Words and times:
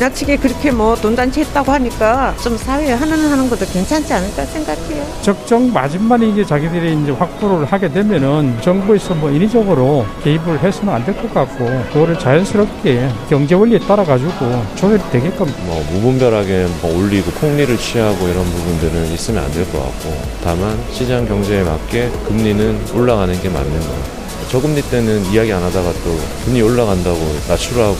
지나치게 0.00 0.36
그렇게 0.36 0.70
뭐 0.70 0.94
돈단체 0.94 1.40
했다고 1.40 1.72
하니까 1.72 2.34
좀 2.42 2.56
사회에 2.56 2.92
하는 2.92 3.30
하는 3.30 3.48
것도 3.48 3.64
괜찮지 3.66 4.12
않을까 4.12 4.44
생각해요. 4.44 5.02
적정 5.22 5.72
마진만 5.72 6.22
이제 6.22 6.44
자기들이 6.44 7.00
이제 7.02 7.12
확보를 7.12 7.64
하게 7.64 7.90
되면은 7.90 8.58
정부에서 8.60 9.14
뭐 9.14 9.30
인위적으로 9.30 10.04
개입을 10.22 10.60
해서는 10.62 10.92
안 10.92 11.04
될 11.06 11.16
것 11.16 11.32
같고 11.32 11.64
그거를 11.92 12.18
자연스럽게 12.18 13.08
경제 13.30 13.54
원리에 13.54 13.78
따라 13.80 14.04
가지고 14.04 14.62
조절이 14.74 15.00
되게끔 15.10 15.46
뭐 15.64 15.82
무분별하게 15.92 16.66
뭐 16.82 16.98
올리고 16.98 17.30
폭리를 17.30 17.74
취하고 17.78 18.28
이런 18.28 18.44
부분들은 18.44 19.06
있으면 19.12 19.44
안 19.44 19.50
될 19.52 19.64
것 19.72 19.78
같고 19.82 20.14
다만 20.44 20.78
시장 20.92 21.26
경제에 21.26 21.62
맞게 21.62 22.10
금리는 22.28 22.78
올라가는 22.94 23.40
게 23.40 23.48
맞는 23.48 23.80
거. 23.80 24.15
저금리 24.56 24.80
때는 24.88 25.22
이야기 25.30 25.52
안 25.52 25.62
하다가 25.62 25.92
또 26.02 26.18
금리 26.46 26.62
올라간다고 26.62 27.18
낮추라고 27.46 27.94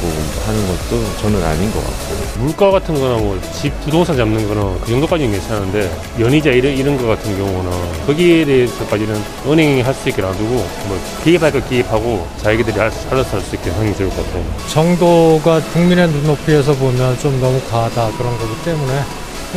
하는 0.47 0.67
것도 0.67 1.05
저는 1.21 1.45
아닌 1.45 1.71
것 1.71 1.85
같고 1.85 2.39
물가 2.39 2.71
같은 2.71 2.99
거나 2.99 3.17
뭐 3.19 3.39
집 3.53 3.79
부동산 3.83 4.17
잡는 4.17 4.49
거는 4.49 4.81
그 4.81 4.89
정도까지는 4.91 5.33
괜찮은데 5.33 5.91
연이자 6.19 6.51
이런, 6.51 6.73
이런 6.73 6.97
거 6.97 7.09
같은 7.09 7.37
경우는 7.37 7.71
거기에 8.07 8.47
대해서까지는 8.47 9.23
은행이 9.47 9.83
할 9.83 9.93
수 9.97 10.09
있게 10.09 10.23
놔두고 10.23 10.49
뭐 10.49 10.99
기입할 11.25 11.53
거 11.53 11.61
기입하고 11.69 12.27
자기들이 12.39 12.81
알아서 12.81 13.37
할 13.37 13.43
수 13.43 13.55
있게 13.57 13.69
하는 13.71 13.93
게 13.93 13.99
좋을 13.99 14.09
것 14.09 14.25
같아요. 14.25 14.45
정도가 14.73 15.61
국민의 15.75 16.09
눈높이에서 16.09 16.73
보면 16.75 17.19
좀 17.19 17.39
너무 17.39 17.61
과하다 17.71 18.13
그런 18.17 18.39
거기 18.39 18.55
때문에 18.65 19.01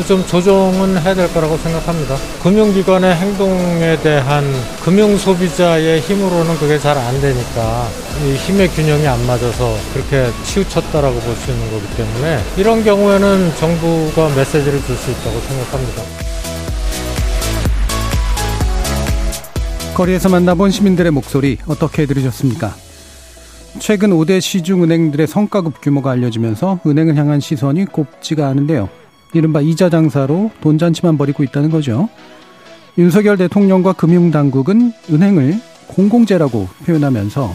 좀 0.06 0.26
조정은 0.26 0.98
해야 1.02 1.14
될 1.14 1.32
거라고 1.34 1.58
생각합니다. 1.58 2.16
금융기관의 2.44 3.16
행동에 3.16 3.98
대한 4.02 4.44
금융 4.84 5.18
소비자의 5.18 6.02
힘으로는 6.02 6.58
그게 6.58 6.78
잘 6.80 6.98
안 6.98 7.22
되니까 7.22 7.88
이 8.26 8.36
힘의 8.36 8.70
균형이 8.70 9.08
안 9.08 9.26
맞아서 9.26 9.76
그렇게 9.94 10.28
치우쳤다라고 10.44 11.20
볼 11.20 11.36
수 11.36 11.52
있는 11.52 11.70
거기 11.72 11.88
때문에 11.96 12.40
이런 12.58 12.84
경우에는 12.84 13.56
정부가 13.56 14.30
메시지를 14.36 14.82
줄 14.84 14.96
수 14.98 15.12
있다고 15.12 15.40
생각합니다. 15.40 16.04
거리에서 19.96 20.30
만나본 20.30 20.72
시민들의 20.72 21.12
목소리 21.12 21.58
어떻게 21.68 22.06
들으셨습니까? 22.06 22.74
최근 23.80 24.12
5대 24.12 24.42
시중은행들의 24.42 25.28
성과급 25.28 25.82
규모가 25.82 26.12
알려지면서 26.12 26.80
은행을 26.86 27.16
향한 27.18 27.40
시선이 27.40 27.86
곱지가 27.86 28.48
않은데요. 28.48 28.90
이른바 29.34 29.62
이자 29.62 29.90
장사로 29.90 30.52
돈 30.62 30.78
잔치만 30.78 31.18
벌이고 31.18 31.44
있다는 31.44 31.70
거죠. 31.70 32.10
윤석열 32.98 33.38
대통령과 33.38 33.94
금융당국은 33.94 34.92
은행을 35.10 35.60
공공재라고 35.88 36.68
표현하면서 36.86 37.54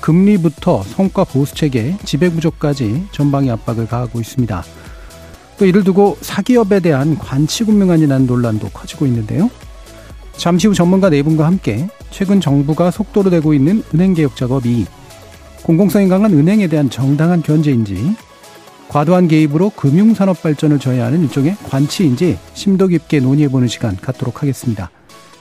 금리부터 0.00 0.82
성과 0.84 1.24
보수 1.24 1.54
체계, 1.54 1.96
지배 2.04 2.28
구조까지 2.28 3.06
전방위 3.10 3.50
압박을 3.50 3.86
가하고 3.86 4.20
있습니다. 4.20 4.62
또 5.58 5.66
이를 5.66 5.84
두고 5.84 6.16
사기업에 6.20 6.80
대한 6.80 7.18
관치금융 7.18 7.90
아니라는 7.90 8.26
논란도 8.26 8.68
커지고 8.70 9.06
있는데요. 9.06 9.50
잠시 10.36 10.68
후 10.68 10.74
전문가 10.74 11.08
네 11.08 11.22
분과 11.22 11.46
함께 11.46 11.88
최근 12.10 12.40
정부가 12.40 12.90
속도로 12.90 13.30
내고 13.30 13.54
있는 13.54 13.82
은행 13.94 14.14
개혁 14.14 14.36
작업이 14.36 14.86
공공성이 15.62 16.08
강한 16.08 16.32
은행에 16.32 16.68
대한 16.68 16.90
정당한 16.90 17.42
견제인지 17.42 18.14
과도한 18.88 19.28
개입으로 19.28 19.70
금융산업 19.70 20.42
발전을 20.42 20.78
저해하는 20.78 21.22
일종의 21.22 21.56
관치인지 21.68 22.38
심도 22.54 22.86
깊게 22.86 23.20
논의해보는 23.20 23.68
시간 23.68 23.96
갖도록 23.96 24.42
하겠습니다. 24.42 24.90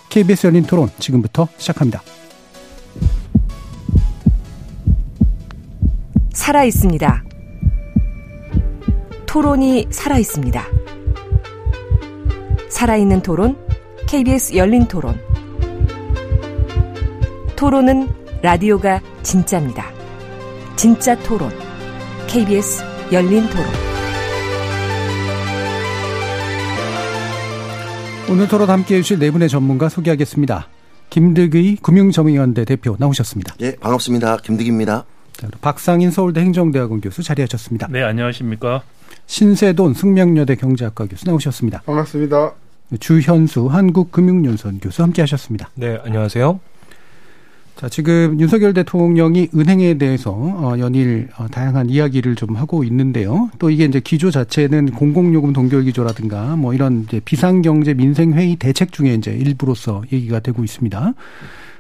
KBS 0.10 0.48
열린 0.48 0.64
토론 0.64 0.90
지금부터 1.00 1.48
시작합니다. 1.58 2.02
살아 6.34 6.64
있습니다. 6.64 7.24
토론이 9.26 9.88
살아 9.90 10.18
있습니다. 10.18 10.64
살아있는 12.70 13.22
토론, 13.22 13.58
KBS 14.08 14.56
열린 14.56 14.86
토론. 14.88 15.20
토론은 17.56 18.10
라디오가 18.42 19.02
진짜입니다. 19.24 19.92
진짜 20.76 21.18
토론, 21.20 21.52
KBS 22.28 22.95
열린 23.12 23.48
토론. 23.50 23.66
오늘 28.28 28.48
토론 28.48 28.70
함께 28.70 28.96
해주실 28.96 29.20
네 29.20 29.30
분의 29.30 29.48
전문가 29.48 29.90
소개하겠습니다. 29.90 30.68
김득의 31.12 31.78
금융정의연대 31.84 32.66
대표 32.66 32.96
나오셨습니다. 32.98 33.56
예, 33.62 33.76
반갑습니다. 33.76 34.38
김득입니다. 34.38 35.06
자, 35.34 35.48
박상인 35.62 36.10
서울대 36.10 36.42
행정대학원 36.42 37.02
교수 37.02 37.22
자리하셨습니다. 37.22 37.88
네, 37.92 38.02
안녕하십니까. 38.02 38.82
신세돈 39.28 39.94
숙명여대 39.94 40.56
경제학과 40.56 41.06
교수 41.06 41.28
나오셨습니다. 41.28 41.84
반갑습니다. 41.86 42.54
주현수 43.00 43.68
한국금융연수원 43.68 44.80
교수 44.80 45.04
함께하셨습니다. 45.04 45.70
네, 45.76 46.00
안녕하세요. 46.04 46.60
자, 47.76 47.90
지금 47.90 48.40
윤석열 48.40 48.74
대통령이 48.74 49.50
은행에 49.54 49.98
대해서 49.98 50.32
어, 50.32 50.76
연일 50.80 51.28
어, 51.38 51.48
다양한 51.48 51.90
이야기를 51.90 52.36
좀 52.36 52.56
하고 52.56 52.86
있는데요. 52.86 53.50
또 53.60 53.70
이게 53.70 53.84
이제 53.84 54.00
기조 54.00 54.32
자체는 54.32 54.92
공공요금 54.92 55.52
동결 55.52 55.84
기조라든가 55.84 56.56
뭐 56.56 56.74
이런 56.74 57.04
이제 57.04 57.20
비상경제 57.20 57.96
민생회의 57.96 58.56
대책 58.56 58.94
중에 58.94 59.14
이제 59.16 59.32
일부로서 59.32 60.04
얘기가 60.14 60.40
되고 60.40 60.64
있습니다. 60.64 61.14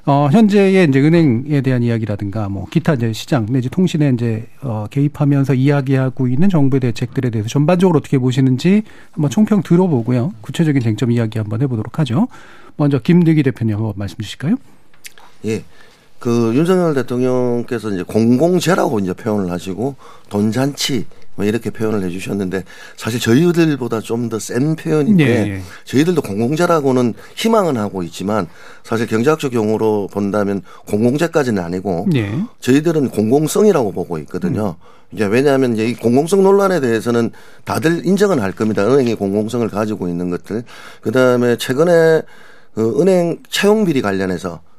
어, 0.07 0.29
현재의 0.33 0.89
이제 0.89 0.99
은행에 0.99 1.61
대한 1.61 1.81
이야기라든가 1.81 2.49
뭐 2.49 2.67
기타 2.69 2.95
이제 2.95 3.13
시장 3.13 3.45
내지 3.45 3.69
통신에 3.69 4.11
이제 4.13 4.47
어, 4.63 4.87
개입하면서 4.91 5.53
이야기하고 5.53 6.27
있는 6.27 6.49
정부의 6.49 6.81
대책들에 6.81 7.29
대해서 7.29 7.47
전반적으로 7.47 7.99
어떻게 7.99 8.17
보시는지 8.17 8.83
한번 9.11 9.31
총평 9.31 9.63
들어보고요. 9.63 10.33
구체적인 10.41 10.81
쟁점 10.81 11.11
이야기 11.11 11.39
한번 11.39 11.61
해보도록 11.61 11.99
하죠. 11.99 12.27
먼저 12.75 12.99
김득기 12.99 13.43
대표님 13.43 13.77
한번 13.77 13.93
말씀 13.95 14.17
주실까요? 14.17 14.57
예. 15.45 15.63
그 16.25 16.55
윤석열 16.55 16.95
대통령께서 16.95 17.91
이제 17.91 18.01
공공재라고 18.01 18.97
이제 18.97 19.13
표현을 19.13 19.51
하시고 19.51 19.95
돈잔치 20.29 21.05
뭐 21.35 21.45
이렇게 21.45 21.69
표현을 21.69 22.01
해주셨는데 22.03 22.63
사실 22.97 23.19
저희들보다 23.19 23.99
좀 24.01 24.27
더 24.27 24.39
센 24.39 24.75
표현인데 24.75 25.23
네. 25.23 25.61
저희들도 25.83 26.23
공공재라고는 26.23 27.13
희망은 27.35 27.77
하고 27.77 28.01
있지만 28.01 28.47
사실 28.83 29.05
경제학적 29.05 29.53
용어로 29.53 30.09
본다면 30.11 30.63
공공재까지는 30.87 31.61
아니고 31.61 32.07
네. 32.11 32.41
저희들은 32.59 33.09
공공성이라고 33.09 33.91
보고 33.91 34.17
있거든요. 34.17 34.77
음. 34.81 34.95
이제 35.11 35.25
왜냐하면 35.25 35.75
이제 35.75 35.85
이 35.85 35.93
공공성 35.93 36.41
논란에 36.41 36.79
대해서는 36.79 37.29
다들 37.65 38.03
인정은 38.03 38.39
할 38.39 38.51
겁니다. 38.51 38.83
은행이 38.83 39.13
공공성을 39.13 39.67
가지고 39.69 40.07
있는 40.07 40.31
것들. 40.31 40.63
그 41.01 41.11
다음에 41.11 41.55
최근에 41.57 42.23
그 42.73 42.99
은행 42.99 43.37
채용 43.51 43.85
비리 43.85 44.01
관련해서 44.01 44.61
그 44.61 44.74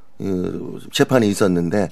재판이 0.93 1.28
있었는데 1.28 1.91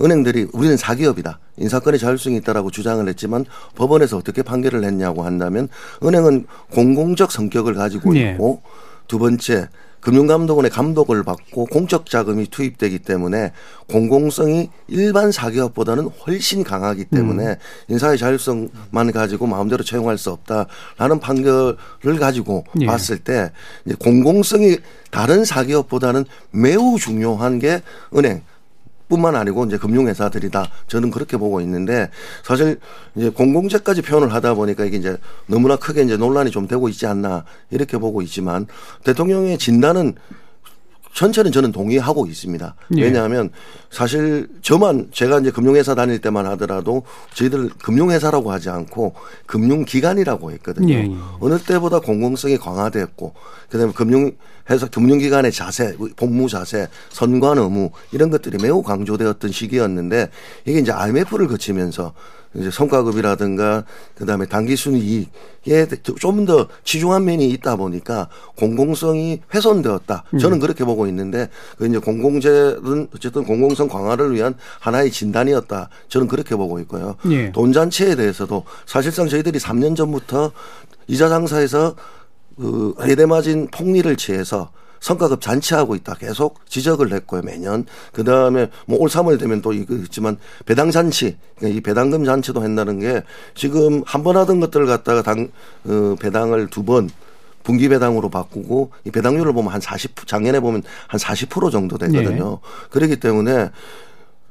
은행들이 0.00 0.48
우리는 0.52 0.76
사기업이다. 0.76 1.38
인사권의 1.56 1.98
자율성이 1.98 2.36
있다라고 2.36 2.70
주장을 2.70 3.06
했지만 3.08 3.44
법원에서 3.74 4.18
어떻게 4.18 4.42
판결을 4.42 4.84
했냐고 4.84 5.22
한다면 5.22 5.68
은행은 6.02 6.46
공공적 6.72 7.32
성격을 7.32 7.74
가지고 7.74 8.12
네. 8.12 8.32
있고 8.32 8.62
두 9.08 9.18
번째 9.18 9.68
금융감독원의 10.06 10.70
감독을 10.70 11.24
받고 11.24 11.66
공적 11.66 12.08
자금이 12.08 12.46
투입되기 12.46 13.00
때문에 13.00 13.50
공공성이 13.88 14.70
일반 14.86 15.32
사기업보다는 15.32 16.10
훨씬 16.24 16.62
강하기 16.62 17.06
때문에 17.06 17.44
음. 17.44 17.56
인사의 17.88 18.16
자율성만 18.16 19.10
가지고 19.12 19.48
마음대로 19.48 19.82
채용할 19.82 20.16
수 20.16 20.30
없다라는 20.30 21.18
판결을 21.20 22.18
가지고 22.20 22.64
예. 22.82 22.86
봤을 22.86 23.18
때 23.18 23.50
공공성이 23.98 24.78
다른 25.10 25.44
사기업보다는 25.44 26.24
매우 26.52 26.98
중요한 27.00 27.58
게 27.58 27.82
은행 28.14 28.42
뿐만 29.08 29.36
아니고 29.36 29.64
이제 29.66 29.78
금융회사들이다. 29.78 30.64
저는 30.88 31.10
그렇게 31.10 31.36
보고 31.36 31.60
있는데 31.60 32.10
사실 32.42 32.78
이제 33.14 33.28
공공재까지 33.30 34.02
표현을 34.02 34.32
하다 34.32 34.54
보니까 34.54 34.84
이게 34.84 34.96
이제 34.96 35.16
너무나 35.46 35.76
크게 35.76 36.02
이제 36.02 36.16
논란이 36.16 36.50
좀 36.50 36.66
되고 36.66 36.88
있지 36.88 37.06
않나 37.06 37.44
이렇게 37.70 37.98
보고 37.98 38.22
있지만 38.22 38.66
대통령의 39.04 39.58
진단은 39.58 40.14
전체는 41.16 41.50
저는 41.50 41.72
동의하고 41.72 42.26
있습니다. 42.26 42.74
예. 42.98 43.02
왜냐하면 43.02 43.48
사실 43.90 44.48
저만 44.60 45.08
제가 45.12 45.40
이제 45.40 45.50
금융회사 45.50 45.94
다닐 45.94 46.20
때만 46.20 46.44
하더라도 46.44 47.04
저희들 47.32 47.70
금융회사라고 47.82 48.52
하지 48.52 48.68
않고 48.68 49.14
금융기관이라고 49.46 50.52
했거든요. 50.52 50.92
예. 50.92 50.98
예. 51.04 51.10
어느 51.40 51.58
때보다 51.58 52.00
공공성이 52.00 52.58
강화됐고 52.58 53.32
그다음에 53.70 53.94
금융회사 53.94 54.88
금융기관의 54.92 55.52
자세, 55.52 55.96
복무 56.16 56.50
자세, 56.50 56.86
선관 57.08 57.56
의무 57.56 57.90
이런 58.12 58.28
것들이 58.28 58.58
매우 58.62 58.82
강조되었던 58.82 59.50
시기였는데 59.50 60.28
이게 60.66 60.80
이제 60.80 60.92
IMF를 60.92 61.46
거치면서 61.46 62.12
이제 62.58 62.70
성과급이라든가 62.70 63.84
그다음에 64.14 64.46
단기 64.46 64.76
순 64.76 64.94
이익에 64.96 65.86
좀 66.18 66.46
더 66.46 66.68
치중한 66.84 67.24
면이 67.24 67.48
있다 67.50 67.76
보니까 67.76 68.28
공공성이 68.56 69.40
훼손되었다. 69.52 70.24
저는 70.38 70.60
그렇게 70.60 70.84
보고 70.84 71.06
있는데 71.08 71.48
그 71.76 71.86
이제 71.86 71.98
공공재는 71.98 73.08
어쨌든 73.14 73.44
공공성 73.44 73.88
강화를 73.88 74.32
위한 74.34 74.54
하나의 74.80 75.10
진단이었다. 75.10 75.88
저는 76.08 76.28
그렇게 76.28 76.54
보고 76.54 76.78
있고요. 76.80 77.16
예. 77.30 77.50
돈 77.52 77.72
잔치에 77.72 78.14
대해서도 78.14 78.64
사실상 78.86 79.28
저희들이 79.28 79.58
3년 79.58 79.96
전부터 79.96 80.52
이자 81.08 81.28
장사에서 81.28 81.96
그 82.56 82.94
해대마진 83.02 83.68
폭리를 83.68 84.14
취해서 84.16 84.70
성과급 85.00 85.40
잔치하고 85.40 85.94
있다. 85.96 86.14
계속 86.14 86.66
지적을 86.68 87.12
했고요 87.12 87.42
매년. 87.42 87.86
그 88.12 88.24
다음에 88.24 88.70
뭐 88.86 88.98
올 88.98 89.08
3월 89.08 89.38
되면 89.38 89.62
또 89.62 89.72
이거 89.72 89.94
있지만 89.94 90.36
배당 90.64 90.90
잔치 90.90 91.36
그러니까 91.56 91.78
이 91.78 91.80
배당금 91.82 92.24
잔치도 92.24 92.60
한다는 92.62 92.98
게 93.00 93.22
지금 93.54 94.02
한 94.06 94.22
번 94.24 94.36
하던 94.36 94.58
것들을 94.60 94.86
갖다가 94.86 95.22
당 95.22 95.48
어, 95.84 96.16
배당을 96.20 96.68
두번 96.68 97.10
분기 97.62 97.88
배당으로 97.88 98.28
바꾸고 98.30 98.92
이 99.04 99.10
배당률을 99.10 99.52
보면 99.52 99.72
한 99.72 99.80
40, 99.80 100.26
작년에 100.26 100.60
보면 100.60 100.82
한 101.08 101.18
40% 101.20 101.70
정도 101.72 101.98
되거든요. 101.98 102.60
그렇기 102.90 103.16
때문에 103.20 103.70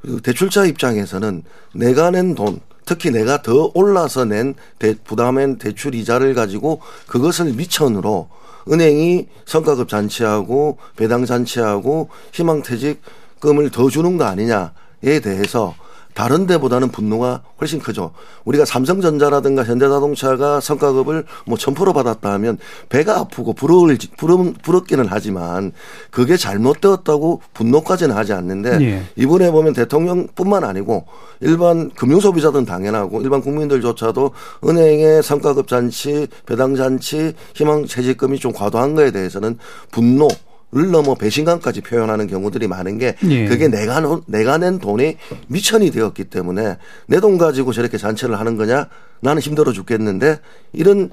그 0.01 0.21
대출자 0.21 0.65
입장에서는 0.65 1.43
내가 1.73 2.11
낸 2.11 2.35
돈, 2.35 2.59
특히 2.85 3.11
내가 3.11 3.41
더 3.41 3.71
올라서 3.73 4.25
낸 4.25 4.53
대, 4.79 4.95
부담한 5.03 5.57
대출 5.57 5.95
이자를 5.95 6.33
가지고 6.35 6.81
그것을 7.07 7.53
미천으로 7.53 8.29
은행이 8.71 9.27
성과급 9.45 9.89
잔치하고 9.89 10.77
배당 10.95 11.25
잔치하고 11.25 12.09
희망퇴직금을 12.33 13.69
더 13.71 13.89
주는 13.89 14.17
거 14.17 14.25
아니냐에 14.25 15.19
대해서 15.23 15.75
다른 16.15 16.47
데보다는 16.47 16.89
분노가 16.89 17.43
훨씬 17.59 17.79
크죠. 17.79 18.11
우리가 18.45 18.63
삼성전자라든가 18.63 19.65
현대자동차가 19.65 20.61
성과급을 20.61 21.25
뭐 21.45 21.57
1000% 21.57 21.93
받았다 21.93 22.31
하면 22.31 22.57
배가 22.87 23.19
아프고 23.19 23.51
부러울, 23.53 23.97
부러, 24.17 24.37
부럽기는 24.63 25.05
하지만 25.07 25.73
그게 26.11 26.37
잘못되었다고 26.37 27.41
분노까지는 27.53 28.15
하지 28.15 28.31
않는데 28.31 28.77
예. 28.81 29.03
이번에 29.17 29.51
보면 29.51 29.73
대통령뿐만 29.73 30.63
아니고 30.63 31.05
일반 31.41 31.91
금융소비자들은 31.91 32.65
당연하고 32.65 33.21
일반 33.21 33.41
국민들조차도 33.41 34.31
은행의 34.65 35.21
성과급 35.21 35.67
잔치, 35.67 36.27
배당 36.45 36.75
잔치, 36.75 37.33
희망 37.55 37.85
퇴직금이 37.85 38.39
좀 38.39 38.53
과도한 38.53 38.95
거에 38.95 39.11
대해서는 39.11 39.57
분노 39.91 40.29
를 40.75 40.91
넘어 40.91 41.15
배신감까지 41.15 41.79
표현하는 41.81 42.27
경우들이 42.27 42.67
많은 42.67 42.97
게 42.97 43.15
예. 43.29 43.47
그게 43.47 43.69
내가 43.69 44.01
놓- 44.01 44.25
내가 44.27 44.57
낸 44.57 44.77
돈이 44.77 45.15
미천이 45.47 45.89
되었기 45.89 46.25
때문에 46.25 46.75
내 47.07 47.21
돈 47.21 47.37
가지고 47.37 47.71
저렇게 47.71 47.97
잔치를 47.97 48.37
하는 48.37 48.57
거냐 48.57 48.89
나는 49.21 49.41
힘들어 49.41 49.71
죽겠는데 49.71 50.39
이런 50.73 51.11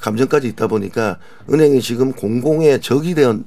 감정까지 0.00 0.46
있다 0.50 0.68
보니까 0.68 1.18
은행이 1.52 1.80
지금 1.82 2.12
공공의 2.12 2.80
적이 2.82 3.14
되어 3.16 3.40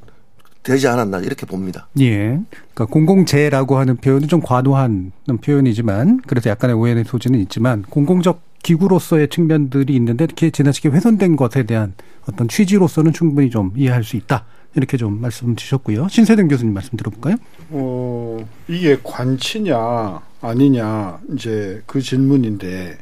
되지 0.63 0.87
않았나 0.89 1.19
이렇게 1.19 1.45
봅니다. 1.45 1.87
예. 2.01 2.39
그러니까 2.73 2.85
공공재라고 2.91 3.77
하는 3.77 3.95
표현은 3.95 4.27
좀 4.27 4.41
과도한 4.41 5.13
표현이지만 5.41 6.19
그래서 6.27 6.49
약간의 6.49 6.75
오해의 6.75 7.05
소지는 7.05 7.39
있지만 7.39 7.83
공공적 7.83 8.41
기구로서의 8.63 9.29
측면들이 9.29 9.95
있는데 9.95 10.25
이렇게 10.25 10.49
지나치게 10.49 10.89
훼손된 10.89 11.37
것에 11.37 11.63
대한 11.63 11.93
어떤 12.29 12.49
취지로서는 12.49 13.13
충분히 13.13 13.49
좀 13.49 13.71
이해할 13.77 14.03
수 14.03 14.17
있다. 14.17 14.45
이렇게 14.75 14.97
좀 14.97 15.21
말씀 15.21 15.55
주셨고요. 15.55 16.07
신세등 16.09 16.47
교수님 16.47 16.73
말씀 16.73 16.97
들어볼까요? 16.97 17.35
어, 17.69 18.47
이게 18.67 18.97
관치냐 19.03 20.21
아니냐 20.41 21.19
이제 21.33 21.81
그 21.85 22.01
질문인데 22.01 22.97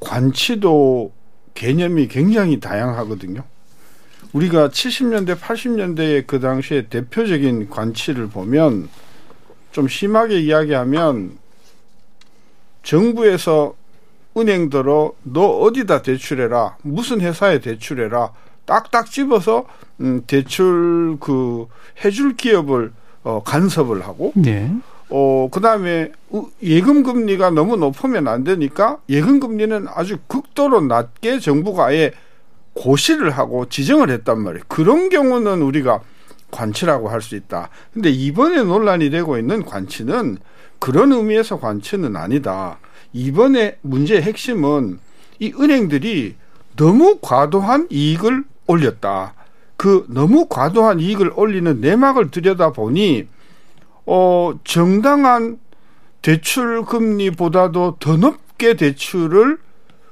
관치도 0.00 1.12
개념이 1.54 2.08
굉장히 2.08 2.60
다양하거든요. 2.60 3.42
우리가 4.32 4.68
70년대, 4.68 5.36
80년대의 5.38 6.26
그 6.26 6.38
당시에 6.38 6.88
대표적인 6.88 7.70
관치를 7.70 8.28
보면 8.28 8.88
좀 9.72 9.88
심하게 9.88 10.40
이야기하면 10.40 11.38
정부에서 12.82 13.74
은행들어 14.36 15.14
너 15.22 15.46
어디다 15.46 16.02
대출해라 16.02 16.76
무슨 16.82 17.20
회사에 17.20 17.58
대출해라 17.58 18.32
딱딱 18.68 19.10
집어서 19.10 19.64
음, 20.00 20.22
대출 20.26 21.16
그 21.18 21.66
해줄 22.04 22.36
기업을 22.36 22.92
어, 23.24 23.42
간섭을 23.44 24.02
하고 24.06 24.32
네. 24.36 24.70
어 25.10 25.48
그 25.50 25.60
다음에 25.60 26.12
우- 26.30 26.50
예금 26.62 27.02
금리가 27.02 27.50
너무 27.50 27.76
높으면 27.76 28.28
안 28.28 28.44
되니까 28.44 28.98
예금 29.08 29.40
금리는 29.40 29.86
아주 29.94 30.18
극도로 30.28 30.82
낮게 30.82 31.40
정부가 31.40 31.86
아예 31.86 32.12
고시를 32.74 33.30
하고 33.30 33.66
지정을 33.68 34.10
했단 34.10 34.38
말이에요. 34.40 34.64
그런 34.68 35.08
경우는 35.08 35.62
우리가 35.62 36.00
관치라고 36.50 37.08
할 37.08 37.20
수 37.22 37.34
있다. 37.36 37.70
근데 37.92 38.10
이번에 38.10 38.62
논란이 38.62 39.08
되고 39.10 39.38
있는 39.38 39.64
관치는 39.64 40.36
그런 40.78 41.12
의미에서 41.12 41.58
관치는 41.58 42.14
아니다. 42.14 42.78
이번에 43.14 43.78
문제의 43.80 44.22
핵심은 44.22 44.98
이 45.40 45.52
은행들이 45.58 46.36
너무 46.76 47.18
과도한 47.20 47.88
이익을 47.90 48.44
올렸다. 48.68 49.34
그 49.76 50.06
너무 50.08 50.46
과도한 50.48 51.00
이익을 51.00 51.32
올리는 51.34 51.80
내막을 51.80 52.30
들여다보니 52.30 53.26
어 54.06 54.52
정당한 54.64 55.58
대출 56.22 56.84
금리보다도 56.84 57.96
더 58.00 58.16
높게 58.16 58.74
대출을 58.74 59.58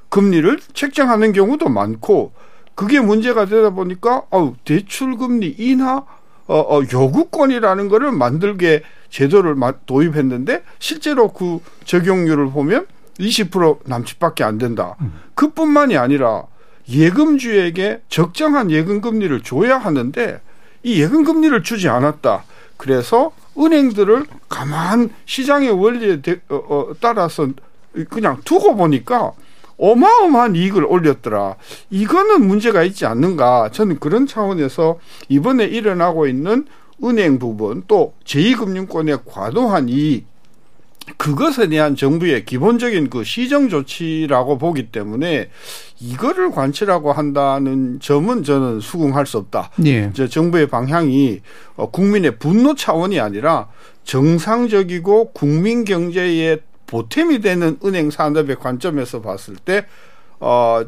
금리를 0.09 0.59
책정하는 0.73 1.33
경우도 1.33 1.67
많고 1.69 2.31
그게 2.75 2.99
문제가 2.99 3.45
되다 3.45 3.71
보니까 3.71 4.23
어 4.31 4.55
대출 4.63 5.17
금리 5.17 5.53
인하 5.57 6.03
어, 6.47 6.59
어 6.59 6.81
요구권이라는 6.81 7.89
거를 7.89 8.11
만들게 8.13 8.83
제도를 9.09 9.55
마- 9.55 9.73
도입했는데 9.85 10.63
실제로 10.79 11.27
그 11.33 11.59
적용률을 11.83 12.51
보면 12.51 12.85
20% 13.19 13.79
남짓밖에 13.85 14.43
안 14.45 14.57
된다. 14.57 14.95
그뿐만이 15.35 15.97
아니라 15.97 16.43
예금주에게 16.89 18.01
적정한 18.09 18.71
예금 18.71 19.01
금리를 19.01 19.41
줘야 19.41 19.77
하는데 19.77 20.41
이 20.83 21.01
예금 21.01 21.23
금리를 21.23 21.61
주지 21.63 21.89
않았다. 21.89 22.43
그래서 22.77 23.31
은행들을 23.57 24.25
가만 24.49 25.09
시장의 25.25 25.71
원리에 25.71 26.21
대- 26.21 26.39
어, 26.49 26.55
어, 26.55 26.93
따라서 27.01 27.47
그냥 28.09 28.39
두고 28.45 28.75
보니까 28.75 29.31
어마어마한 29.79 30.55
이익을 30.55 30.85
올렸더라. 30.85 31.55
이거는 31.89 32.47
문제가 32.47 32.83
있지 32.83 33.05
않는가. 33.05 33.69
저는 33.71 33.99
그런 33.99 34.25
차원에서 34.27 34.99
이번에 35.29 35.65
일어나고 35.65 36.27
있는 36.27 36.65
은행 37.03 37.37
부분 37.37 37.83
또 37.87 38.13
제2금융권의 38.25 39.21
과도한 39.25 39.89
이익 39.89 40.25
그것에 41.15 41.69
대한 41.69 41.95
정부의 41.95 42.43
기본적인 42.43 43.09
그 43.09 43.23
시정 43.23 43.69
조치라고 43.69 44.57
보기 44.57 44.91
때문에 44.91 45.49
이거를 45.99 46.51
관치라고 46.51 47.13
한다는 47.13 47.99
점은 48.01 48.43
저는 48.43 48.81
수긍할 48.81 49.25
수 49.25 49.37
없다. 49.37 49.71
예. 49.85 50.09
이제 50.11 50.27
정부의 50.27 50.67
방향이 50.67 51.41
어, 51.75 51.89
국민의 51.89 52.37
분노 52.37 52.75
차원이 52.75 53.19
아니라 53.19 53.69
정상적이고 54.03 55.31
국민 55.31 55.85
경제에 55.85 56.57
보탬이 56.87 57.39
되는 57.39 57.77
은행 57.83 58.09
산업의 58.09 58.57
관점에서 58.57 59.21
봤을 59.21 59.55
때 59.55 59.85
어, 60.39 60.85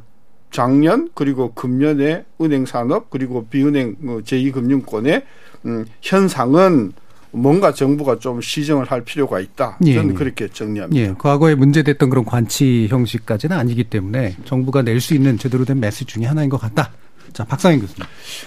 작년 0.52 1.10
그리고 1.14 1.54
금년의 1.54 2.26
은행 2.42 2.66
산업 2.66 3.10
그리고 3.10 3.48
비은행 3.48 3.98
어, 4.06 4.20
제2금융권의 4.24 5.24
음, 5.66 5.86
현상은 6.02 6.94
뭔가 7.32 7.72
정부가 7.74 8.18
좀 8.20 8.42
시정을 8.42 8.86
할 8.86 9.04
필요가 9.04 9.40
있다. 9.40 9.78
예. 9.86 9.94
저는 9.94 10.16
그렇게 10.16 10.48
정리합니다. 10.48 11.00
예, 11.02 11.14
과거에 11.18 11.56
문제됐던 11.56 12.10
그런 12.10 12.26
관치 12.26 12.88
형식까지는 12.90 13.56
아니기 13.58 13.84
때문에 13.84 14.36
정부가 14.46 14.82
낼 14.82 15.00
수 15.00 15.14
있는 15.14 15.38
제대로 15.38 15.64
된 15.66 15.80
메시지 15.80 16.06
중에 16.06 16.26
하나인 16.26 16.50
것 16.50 16.58
같다. 16.60 16.92
자, 17.32 17.46
박상현 17.46 17.82
교수님. 17.82 18.04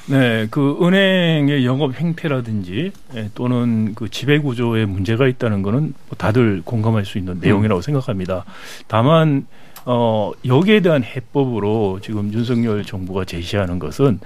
네, 0.08 0.48
그 0.50 0.76
은행의 0.82 1.64
영업 1.64 1.94
행태라든지 1.94 2.90
예, 3.14 3.30
또는 3.34 3.94
그 3.94 4.08
지배 4.10 4.38
구조에 4.40 4.84
문제가 4.86 5.28
있다는 5.28 5.62
거는 5.62 5.80
뭐 6.08 6.16
다들 6.18 6.62
공감할 6.64 7.04
수 7.04 7.18
있는 7.18 7.38
내용이라고 7.40 7.80
생각합니다. 7.80 8.44
다만 8.88 9.46
어 9.84 10.32
여기에 10.44 10.80
대한 10.80 11.04
해법으로 11.04 12.00
지금 12.02 12.32
윤석열 12.32 12.84
정부가 12.84 13.24
제시하는 13.24 13.78
것은 13.78 14.18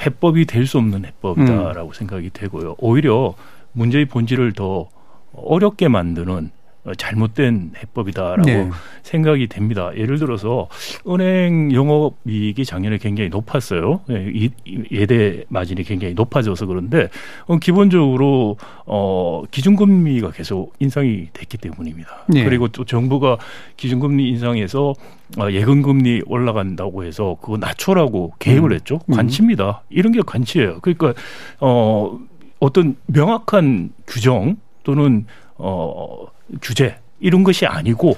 해법이 0.00 0.46
될 0.46 0.66
수 0.66 0.78
없는 0.78 1.04
해법이다라고 1.04 1.92
생각이 1.92 2.30
되고요. 2.32 2.74
오히려 2.78 3.34
문제의 3.72 4.06
본질을 4.06 4.52
더 4.52 4.88
어렵게 5.34 5.88
만드는 5.88 6.50
어, 6.84 6.94
잘못된 6.94 7.74
해법이다라고 7.80 8.42
네. 8.42 8.70
생각이 9.02 9.46
됩니다. 9.46 9.92
예를 9.96 10.18
들어서 10.18 10.68
은행 11.08 11.72
영업 11.72 12.16
이익이 12.26 12.64
작년에 12.64 12.98
굉장히 12.98 13.30
높았어요. 13.30 14.00
예, 14.10 14.50
예대 14.90 15.44
마진이 15.48 15.84
굉장히 15.84 16.14
높아져서 16.14 16.66
그런데 16.66 17.08
어, 17.46 17.56
기본적으로 17.58 18.56
어, 18.84 19.44
기준금리가 19.48 20.32
계속 20.32 20.72
인상이 20.80 21.28
됐기 21.32 21.58
때문입니다. 21.58 22.24
네. 22.28 22.44
그리고 22.44 22.66
또 22.66 22.84
정부가 22.84 23.38
기준금리 23.76 24.28
인상해서 24.30 24.94
어, 25.38 25.50
예금금리 25.52 26.22
올라간다고 26.26 27.04
해서 27.04 27.36
그거 27.40 27.58
낮춰라고 27.58 28.32
개입을 28.40 28.72
음. 28.72 28.74
했죠. 28.74 28.98
음. 29.06 29.14
관치입니다. 29.14 29.84
이런 29.88 30.10
게 30.10 30.20
관치예요. 30.26 30.80
그러니까 30.80 31.14
어, 31.60 32.18
어떤 32.62 32.94
명확한 33.06 33.90
규정 34.06 34.56
또는 34.84 35.26
어, 35.56 36.26
규제 36.62 36.96
이런 37.18 37.42
것이 37.42 37.66
아니고 37.66 38.14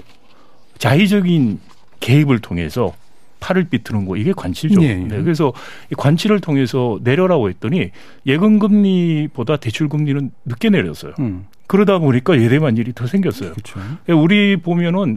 자의적인 0.76 1.60
개입을 2.00 2.40
통해서 2.40 2.92
팔을 3.40 3.64
비트는 3.70 4.04
거 4.04 4.18
이게 4.18 4.34
관치죠. 4.36 4.82
예, 4.82 4.88
예. 4.88 4.94
네, 4.96 5.22
그래서 5.22 5.50
이 5.90 5.94
관치를 5.94 6.40
통해서 6.40 6.98
내려라고 7.02 7.48
했더니 7.48 7.90
예금 8.26 8.58
금리보다 8.58 9.56
대출 9.56 9.88
금리는 9.88 10.30
늦게 10.44 10.68
내렸어요. 10.68 11.14
음, 11.20 11.46
그러다 11.66 11.98
보니까 11.98 12.38
예대만 12.38 12.76
일이 12.76 12.92
더 12.92 13.06
생겼어요. 13.06 13.52
그렇죠. 13.52 13.80
우리 14.08 14.56
보면은 14.56 15.16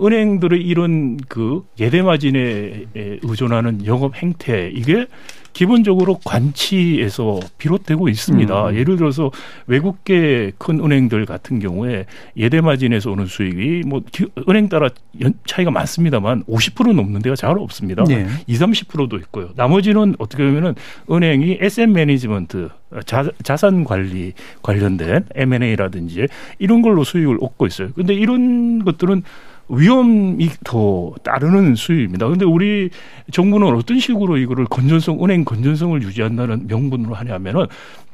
은행들의 0.00 0.62
이런 0.62 1.18
그 1.28 1.62
예대마진에 1.78 2.86
의존하는 2.94 3.84
영업 3.84 4.16
행태 4.16 4.70
이게 4.74 5.06
기본적으로 5.52 6.18
관치에서 6.24 7.40
비롯되고 7.58 8.08
있습니다. 8.08 8.68
음. 8.70 8.74
예를 8.76 8.96
들어서 8.96 9.30
외국계 9.66 10.52
큰 10.58 10.80
은행들 10.80 11.26
같은 11.26 11.58
경우에 11.58 12.06
예대마진에서 12.36 13.10
오는 13.12 13.26
수익이 13.26 13.82
뭐 13.86 14.02
기- 14.10 14.26
은행 14.48 14.68
따라 14.68 14.88
연- 15.20 15.34
차이가 15.46 15.70
많습니다만 15.70 16.44
50% 16.44 16.94
넘는 16.94 17.20
데가 17.22 17.36
잘 17.36 17.58
없습니다. 17.58 18.04
네. 18.04 18.26
2, 18.46 18.54
30%도 18.56 19.16
있고요. 19.18 19.50
나머지는 19.56 20.14
어떻게 20.18 20.44
보면은 20.44 20.74
은행이 21.10 21.58
SM 21.60 21.92
매니지먼트 21.92 22.70
자, 23.06 23.26
자산 23.42 23.84
관리 23.84 24.32
관련된 24.62 25.24
M&A라든지 25.34 26.26
이런 26.58 26.82
걸로 26.82 27.04
수익을 27.04 27.38
얻고 27.40 27.66
있어요. 27.66 27.88
근데 27.94 28.12
이런 28.14 28.84
것들은 28.84 29.22
위험이 29.68 30.50
더 30.64 31.12
따르는 31.22 31.74
수익입니다. 31.74 32.28
근데 32.28 32.44
우리 32.44 32.90
정부는 33.30 33.74
어떤 33.74 33.98
식으로 33.98 34.36
이거를 34.36 34.66
건전성, 34.66 35.22
은행 35.24 35.44
건전성을 35.44 36.02
유지한다는 36.02 36.66
명분으로 36.66 37.14
하냐면은 37.14 37.66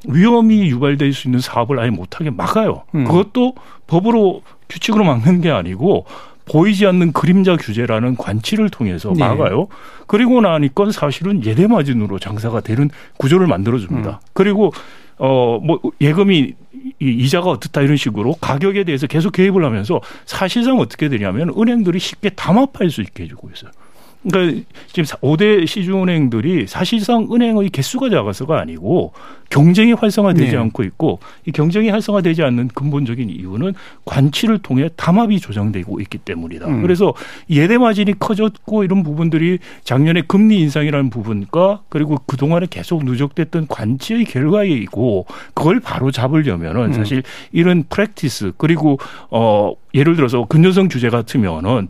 위험이 0.06 0.68
유발될 0.70 1.12
수 1.12 1.28
있는 1.28 1.40
사업을 1.40 1.78
아예 1.80 1.90
못하게 1.90 2.30
막아요. 2.30 2.84
음. 2.94 3.04
그것도 3.04 3.54
법으로 3.86 4.42
규칙으로 4.68 5.04
막는 5.04 5.40
게 5.40 5.50
아니고 5.50 6.04
보이지 6.50 6.86
않는 6.86 7.12
그림자 7.12 7.56
규제라는 7.56 8.16
관치를 8.16 8.70
통해서 8.70 9.12
네. 9.12 9.20
막아요. 9.20 9.66
그리고 10.06 10.40
나니까 10.40 10.90
사실은 10.92 11.44
예대 11.44 11.66
마진으로 11.66 12.18
장사가 12.18 12.60
되는 12.60 12.88
구조를 13.18 13.46
만들어 13.46 13.78
줍니다. 13.78 14.20
음. 14.22 14.28
그리고 14.32 14.72
어 15.18 15.58
뭐 15.60 15.80
예금이 16.00 16.54
이 17.00 17.10
이자가 17.10 17.50
어떻다 17.50 17.80
이런 17.82 17.96
식으로 17.96 18.34
가격에 18.34 18.84
대해서 18.84 19.06
계속 19.06 19.32
개입을 19.32 19.64
하면서 19.64 20.00
사실상 20.26 20.78
어떻게 20.78 21.08
되냐면 21.08 21.50
은행들이 21.56 21.98
쉽게 21.98 22.30
담합할 22.30 22.90
수 22.90 23.02
있게 23.02 23.24
해주고 23.24 23.50
있어요. 23.54 23.70
그러니까 24.22 24.66
지금 24.88 25.04
5대 25.20 25.66
시중은행들이 25.66 26.66
사실상 26.66 27.28
은행의 27.30 27.70
개수가 27.70 28.10
작아서가 28.10 28.60
아니고 28.60 29.12
경쟁이 29.48 29.92
활성화되지 29.92 30.52
네. 30.52 30.56
않고 30.56 30.82
있고 30.84 31.20
이 31.46 31.52
경쟁이 31.52 31.88
활성화되지 31.88 32.42
않는 32.42 32.68
근본적인 32.68 33.30
이유는 33.30 33.74
관치를 34.04 34.58
통해 34.58 34.90
담합이 34.96 35.40
조정되고 35.40 36.00
있기 36.00 36.18
때문이다. 36.18 36.66
음. 36.66 36.82
그래서 36.82 37.14
예대 37.48 37.78
마진이 37.78 38.18
커졌고 38.18 38.84
이런 38.84 39.02
부분들이 39.02 39.58
작년에 39.84 40.22
금리 40.22 40.60
인상이라는 40.60 41.10
부분과 41.10 41.82
그리고 41.88 42.18
그동안에 42.26 42.66
계속 42.68 43.04
누적됐던 43.04 43.68
관치의 43.68 44.24
결과이고 44.24 45.26
그걸 45.54 45.80
바로 45.80 46.10
잡으려면은 46.10 46.86
음. 46.86 46.92
사실 46.92 47.22
이런 47.52 47.84
프랙티스 47.88 48.52
그리고 48.58 48.98
어 49.30 49.72
예를 49.94 50.16
들어서 50.16 50.44
근저성 50.44 50.88
규제 50.88 51.08
같으면은 51.08 51.88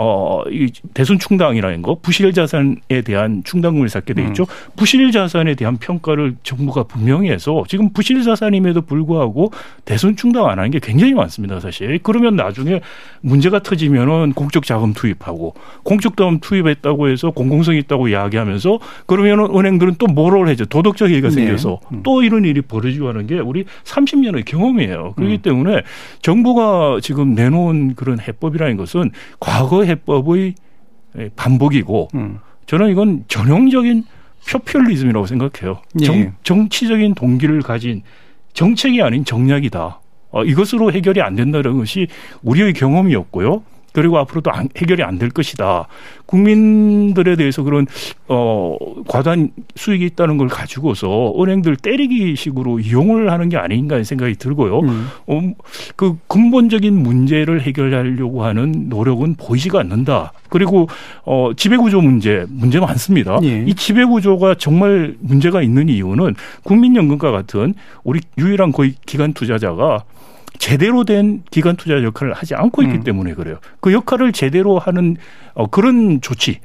어, 0.00 0.44
이 0.48 0.70
대손 0.94 1.18
충당이라는 1.18 1.82
거, 1.82 1.96
부실 2.00 2.32
자산에 2.32 3.02
대한 3.04 3.42
충당금을 3.42 3.88
쌓게 3.88 4.14
돼 4.14 4.24
있죠. 4.28 4.46
부실 4.76 5.10
자산에 5.10 5.56
대한 5.56 5.76
평가를 5.76 6.36
정부가 6.44 6.84
분명히 6.84 7.30
해서 7.30 7.64
지금 7.66 7.92
부실 7.92 8.22
자산임에도 8.22 8.82
불구하고 8.82 9.50
대손 9.84 10.14
충당 10.14 10.46
안 10.46 10.60
하는 10.60 10.70
게 10.70 10.78
굉장히 10.78 11.14
많습니다, 11.14 11.58
사실. 11.58 11.98
그러면 12.00 12.36
나중에 12.36 12.80
문제가 13.22 13.58
터지면은 13.58 14.34
공적 14.34 14.64
자금 14.64 14.92
투입하고 14.92 15.54
공적 15.82 16.16
자금 16.16 16.38
투입했다고 16.38 17.08
해서 17.08 17.32
공공성이 17.32 17.78
있다고 17.80 18.06
이야기하면서 18.06 18.78
그러면은 19.06 19.48
은행들은 19.52 19.96
또 19.98 20.06
뭐를 20.06 20.46
해죠. 20.50 20.64
도덕적 20.66 21.10
해이가 21.10 21.30
네. 21.30 21.34
생겨서 21.34 21.80
또 22.04 22.22
이런 22.22 22.44
일이 22.44 22.60
벌어지고 22.60 23.08
하는 23.08 23.28
우리 23.44 23.64
30년의 23.82 24.44
경험이에요. 24.44 25.14
그렇기 25.16 25.34
음. 25.34 25.42
때문에 25.42 25.82
정부가 26.22 27.00
지금 27.02 27.34
내놓은 27.34 27.96
그런 27.96 28.20
해법이라는 28.20 28.76
것은 28.76 29.10
과거 29.40 29.87
해법의 29.88 30.54
반복이고 31.36 32.08
음. 32.14 32.38
저는 32.66 32.90
이건 32.90 33.24
전형적인 33.28 34.04
표퓰리즘이라고 34.48 35.26
생각해요. 35.26 35.82
예. 36.00 36.04
정, 36.04 36.32
정치적인 36.42 37.14
동기를 37.14 37.62
가진 37.62 38.02
정책이 38.52 39.02
아닌 39.02 39.24
정략이다. 39.24 40.00
어, 40.30 40.44
이것으로 40.44 40.92
해결이 40.92 41.22
안 41.22 41.34
된다는 41.34 41.78
것이 41.78 42.06
우리의 42.42 42.72
경험이었고요. 42.74 43.62
그리고 43.92 44.18
앞으로도 44.18 44.50
안- 44.50 44.68
해결이 44.76 45.02
안 45.02 45.18
될 45.18 45.30
것이다. 45.30 45.88
국민들에 46.26 47.34
대해서 47.36 47.62
그런 47.62 47.86
어 48.28 48.76
과단 49.08 49.50
수익이 49.76 50.04
있다는 50.06 50.36
걸 50.36 50.48
가지고서 50.48 51.34
은행들 51.40 51.76
때리기 51.76 52.36
식으로 52.36 52.78
이용을 52.80 53.32
하는 53.32 53.48
게 53.48 53.56
아닌가 53.56 53.94
하는 53.96 54.04
생각이 54.04 54.34
들고요. 54.34 54.80
음. 54.80 55.08
어, 55.26 55.40
그 55.96 56.16
근본적인 56.28 56.94
문제를 56.94 57.62
해결하려고 57.62 58.44
하는 58.44 58.88
노력은 58.88 59.34
보이지가 59.36 59.80
않는다. 59.80 60.32
그리고 60.50 60.88
어 61.24 61.50
지배구조 61.56 62.00
문제 62.00 62.44
문제 62.50 62.78
많습니다. 62.80 63.38
예. 63.42 63.64
이 63.66 63.74
지배구조가 63.74 64.56
정말 64.56 65.16
문제가 65.20 65.62
있는 65.62 65.88
이유는 65.88 66.34
국민연금과 66.62 67.30
같은 67.30 67.74
우리 68.04 68.20
유일한 68.36 68.70
거의 68.72 68.94
기관 69.06 69.32
투자자가 69.32 70.04
제대로 70.58 71.04
된 71.04 71.42
기관 71.50 71.76
투자 71.76 72.02
역할을 72.02 72.32
하지 72.32 72.54
않고 72.54 72.82
있기 72.82 72.94
음. 72.96 73.04
때문에 73.04 73.34
그래요. 73.34 73.58
그 73.80 73.92
역할을 73.92 74.32
제대로 74.32 74.78
하는 74.78 75.16
어, 75.54 75.66
그런 75.66 76.20
조치, 76.20 76.60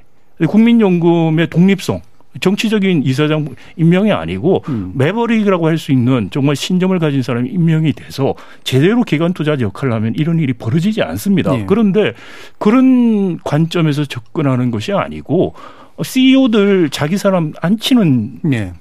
국민연금의 0.47 1.49
독립성, 1.49 2.01
정치적인 2.39 3.03
이사장 3.03 3.47
임명이 3.75 4.11
아니고 4.11 4.63
음. 4.69 4.91
매버릭이라고 4.95 5.67
할 5.67 5.77
수 5.77 5.91
있는 5.91 6.29
정말 6.31 6.55
신점을 6.55 6.97
가진 6.97 7.21
사람이 7.21 7.49
임명이 7.49 7.93
돼서 7.93 8.33
제대로 8.63 9.03
기관 9.03 9.33
투자 9.33 9.55
역할을 9.59 9.93
하면 9.93 10.13
이런 10.15 10.39
일이 10.39 10.53
벌어지지 10.53 11.01
않습니다. 11.03 11.55
예. 11.55 11.65
그런데 11.67 12.13
그런 12.57 13.37
관점에서 13.39 14.05
접근하는 14.05 14.71
것이 14.71 14.93
아니고 14.93 15.53
CEO들 16.01 16.89
자기 16.89 17.17
사람 17.17 17.53
안 17.61 17.77
치는 17.77 18.39
네. 18.43 18.73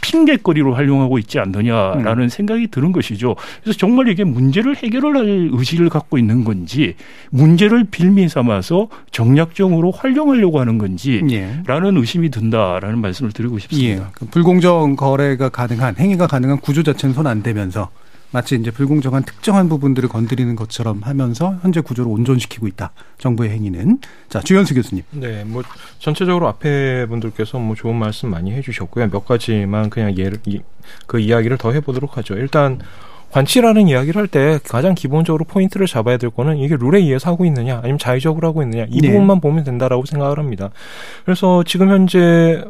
핑계거리로 0.00 0.74
활용하고 0.74 1.18
있지 1.18 1.38
않느냐라는 1.38 2.28
생각이 2.28 2.68
드는 2.68 2.92
것이죠. 2.92 3.36
그래서 3.62 3.78
정말 3.78 4.08
이게 4.08 4.24
문제를 4.24 4.76
해결을 4.76 5.16
할 5.16 5.50
의지를 5.52 5.88
갖고 5.88 6.18
있는 6.18 6.44
건지 6.44 6.94
문제를 7.30 7.84
빌미 7.84 8.28
삼아서 8.28 8.88
정략적으로 9.10 9.90
활용하려고 9.90 10.60
하는 10.60 10.78
건지 10.78 11.22
예. 11.30 11.60
라는 11.66 11.96
의심이 11.96 12.30
든다라는 12.30 13.00
말씀을 13.00 13.32
드리고 13.32 13.56
예. 13.56 13.60
싶습니다. 13.60 14.10
그 14.12 14.26
불공정 14.26 14.96
거래가 14.96 15.48
가능한 15.48 15.96
행위가 15.98 16.26
가능한 16.26 16.58
구조 16.60 16.82
자체는 16.82 17.14
손 17.14 17.26
안 17.28 17.42
대면서 17.42 17.90
마치 18.30 18.56
이제 18.56 18.70
불공정한 18.70 19.22
특정한 19.22 19.68
부분들을 19.68 20.08
건드리는 20.08 20.54
것처럼 20.54 21.00
하면서 21.02 21.56
현재 21.62 21.80
구조를 21.80 22.12
온전시키고 22.12 22.66
있다. 22.66 22.92
정부의 23.16 23.50
행위는. 23.50 24.00
자, 24.28 24.40
주현수 24.40 24.74
교수님. 24.74 25.02
네, 25.12 25.44
뭐 25.44 25.62
전체적으로 25.98 26.46
앞에 26.48 27.06
분들께서 27.06 27.58
뭐 27.58 27.74
좋은 27.74 27.96
말씀 27.96 28.28
많이 28.28 28.52
해 28.52 28.60
주셨고요. 28.60 29.08
몇 29.10 29.24
가지만 29.24 29.88
그냥 29.88 30.16
예를 30.16 30.38
이, 30.46 30.60
그 31.06 31.18
이야기를 31.20 31.56
더 31.56 31.72
해 31.72 31.80
보도록 31.80 32.16
하죠. 32.18 32.34
일단 32.34 32.80
관치라는 33.30 33.88
이야기를 33.88 34.20
할 34.20 34.28
때 34.28 34.58
가장 34.66 34.94
기본적으로 34.94 35.44
포인트를 35.44 35.86
잡아야 35.86 36.16
될 36.16 36.30
거는 36.30 36.58
이게 36.58 36.76
룰에 36.78 36.98
의해서 36.98 37.30
하고 37.30 37.44
있느냐, 37.46 37.78
아니면 37.78 37.98
자의적으로 37.98 38.48
하고 38.48 38.62
있느냐 38.62 38.86
이 38.88 39.00
네. 39.00 39.08
부분만 39.08 39.40
보면 39.40 39.64
된다라고 39.64 40.04
생각을 40.06 40.38
합니다. 40.38 40.70
그래서 41.24 41.62
지금 41.64 41.90
현재 41.90 42.64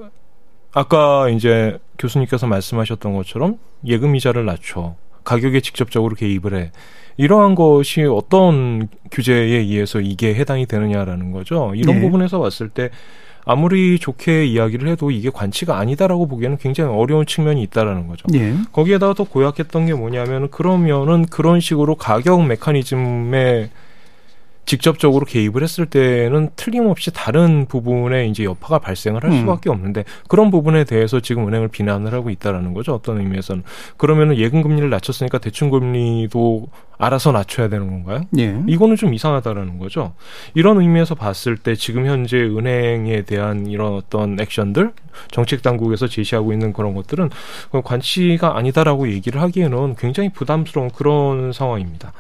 아까 0.73 1.29
이제 1.31 1.79
교수님께서 1.99 2.47
말씀하셨던 2.47 3.15
것처럼 3.15 3.59
예금 3.85 4.15
이자를 4.17 4.45
낮춰 4.47 4.95
가격에 5.29 5.61
직접적으로 5.61 6.15
개입을 6.15 6.55
해. 6.55 6.71
이러한 7.19 7.55
것이 7.55 8.03
어떤 8.05 8.89
규제에 9.11 9.59
의해서 9.59 10.01
이게 10.01 10.35
해당이 10.35 10.67
되느냐라는 10.67 11.33
거죠. 11.33 11.73
이런 11.75 11.97
네. 11.97 12.03
부분에서 12.03 12.39
봤을 12.39 12.71
때 12.71 12.89
아무리 13.45 13.99
좋게 13.99 14.47
이야기를 14.47 14.89
해도 14.89 15.11
이게 15.11 15.29
관치가 15.31 15.79
아니다라고 15.79 16.29
보기에는 16.29 16.59
굉장히 16.59 16.95
어려운 16.95 17.27
측면이 17.27 17.63
있다라는 17.63 18.07
거죠. 18.07 18.27
예. 18.35 18.55
거기에다가 18.73 19.15
또 19.15 19.25
고약했던 19.25 19.87
게 19.87 19.95
뭐냐면 19.95 20.51
그러면은 20.51 21.27
그런 21.27 21.61
식으로 21.61 21.97
가격 21.97 22.47
메커니즘에 22.47 23.71
직접적으로 24.69 25.25
개입을 25.25 25.63
했을 25.63 25.87
때는 25.87 26.51
틀림없이 26.55 27.11
다른 27.11 27.65
부분에 27.65 28.27
이제 28.27 28.45
여파가 28.45 28.79
발생을 28.79 29.25
할 29.25 29.31
음. 29.31 29.39
수밖에 29.39 29.71
없는데 29.71 30.05
그런 30.29 30.51
부분에 30.51 30.85
대해서 30.85 31.21
지금 31.21 31.49
은행을 31.49 31.69
비난을 31.69 32.13
하고 32.13 32.29
있다라는 32.29 32.75
거죠. 32.75 32.95
어떤 32.95 33.19
의미에서는 33.19 33.63
그러면은 33.97 34.37
예금 34.37 34.61
금리를 34.61 34.91
낮췄으니까 34.91 35.39
대출 35.39 35.71
금리도 35.71 36.67
알아서 36.99 37.33
낮춰야 37.33 37.69
되는 37.69 37.87
건가요? 37.87 38.21
예. 38.39 38.61
이거는 38.67 38.97
좀 38.97 39.15
이상하다라는 39.15 39.79
거죠. 39.79 40.13
이런 40.53 40.79
의미에서 40.83 41.15
봤을 41.15 41.57
때 41.57 41.75
지금 41.75 42.05
현재 42.05 42.37
은행에 42.37 43.23
대한 43.23 43.69
이런 43.69 43.95
어떤 43.95 44.39
액션들 44.39 44.93
정책 45.31 45.63
당국에서 45.63 46.09
제시하고 46.09 46.53
있는 46.53 46.75
그런 46.75 46.95
것들은 46.95 47.31
관치가 47.85 48.59
아니다라고 48.59 49.11
얘기를 49.11 49.41
하기에는 49.41 49.95
굉장히 49.97 50.29
부담스러운 50.29 50.91
그런 50.91 51.53
상황입니다. 51.53 52.13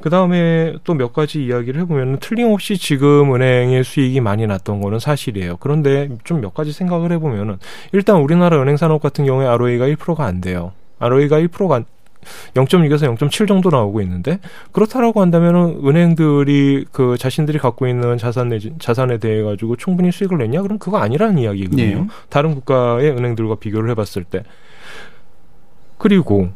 그 0.00 0.10
다음에 0.10 0.74
또 0.84 0.94
몇 0.94 1.12
가지 1.12 1.44
이야기를 1.44 1.80
해보면 1.82 2.18
틀림없이 2.18 2.76
지금 2.76 3.34
은행의 3.34 3.84
수익이 3.84 4.20
많이 4.20 4.46
났던 4.46 4.80
거는 4.80 4.98
사실이에요. 4.98 5.56
그런데 5.58 6.10
좀 6.24 6.40
몇 6.40 6.52
가지 6.52 6.72
생각을 6.72 7.10
해보면은 7.12 7.58
일단 7.92 8.20
우리나라 8.20 8.60
은행 8.60 8.76
산업 8.76 9.00
같은 9.00 9.24
경우에 9.24 9.46
ROE가 9.46 9.86
1%가 9.86 10.24
안 10.26 10.40
돼요. 10.40 10.72
ROE가 10.98 11.40
1%가 11.40 11.84
0.6에서 12.54 13.14
0.7 13.16 13.46
정도 13.46 13.68
나오고 13.70 14.00
있는데 14.00 14.38
그렇다라고 14.72 15.20
한다면은 15.20 15.80
은행들이 15.84 16.86
그 16.90 17.16
자신들이 17.18 17.58
갖고 17.58 17.86
있는 17.86 18.16
자산 18.16 18.48
내 18.48 18.58
자산에 18.78 19.18
대해 19.18 19.42
가지고 19.42 19.76
충분히 19.76 20.10
수익을 20.10 20.38
냈냐? 20.38 20.62
그럼 20.62 20.78
그거 20.78 20.98
아니라는 20.98 21.38
이야기거든요. 21.38 21.98
네. 21.98 22.06
다른 22.30 22.54
국가의 22.54 23.10
은행들과 23.10 23.56
비교를 23.56 23.90
해봤을 23.90 24.24
때 24.24 24.42
그리고 25.98 26.48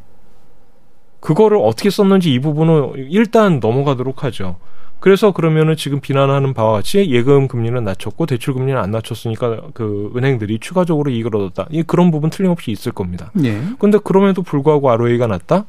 그거를 1.20 1.58
어떻게 1.58 1.90
썼는지 1.90 2.32
이 2.32 2.38
부분은 2.38 3.08
일단 3.10 3.60
넘어가도록 3.60 4.24
하죠. 4.24 4.56
그래서 5.00 5.30
그러면은 5.30 5.76
지금 5.76 6.00
비난하는 6.00 6.54
바와 6.54 6.72
같이 6.72 7.08
예금 7.10 7.46
금리는 7.46 7.82
낮췄고 7.84 8.26
대출 8.26 8.54
금리는 8.54 8.80
안 8.80 8.90
낮췄으니까 8.90 9.68
그 9.72 10.12
은행들이 10.16 10.58
추가적으로 10.58 11.10
이익을 11.10 11.34
얻었다. 11.36 11.68
이 11.70 11.82
그런 11.82 12.10
부분 12.10 12.30
틀림없이 12.30 12.72
있을 12.72 12.92
겁니다. 12.92 13.30
예. 13.44 13.60
근데 13.78 13.98
그럼에도 14.02 14.42
불구하고 14.42 14.90
ROE가 14.90 15.28
낮다? 15.28 15.66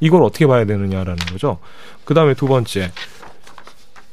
이걸 0.00 0.22
어떻게 0.22 0.46
봐야 0.46 0.64
되느냐라는 0.64 1.16
거죠. 1.32 1.58
그 2.04 2.14
다음에 2.14 2.34
두 2.34 2.46
번째. 2.46 2.92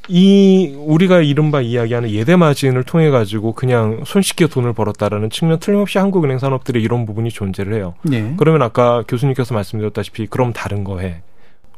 이 0.08 0.76
우리가 0.78 1.22
이른바 1.22 1.62
이야기하는 1.62 2.12
예대 2.12 2.36
마진을 2.36 2.84
통해 2.84 3.10
가지고 3.10 3.54
그냥 3.54 4.02
손쉽게 4.06 4.48
돈을 4.48 4.74
벌었다라는 4.74 5.30
측면 5.30 5.60
틀림없이 5.60 5.98
한국은행 5.98 6.38
산업들의 6.40 6.82
이런 6.82 7.06
부분이 7.06 7.30
존재를 7.30 7.74
해요. 7.74 7.96
예. 8.12 8.34
그러면 8.38 8.62
아까 8.62 9.04
교수님께서 9.08 9.54
말씀드렸다시피 9.54 10.28
그럼 10.28 10.54
다른 10.54 10.84
거 10.84 11.00
해. 11.00 11.22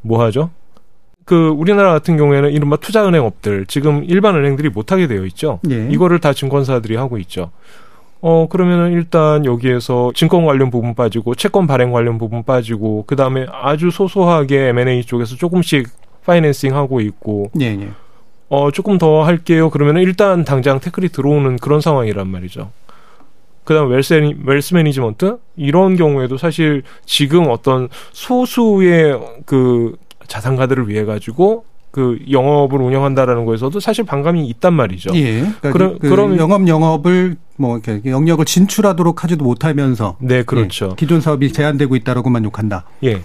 뭐 0.01 0.23
하죠? 0.25 0.49
그 1.25 1.49
우리나라 1.49 1.91
같은 1.91 2.15
경우에는 2.17 2.51
이른바 2.51 2.77
투자은행업들 2.77 3.65
지금 3.67 4.03
일반 4.05 4.35
은행들이 4.35 4.69
못 4.69 4.91
하게 4.91 5.07
되어 5.07 5.25
있죠. 5.25 5.59
예. 5.69 5.87
이거를 5.91 6.19
다 6.19 6.33
증권사들이 6.33 6.95
하고 6.95 7.17
있죠. 7.17 7.51
어 8.19 8.47
그러면은 8.49 8.93
일단 8.93 9.45
여기에서 9.45 10.11
증권 10.15 10.45
관련 10.45 10.71
부분 10.71 10.95
빠지고 10.95 11.35
채권 11.35 11.67
발행 11.67 11.91
관련 11.91 12.17
부분 12.17 12.43
빠지고 12.43 13.03
그 13.05 13.15
다음에 13.15 13.45
아주 13.51 13.91
소소하게 13.91 14.69
M&A 14.69 15.03
쪽에서 15.03 15.35
조금씩 15.35 15.87
financing 16.25 16.75
하고 16.75 16.99
있고 16.99 17.51
예, 17.59 17.65
예. 17.65 17.89
어 18.49 18.71
조금 18.71 18.97
더 18.97 19.23
할게요. 19.23 19.69
그러면은 19.69 20.01
일단 20.01 20.45
당장 20.45 20.79
태클이 20.79 21.09
들어오는 21.09 21.57
그런 21.57 21.81
상황이란 21.81 22.27
말이죠. 22.27 22.71
그 23.63 23.73
다음 23.73 23.89
wealth 23.91 24.13
애니- 24.13 24.45
wealth 24.45 24.73
management 24.75 25.37
이런 25.57 25.97
경우에도 25.97 26.37
사실 26.37 26.83
지금 27.05 27.47
어떤 27.49 27.89
소수의 28.13 29.19
그 29.45 29.95
자산가들을 30.27 30.87
위해 30.87 31.03
가지고 31.03 31.65
그 31.91 32.19
영업을 32.31 32.79
운영한다라는 32.81 33.45
거에서도 33.45 33.77
사실 33.79 34.05
반감이 34.05 34.47
있단 34.49 34.73
말이죠. 34.73 35.09
예. 35.15 35.39
그러니까 35.41 35.71
그럼- 35.71 35.99
그 35.99 36.09
그러면- 36.09 36.37
영업 36.37 36.67
영업을 36.67 37.35
뭐 37.57 37.77
이렇게 37.83 38.09
영역을 38.09 38.45
진출하도록 38.45 39.23
하지도 39.23 39.43
못하면서 39.43 40.15
네, 40.19 40.43
그렇죠. 40.43 40.89
예, 40.91 40.95
기존 40.95 41.19
사업이 41.21 41.51
제한되고 41.51 41.95
있다라고만 41.97 42.45
욕한다. 42.45 42.85
예. 43.03 43.21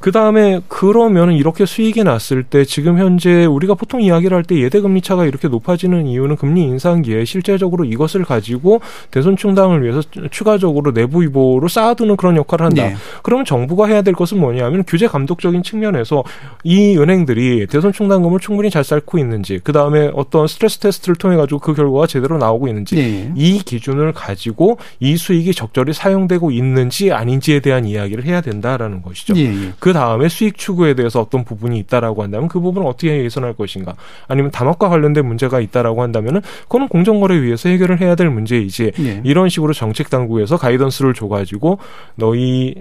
그 0.00 0.12
다음에 0.12 0.60
그러면은 0.68 1.34
이렇게 1.34 1.66
수익이 1.66 2.04
났을 2.04 2.42
때 2.42 2.64
지금 2.64 2.98
현재 2.98 3.44
우리가 3.44 3.74
보통 3.74 4.00
이야기를 4.00 4.36
할 4.36 4.42
때 4.48 4.58
예대 4.60 4.80
금리 4.80 5.02
차가 5.02 5.26
이렇게 5.26 5.48
높아지는 5.48 6.06
이유는 6.06 6.36
금리 6.36 6.62
인상기에 6.62 7.24
실제적으로 7.24 7.84
이것을 7.84 8.24
가지고 8.24 8.80
대손 9.10 9.36
충당을 9.36 9.82
위해서 9.82 10.00
추가적으로 10.30 10.92
내부 10.92 11.22
유보로 11.24 11.68
쌓아두는 11.68 12.16
그런 12.16 12.36
역할을 12.36 12.66
한다. 12.66 12.90
예. 12.90 12.96
그러면 13.22 13.44
정부가 13.44 13.86
해야 13.86 14.02
될 14.02 14.14
것은 14.14 14.38
뭐냐면 14.38 14.84
규제 14.86 15.06
감독적인 15.06 15.62
측면에서 15.62 16.24
이 16.64 16.96
은행들이 16.96 17.66
대손 17.66 17.92
충당금을 17.92 18.40
충분히 18.40 18.70
잘 18.70 18.84
쌓고 18.84 19.18
있는지, 19.18 19.60
그 19.62 19.72
다음에 19.72 20.10
어떤 20.14 20.46
스트레스 20.46 20.78
테스트를 20.78 21.16
통해 21.16 21.36
가지고 21.36 21.58
그 21.60 21.74
결과가 21.74 22.06
제대로 22.06 22.38
나오고 22.38 22.68
있는지, 22.68 22.96
예. 22.98 23.32
이 23.34 23.58
기준을 23.58 24.12
가지고 24.12 24.78
이 25.00 25.16
수익이 25.16 25.52
적절히 25.52 25.92
사용되고 25.92 26.50
있는지 26.50 27.12
아닌지에 27.12 27.60
대한 27.60 27.84
이야기를 27.84 28.24
해야 28.24 28.40
된다라는 28.40 29.02
것이죠. 29.02 29.34
예, 29.36 29.42
예. 29.42 29.72
그 29.88 29.94
다음에 29.94 30.28
수익 30.28 30.58
추구에 30.58 30.92
대해서 30.92 31.18
어떤 31.18 31.44
부분이 31.44 31.78
있다라고 31.78 32.22
한다면 32.22 32.46
그 32.48 32.60
부분을 32.60 32.86
어떻게 32.86 33.22
개선할 33.22 33.54
것인가 33.54 33.94
아니면 34.26 34.50
담합과 34.50 34.90
관련된 34.90 35.24
문제가 35.24 35.60
있다라고 35.60 36.02
한다면은 36.02 36.42
그거는 36.64 36.88
공정거래위에서 36.88 37.70
해결을 37.70 37.98
해야 38.02 38.14
될 38.14 38.28
문제이지 38.28 38.92
예. 38.98 39.22
이런 39.24 39.48
식으로 39.48 39.72
정책 39.72 40.10
당국에서 40.10 40.58
가이던스를 40.58 41.14
줘가지고 41.14 41.78
너희 42.16 42.74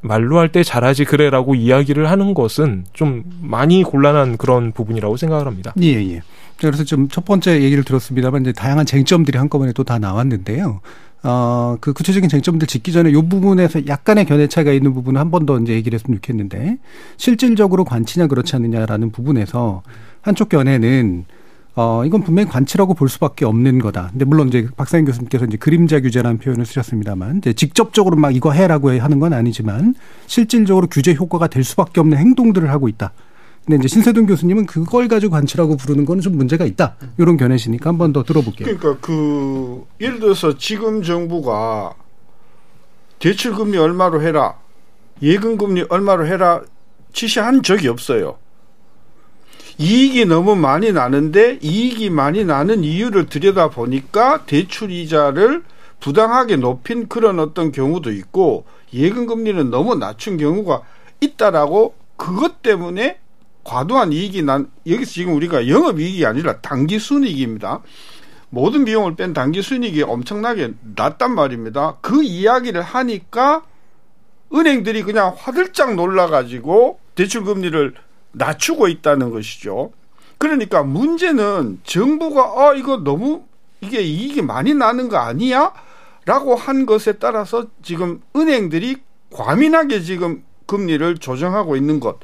말로 0.00 0.40
할 0.40 0.48
때 0.48 0.64
잘하지 0.64 1.04
그래라고 1.04 1.54
이야기를 1.54 2.10
하는 2.10 2.34
것은 2.34 2.84
좀 2.92 3.22
많이 3.40 3.84
곤란한 3.84 4.36
그런 4.36 4.72
부분이라고 4.72 5.16
생각을 5.16 5.46
합니다. 5.46 5.72
예, 5.80 5.92
예. 6.14 6.20
그래서 6.58 6.82
좀 6.82 7.06
첫 7.08 7.24
번째 7.24 7.62
얘기를 7.62 7.84
들었습니다만 7.84 8.42
이제 8.42 8.52
다양한 8.52 8.86
쟁점들이 8.86 9.38
한꺼번에 9.38 9.72
또 9.72 9.84
다 9.84 10.00
나왔는데요. 10.00 10.80
어, 11.22 11.76
그 11.80 11.92
구체적인 11.92 12.28
쟁점들 12.30 12.66
짚기 12.66 12.92
전에 12.92 13.10
이 13.10 13.14
부분에서 13.14 13.86
약간의 13.86 14.24
견해 14.24 14.46
차이가 14.46 14.72
있는 14.72 14.94
부분은 14.94 15.20
한번 15.20 15.44
더 15.44 15.58
이제 15.58 15.74
얘기를 15.74 15.98
했으면 15.98 16.16
좋겠는데 16.16 16.78
실질적으로 17.16 17.84
관치냐 17.84 18.26
그렇지 18.26 18.56
않느냐라는 18.56 19.10
부분에서 19.10 19.82
한쪽 20.22 20.48
견해는 20.48 21.24
어, 21.76 22.04
이건 22.04 22.22
분명히 22.22 22.48
관치라고 22.48 22.94
볼 22.94 23.08
수밖에 23.08 23.44
없는 23.44 23.78
거다. 23.78 24.08
근데 24.10 24.24
물론 24.24 24.48
이제 24.48 24.68
박사님 24.76 25.06
교수님께서 25.06 25.44
이제 25.44 25.56
그림자 25.56 26.00
규제라는 26.00 26.38
표현을 26.38 26.66
쓰셨습니다만 26.66 27.38
이제 27.38 27.52
직접적으로 27.52 28.16
막 28.16 28.34
이거 28.34 28.52
해라고 28.52 28.90
하는 28.98 29.20
건 29.20 29.32
아니지만 29.32 29.94
실질적으로 30.26 30.88
규제 30.88 31.14
효과가 31.14 31.46
될 31.46 31.64
수밖에 31.64 32.00
없는 32.00 32.18
행동들을 32.18 32.68
하고 32.70 32.88
있다. 32.88 33.12
근데 33.70 33.82
이제 33.82 33.88
신세동 33.88 34.26
교수님은 34.26 34.66
그걸 34.66 35.06
가지고 35.06 35.30
관치라고 35.30 35.76
부르는 35.76 36.04
거는 36.04 36.20
좀 36.22 36.36
문제가 36.36 36.64
있다. 36.64 36.96
이런 37.18 37.36
견해시니까 37.36 37.90
한 37.90 37.98
번 37.98 38.12
더 38.12 38.24
들어볼게요. 38.24 38.66
그러니까 38.66 39.00
그 39.00 39.84
예를 40.00 40.18
들어서 40.18 40.58
지금 40.58 41.04
정부가 41.04 41.94
대출 43.20 43.54
금리 43.54 43.78
얼마로 43.78 44.22
해라, 44.22 44.56
예금 45.22 45.56
금리 45.56 45.84
얼마로 45.88 46.26
해라 46.26 46.62
지시한 47.12 47.62
적이 47.62 47.88
없어요. 47.88 48.38
이익이 49.78 50.24
너무 50.24 50.56
많이 50.56 50.90
나는데 50.92 51.60
이익이 51.62 52.10
많이 52.10 52.44
나는 52.44 52.82
이유를 52.82 53.26
들여다 53.26 53.70
보니까 53.70 54.44
대출 54.46 54.90
이자를 54.90 55.62
부당하게 56.00 56.56
높인 56.56 57.06
그런 57.08 57.38
어떤 57.38 57.70
경우도 57.70 58.10
있고 58.10 58.64
예금 58.92 59.26
금리는 59.26 59.70
너무 59.70 59.94
낮춘 59.94 60.38
경우가 60.38 60.82
있다라고 61.20 61.94
그것 62.16 62.62
때문에 62.62 63.18
과도한 63.64 64.12
이익이 64.12 64.42
난 64.42 64.70
여기서 64.86 65.10
지금 65.10 65.34
우리가 65.34 65.68
영업 65.68 66.00
이익이 66.00 66.24
아니라 66.26 66.60
단기 66.60 66.98
순이익입니다. 66.98 67.82
모든 68.48 68.84
비용을 68.84 69.16
뺀 69.16 69.32
단기 69.32 69.62
순이익이 69.62 70.02
엄청나게 70.02 70.74
낮단 70.96 71.34
말입니다. 71.34 71.96
그 72.00 72.22
이야기를 72.22 72.82
하니까 72.82 73.62
은행들이 74.52 75.02
그냥 75.02 75.34
화들짝 75.36 75.94
놀라가지고 75.94 76.98
대출 77.14 77.44
금리를 77.44 77.94
낮추고 78.32 78.88
있다는 78.88 79.30
것이죠. 79.30 79.92
그러니까 80.38 80.82
문제는 80.82 81.80
정부가 81.84 82.42
아 82.56 82.74
이거 82.74 82.96
너무 82.96 83.44
이게 83.80 84.00
이익이 84.00 84.42
많이 84.42 84.74
나는 84.74 85.08
거 85.08 85.18
아니야? 85.18 85.72
라고 86.24 86.54
한 86.54 86.86
것에 86.86 87.12
따라서 87.12 87.66
지금 87.82 88.20
은행들이 88.36 88.96
과민하게 89.32 90.00
지금 90.00 90.44
금리를 90.66 91.18
조정하고 91.18 91.76
있는 91.76 92.00
것. 92.00 92.18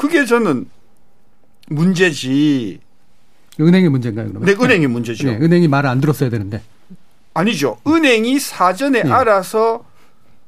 그게 0.00 0.24
저는 0.24 0.66
문제지. 1.68 2.80
은행의 3.60 3.90
문제인가요, 3.90 4.28
그러면? 4.28 4.46
네, 4.46 4.52
은행의 4.52 4.88
문제죠. 4.88 5.26
네, 5.26 5.36
은행이 5.36 5.68
말을 5.68 5.90
안 5.90 6.00
들었어야 6.00 6.30
되는데. 6.30 6.62
아니죠. 7.34 7.76
은행이 7.86 8.40
사전에 8.40 9.02
네. 9.02 9.10
알아서 9.10 9.84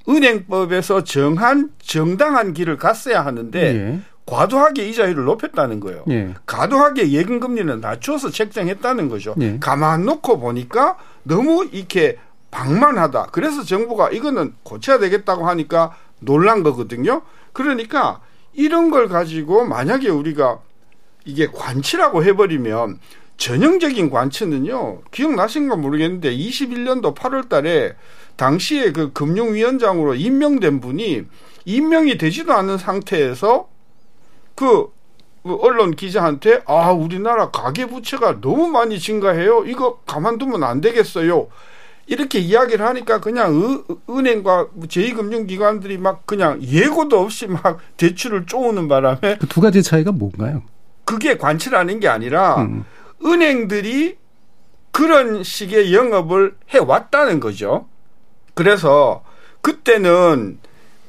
은행법에서 0.08 1.04
정한 1.04 1.70
정당한 1.82 2.54
길을 2.54 2.78
갔어야 2.78 3.26
하는데 3.26 3.60
예. 3.60 4.00
과도하게 4.24 4.88
이자율을 4.88 5.24
높였다는 5.24 5.80
거예요. 5.80 6.04
예. 6.08 6.34
과도하게 6.46 7.12
예금 7.12 7.38
금리는 7.38 7.78
낮춰서 7.78 8.30
책정했다는 8.30 9.10
거죠. 9.10 9.34
예. 9.42 9.58
가만 9.60 10.06
놓고 10.06 10.40
보니까 10.40 10.96
너무 11.24 11.68
이렇게 11.70 12.16
방만하다. 12.50 13.28
그래서 13.32 13.62
정부가 13.62 14.08
이거는 14.08 14.54
고쳐야 14.62 14.98
되겠다고 14.98 15.46
하니까 15.46 15.94
놀란 16.20 16.62
거거든요. 16.62 17.20
그러니까 17.52 18.20
이런 18.54 18.90
걸 18.90 19.08
가지고 19.08 19.64
만약에 19.64 20.08
우리가 20.08 20.60
이게 21.24 21.46
관치라고 21.46 22.24
해버리면 22.24 22.98
전형적인 23.36 24.10
관치는요. 24.10 25.02
기억나신가 25.10 25.76
모르겠는데 25.76 26.36
21년도 26.36 27.14
8월 27.14 27.48
달에 27.48 27.94
당시에 28.36 28.92
그 28.92 29.12
금융위원장으로 29.12 30.14
임명된 30.14 30.80
분이 30.80 31.24
임명이 31.64 32.18
되지도 32.18 32.52
않은 32.52 32.78
상태에서 32.78 33.68
그 34.54 34.88
언론 35.44 35.96
기자한테 35.96 36.62
아 36.66 36.92
우리나라 36.92 37.50
가계 37.50 37.86
부채가 37.86 38.40
너무 38.40 38.68
많이 38.68 38.98
증가해요. 38.98 39.64
이거 39.66 39.98
가만두면 40.06 40.62
안 40.62 40.80
되겠어요. 40.80 41.48
이렇게 42.12 42.38
이야기를 42.40 42.84
하니까 42.84 43.20
그냥 43.22 43.54
은, 43.54 43.84
은행과 44.10 44.66
제2금융기관들이 44.86 45.98
막 45.98 46.26
그냥 46.26 46.62
예고도 46.62 47.18
없이 47.18 47.46
막 47.46 47.78
대출을 47.96 48.44
쪼우는 48.44 48.86
바람에 48.86 49.38
그 49.38 49.46
두 49.48 49.62
가지 49.62 49.82
차이가 49.82 50.12
뭔가요? 50.12 50.62
그게 51.06 51.38
관치라는 51.38 52.00
게 52.00 52.08
아니라 52.08 52.56
음. 52.64 52.84
은행들이 53.24 54.16
그런 54.90 55.42
식의 55.42 55.94
영업을 55.94 56.54
해 56.74 56.78
왔다는 56.78 57.40
거죠. 57.40 57.86
그래서 58.52 59.24
그때는 59.62 60.58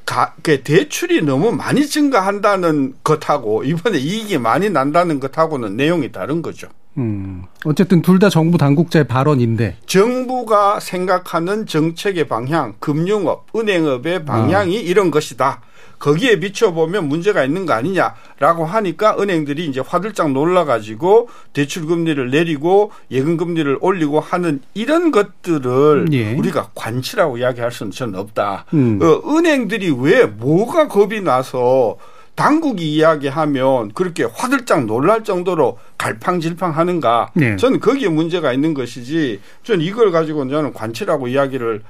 가, 0.06 0.34
대출이 0.42 1.22
너무 1.24 1.52
많이 1.52 1.86
증가한다는 1.86 2.94
것하고 3.04 3.66
이번에 3.66 3.98
이익이 3.98 4.38
많이 4.38 4.70
난다는 4.70 5.20
것하고는 5.20 5.76
내용이 5.76 6.14
다른 6.14 6.42
거죠. 6.42 6.70
음. 6.98 7.44
어쨌든 7.66 8.02
둘 8.02 8.20
다 8.20 8.30
정부 8.30 8.58
당국자의 8.58 9.08
발언인데 9.08 9.78
정부가 9.86 10.80
생각하는 10.80 11.66
정책의 11.66 12.28
방향, 12.28 12.74
금융업, 12.80 13.48
은행업의 13.56 14.26
방향이 14.26 14.78
아. 14.78 14.82
이런 14.82 15.12
것이다. 15.12 15.62
거기에 16.00 16.40
비춰보면 16.40 17.08
문제가 17.08 17.46
있는 17.46 17.66
거 17.66 17.74
아니냐라고 17.74 18.66
하니까 18.66 19.16
은행들이 19.20 19.66
이제 19.68 19.82
화들짝 19.86 20.32
놀라가지고 20.34 21.30
대출 21.54 21.86
금리를 21.86 22.30
내리고 22.30 22.92
예금 23.10 23.38
금리를 23.38 23.78
올리고 23.80 24.20
하는 24.20 24.62
이런 24.74 25.12
것들을 25.12 26.08
예. 26.12 26.34
우리가 26.34 26.72
관치라고 26.76 27.38
이야기할 27.38 27.72
수는 27.72 27.92
저는 27.94 28.20
없다. 28.20 28.66
음. 28.74 29.00
어, 29.02 29.22
은행들이 29.38 29.96
왜 29.98 30.26
뭐가 30.26 30.90
겁이 30.90 31.22
나서 31.22 31.96
당국이 32.36 32.96
이야기하면 32.96 33.94
그렇게 33.94 34.24
화들짝 34.24 34.86
놀랄 34.86 35.24
정도로 35.24 35.78
갈팡질팡 35.98 36.76
하는가? 36.76 37.32
네. 37.36 37.56
저는 37.56 37.80
거기에 37.80 38.10
문제가 38.10 38.54
있는 38.54 38.74
것이지. 38.74 39.40
저는 39.64 39.86
이걸 39.86 40.12
가지고 40.12 40.48
저는 40.50 40.74
관치라고 40.74 41.28
이야기를 41.28 41.84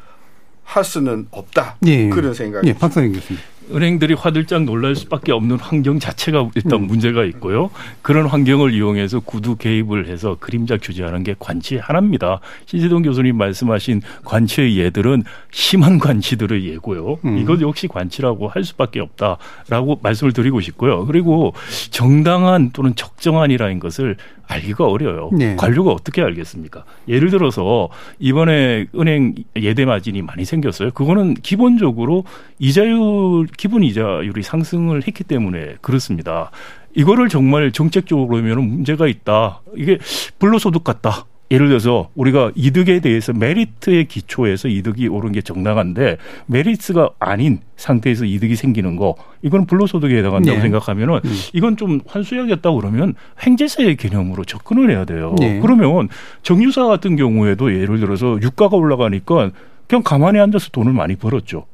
할 0.63 0.83
수는 0.83 1.27
없다. 1.31 1.77
예. 1.85 2.09
그런 2.09 2.33
생각이. 2.33 2.67
예, 2.67 2.73
박사님 2.73 3.13
교수님. 3.13 3.41
은행들이 3.71 4.13
화들짝 4.13 4.63
놀랄 4.63 4.95
수밖에 4.95 5.31
없는 5.31 5.57
환경 5.57 5.99
자체가 5.99 6.49
일단 6.55 6.81
음. 6.81 6.87
문제가 6.87 7.23
있고요. 7.25 7.69
그런 8.01 8.25
환경을 8.25 8.73
이용해서 8.73 9.19
구두 9.19 9.55
개입을 9.55 10.07
해서 10.07 10.37
그림자 10.39 10.77
규제하는 10.77 11.23
게 11.23 11.35
관치 11.39 11.77
하나입니다. 11.77 12.39
신재동 12.65 13.03
교수님 13.03 13.37
말씀하신 13.37 14.01
관치의 14.25 14.77
예들은 14.77 15.23
심한 15.51 15.99
관치들의 15.99 16.65
예고요. 16.65 17.19
음. 17.25 17.37
이것 17.37 17.61
역시 17.61 17.87
관치라고 17.87 18.47
할 18.47 18.63
수밖에 18.63 18.99
없다라고 18.99 19.99
말씀을 20.01 20.33
드리고 20.33 20.61
싶고요. 20.61 21.05
그리고 21.05 21.53
정당한 21.91 22.71
또는 22.71 22.95
적정한이라는 22.95 23.79
것을 23.79 24.17
알기가 24.47 24.85
어려요. 24.85 25.29
네. 25.33 25.55
관료가 25.55 25.91
어떻게 25.91 26.21
알겠습니까? 26.21 26.83
예를 27.07 27.29
들어서 27.29 27.89
이번에 28.19 28.87
은행 28.95 29.35
예대 29.55 29.85
마진이 29.85 30.21
많이 30.21 30.45
생겼어요. 30.45 30.91
그거는 30.91 31.35
기본적으로 31.35 32.25
이자율 32.59 33.47
기본 33.57 33.83
이자율이 33.83 34.43
상승을 34.43 35.07
했기 35.07 35.23
때문에 35.23 35.75
그렇습니다. 35.81 36.51
이거를 36.95 37.29
정말 37.29 37.71
정책적으로 37.71 38.27
보면 38.27 38.67
문제가 38.67 39.07
있다. 39.07 39.61
이게 39.75 39.97
불로소득 40.39 40.83
같다. 40.83 41.25
예를 41.51 41.67
들어서 41.67 42.09
우리가 42.15 42.51
이득에 42.55 42.99
대해서 42.99 43.31
메리트의 43.31 44.07
기초에서 44.07 44.69
이득이 44.69 45.07
오른 45.07 45.31
게 45.31 45.41
정당한데 45.41 46.17
메리트가 46.47 47.11
아닌 47.19 47.59
상태에서 47.75 48.25
이득이 48.25 48.55
생기는 48.55 48.95
거 48.95 49.15
이거는 49.43 49.67
불로소득에 49.67 50.17
해당한다고 50.17 50.55
네. 50.55 50.61
생각하면은 50.61 51.19
음. 51.23 51.31
이건 51.53 51.77
좀 51.77 51.99
환수해야겠다 52.07 52.71
그러면 52.71 53.13
횡재세의 53.45 53.97
개념으로 53.97 54.45
접근을 54.45 54.89
해야 54.89 55.05
돼요. 55.05 55.35
네. 55.37 55.59
그러면 55.59 56.09
정유사 56.41 56.85
같은 56.85 57.15
경우에도 57.17 57.71
예를 57.71 57.99
들어서 57.99 58.39
유가가 58.41 58.75
올라가니까 58.75 59.51
그냥 59.87 60.01
가만히 60.01 60.39
앉아서 60.39 60.69
돈을 60.71 60.91
많이 60.91 61.15
벌었죠. 61.15 61.67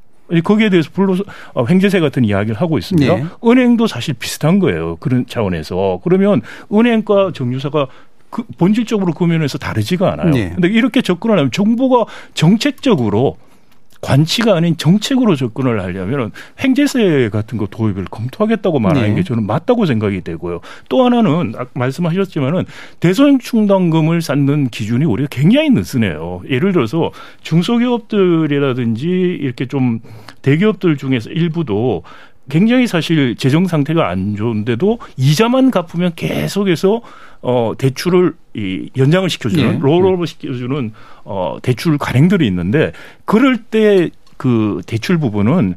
거기에 0.44 0.70
대해서 0.70 0.90
불로 0.94 1.16
어, 1.54 1.66
횡재세 1.66 2.00
같은 2.00 2.24
이야기를 2.24 2.60
하고 2.60 2.78
있습니다. 2.78 3.16
네. 3.16 3.26
은행도 3.44 3.88
사실 3.88 4.14
비슷한 4.14 4.60
거예요. 4.60 4.98
그런 4.98 5.26
차원에서 5.28 6.02
그러면 6.04 6.42
은행과 6.72 7.32
정유사가 7.34 7.88
그 8.30 8.44
본질적으로 8.58 9.14
그 9.14 9.24
면에서 9.24 9.58
다르지가 9.58 10.14
않아요. 10.14 10.30
네. 10.30 10.52
근데 10.54 10.68
이렇게 10.68 11.02
접근을 11.02 11.38
하면 11.38 11.52
정부가 11.52 12.06
정책적으로 12.34 13.38
관치가 14.02 14.56
아닌 14.56 14.78
정책으로 14.78 15.36
접근을 15.36 15.82
하려면 15.82 16.32
횡재세 16.64 17.30
같은 17.32 17.58
거 17.58 17.68
도입을 17.68 18.06
검토하겠다고 18.06 18.80
말하는 18.80 19.10
네. 19.10 19.16
게 19.16 19.24
저는 19.24 19.46
맞다고 19.46 19.86
생각이 19.86 20.22
되고요. 20.22 20.62
또 20.88 21.04
하나는 21.04 21.54
말씀하셨지만은 21.74 22.66
대선 23.00 23.40
충당금을 23.40 24.22
쌓는 24.22 24.70
기준이 24.70 25.06
우리가 25.06 25.28
굉장히 25.30 25.70
느슨해요. 25.70 26.42
예를 26.50 26.72
들어서 26.72 27.12
중소기업들이라든지 27.42 29.08
이렇게 29.08 29.66
좀 29.66 30.00
대기업들 30.42 30.98
중에서 30.98 31.30
일부도 31.30 32.04
굉장히 32.50 32.88
사실 32.88 33.36
재정 33.36 33.68
상태가 33.68 34.10
안 34.10 34.36
좋은데도 34.36 35.00
이자만 35.18 35.72
갚으면 35.72 36.14
계속해서 36.16 37.02
어 37.42 37.74
대출을 37.78 38.34
이 38.54 38.90
연장을 38.98 39.30
시켜주는 39.30 39.72
네. 39.74 39.80
롤오버 39.80 40.26
시켜주는 40.26 40.92
어 41.24 41.58
대출 41.62 41.98
관행들이 41.98 42.46
있는데 42.48 42.92
그럴 43.26 43.58
때 43.58 44.10
그 44.40 44.82
대출 44.88 45.18
부분은 45.18 45.76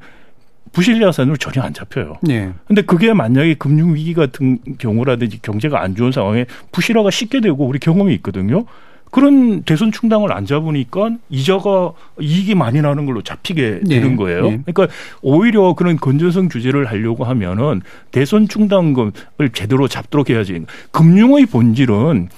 부실자산으로 0.70 1.37
전혀 1.37 1.61
안 1.66 1.75
잡혀요. 1.75 2.14
네. 2.22 2.53
근데 2.66 2.81
그게 2.81 3.12
만약에 3.12 3.55
금융 3.55 3.94
위기 3.94 4.14
같은 4.14 4.59
경우라든지 4.79 5.42
경제가 5.42 5.83
안 5.83 5.96
좋은 5.96 6.12
상황에 6.12 6.46
부실화가 6.70 7.11
쉽게 7.11 7.40
되고 7.40 7.66
우리 7.66 7.81
경험이 7.81 8.14
있거든요. 8.14 8.64
그런 9.12 9.62
대손 9.62 9.92
충당을 9.92 10.33
안 10.33 10.46
잡으니까 10.46 11.11
이자가 11.29 11.92
이익이 12.18 12.55
많이 12.55 12.81
나는 12.81 13.05
걸로 13.05 13.20
잡히게 13.20 13.81
네. 13.85 14.01
되는 14.01 14.16
거예요. 14.16 14.42
네. 14.51 14.61
그러니까 14.64 14.88
오히려 15.20 15.75
그런 15.75 15.98
건전성 15.98 16.48
규제를 16.48 16.87
하려고 16.87 17.25
하면은 17.25 17.83
대손 18.11 18.48
충당금을 18.48 19.12
제대로 19.53 19.87
잡도록 19.87 20.31
해야지. 20.31 20.64
금융의 20.92 21.44
본질은 21.44 22.31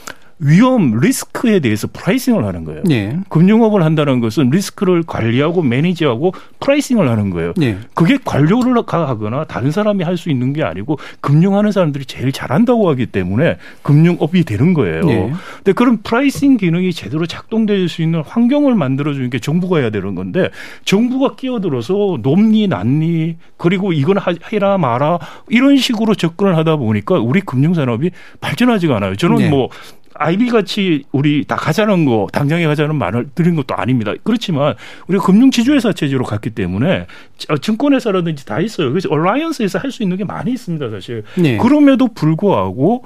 위험 0.45 0.99
리스크에 1.01 1.61
대해서 1.61 1.89
pricing을 1.93 2.45
하는 2.45 2.65
거예요. 2.65 2.83
네. 2.85 3.19
금융업을 3.31 3.83
한다는 3.83 4.21
것은 4.21 4.51
리스크를 4.51 5.03
관리하고 5.07 5.63
manage하고 5.62 6.35
pricing을 6.61 7.09
하는 7.09 7.31
거예요. 7.31 7.55
네. 7.57 7.79
그게 7.95 8.19
관료를 8.23 8.75
하거나 8.87 9.45
다른 9.45 9.71
사람이 9.71 10.05
할 10.05 10.15
수 10.15 10.31
있는 10.31 10.53
게 10.53 10.63
아니고 10.63 10.97
금융하는 11.21 11.73
사람들이 11.73 12.05
제일 12.05 12.31
잘한다고 12.31 12.89
하기 12.91 13.07
때문에 13.07 13.57
금융업이 13.83 14.45
되는 14.45 14.73
거예요. 14.73 15.05
네. 15.05 15.33
근데 15.57 15.73
그런 15.73 16.03
pricing 16.03 16.57
기능이 16.57 16.93
제대로 16.93 17.27
작동될 17.27 17.89
수 17.89 18.01
있는 18.01 18.23
환경을 18.25 18.77
만들어 18.77 19.13
주는 19.13 19.29
게 19.29 19.41
정부가 19.41 19.79
해야 19.79 19.91
되는 19.91 20.15
건데 20.15 20.51
정부가 20.85 21.35
끼어들어서 21.35 22.19
높니 22.23 22.69
낮니 22.69 23.39
그리고 23.57 23.93
이건 23.93 24.19
해라 24.53 24.79
마라 24.79 25.19
이런 25.49 25.77
식으로 25.79 26.15
접근을 26.15 26.57
하다 26.57 26.77
보니까 26.77 27.19
우리 27.19 27.41
금융산업이 27.41 28.11
발전하지가 28.41 28.97
않아요. 28.97 29.17
저는 29.17 29.37
네. 29.37 29.49
뭐 29.49 29.69
IB 30.14 30.49
같이 30.50 31.05
우리 31.12 31.44
다 31.44 31.57
가자는 31.57 32.05
거 32.05 32.29
당장에 32.33 32.66
가자는 32.66 32.94
말을 32.96 33.29
드린 33.35 33.57
것도 33.57 33.74
아닙니다. 33.74 34.12
그렇지만 34.22 34.74
우리가 35.09 35.24
금융 35.24 35.50
지주회사 35.50 35.92
체제로 35.92 36.24
갔기 36.24 36.50
때문에 36.50 37.07
증권회사라든지 37.61 38.46
다 38.46 38.61
있어요. 38.61 38.90
그래서 38.90 39.09
얼라이언스에서 39.11 39.79
할 39.79 39.90
수 39.90 40.03
있는 40.03 40.16
게 40.16 40.24
많이 40.24 40.53
있습니다, 40.53 40.90
사실. 40.90 41.22
네. 41.37 41.57
그럼에도 41.59 42.09
불구하고 42.09 43.05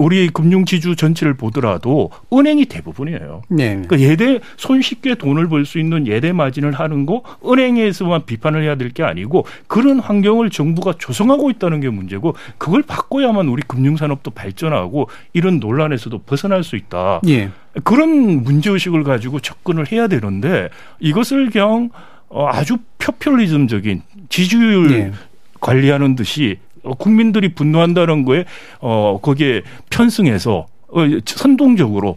우리 0.00 0.28
금융지주 0.30 0.96
전체를 0.96 1.34
보더라도 1.34 2.10
은행이 2.32 2.64
대부분이에요. 2.64 3.42
네. 3.50 3.82
그러니까 3.82 4.00
예대 4.00 4.40
손쉽게 4.56 5.16
돈을 5.16 5.48
벌 5.48 5.66
수 5.66 5.78
있는 5.78 6.06
예대 6.06 6.32
마진을 6.32 6.72
하는 6.72 7.04
거 7.04 7.22
은행에서만 7.46 8.24
비판을 8.24 8.62
해야 8.62 8.76
될 8.76 8.90
게 8.90 9.02
아니고 9.02 9.44
그런 9.68 10.00
환경을 10.00 10.48
정부가 10.48 10.94
조성하고 10.98 11.50
있다는 11.50 11.80
게 11.80 11.90
문제고 11.90 12.34
그걸 12.56 12.82
바꿔야만 12.82 13.46
우리 13.48 13.62
금융산업도 13.62 14.30
발전하고 14.30 15.10
이런 15.34 15.60
논란에서도 15.60 16.18
벗어날 16.22 16.64
수 16.64 16.76
있다. 16.76 17.20
예. 17.28 17.50
그런 17.84 18.42
문제의식을 18.42 19.04
가지고 19.04 19.38
접근을 19.38 19.92
해야 19.92 20.08
되는데 20.08 20.70
이것을 20.98 21.50
그냥 21.50 21.90
어, 22.30 22.48
아주 22.48 22.78
표퓰리즘적인 22.98 24.02
지지율 24.30 24.90
예. 24.92 25.12
관리하는 25.60 26.16
듯이 26.16 26.56
어, 26.62 26.69
국민들이 26.98 27.54
분노한다는 27.54 28.24
거에 28.24 28.44
어 28.80 29.18
거기에 29.22 29.62
편승해서 29.90 30.66
어, 30.88 31.00
선동적으로 31.24 32.16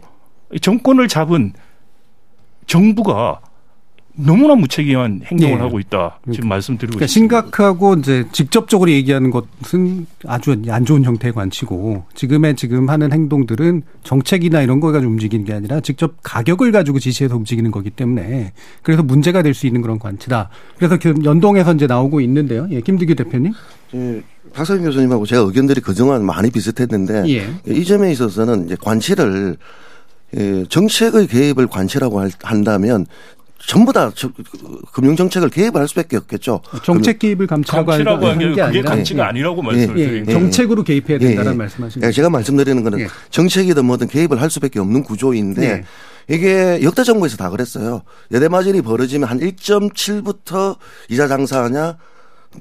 정권을 0.60 1.08
잡은 1.08 1.52
정부가 2.66 3.40
너무나 4.16 4.54
무책임한 4.54 5.22
행동을 5.24 5.56
예. 5.56 5.60
하고 5.60 5.80
있다. 5.80 6.20
지금 6.32 6.48
말씀드리고 6.48 6.92
그러니까 6.98 7.04
있습니다. 7.06 7.36
심각하고 7.36 7.94
이제 7.94 8.24
직접적으로 8.30 8.90
얘기하는 8.92 9.32
것은 9.32 10.06
아주 10.26 10.56
안 10.68 10.84
좋은 10.84 11.02
형태의 11.04 11.32
관치고 11.34 12.04
지금의 12.14 12.54
지금 12.54 12.88
하는 12.90 13.12
행동들은 13.12 13.82
정책이나 14.04 14.62
이런 14.62 14.78
거 14.78 14.92
가지고 14.92 15.10
움직이는 15.10 15.44
게 15.44 15.52
아니라 15.52 15.80
직접 15.80 16.14
가격을 16.22 16.70
가지고 16.70 17.00
지시해서 17.00 17.36
움직이는 17.36 17.72
거기 17.72 17.90
때문에 17.90 18.52
그래서 18.82 19.02
문제가 19.02 19.42
될 19.42 19.52
수 19.54 19.66
있는 19.66 19.82
그런 19.82 19.98
관치다. 19.98 20.48
그래서 20.76 20.96
지금 20.98 21.24
연동해서 21.24 21.74
이제 21.74 21.86
나오고 21.88 22.20
있는데요. 22.20 22.66
예, 22.70 22.80
김두규 22.80 23.14
대표님. 23.16 23.52
예, 23.94 24.22
박사님 24.52 24.84
교수님하고 24.84 25.26
제가 25.26 25.42
의견들이 25.42 25.80
그동안 25.80 26.24
많이 26.24 26.50
비슷했는데 26.50 27.24
예. 27.30 27.48
이 27.72 27.84
점에 27.84 28.10
있어서는 28.12 28.66
이제 28.66 28.76
관치를 28.80 29.56
예, 30.36 30.64
정책의 30.68 31.26
개입을 31.28 31.66
관치라고 31.68 32.18
할- 32.20 32.30
한다면 32.42 33.06
전부 33.58 33.92
다 33.92 34.10
저- 34.14 34.30
금융 34.92 35.16
정책을 35.16 35.48
개입을 35.48 35.80
할 35.80 35.88
수밖에 35.88 36.16
없겠죠. 36.18 36.60
정책 36.84 37.18
개입을 37.18 37.46
감치라고 37.46 37.86
감치라고 37.86 38.26
하는 38.26 38.38
게게 38.38 38.48
그게 38.50 38.62
아니라 38.62 38.90
감치가 38.90 39.22
예. 39.24 39.28
아니라고 39.28 39.62
예. 39.62 39.66
말씀을 39.66 39.98
예, 39.98 40.06
드립니다. 40.06 40.32
정책으로 40.32 40.82
개입해야 40.84 41.18
예, 41.20 41.26
된다는 41.26 41.52
예. 41.52 41.56
말씀하신 41.56 42.02
예, 42.02 42.06
거죠. 42.06 42.16
제가 42.16 42.30
말씀드리는 42.30 42.82
거는 42.84 43.00
예. 43.00 43.08
정책이든 43.30 43.84
뭐든 43.84 44.08
개입을 44.08 44.40
할 44.42 44.50
수밖에 44.50 44.80
없는 44.80 45.02
구조인데 45.02 45.62
예. 45.62 45.84
이게 46.34 46.80
역대 46.82 47.04
정부에서 47.04 47.36
다 47.36 47.48
그랬어요. 47.50 48.02
예대 48.32 48.48
마진이 48.48 48.82
벌어지면 48.82 49.28
한 49.28 49.38
1.7부터 49.40 50.76
이자 51.08 51.28
장사하냐 51.28 51.96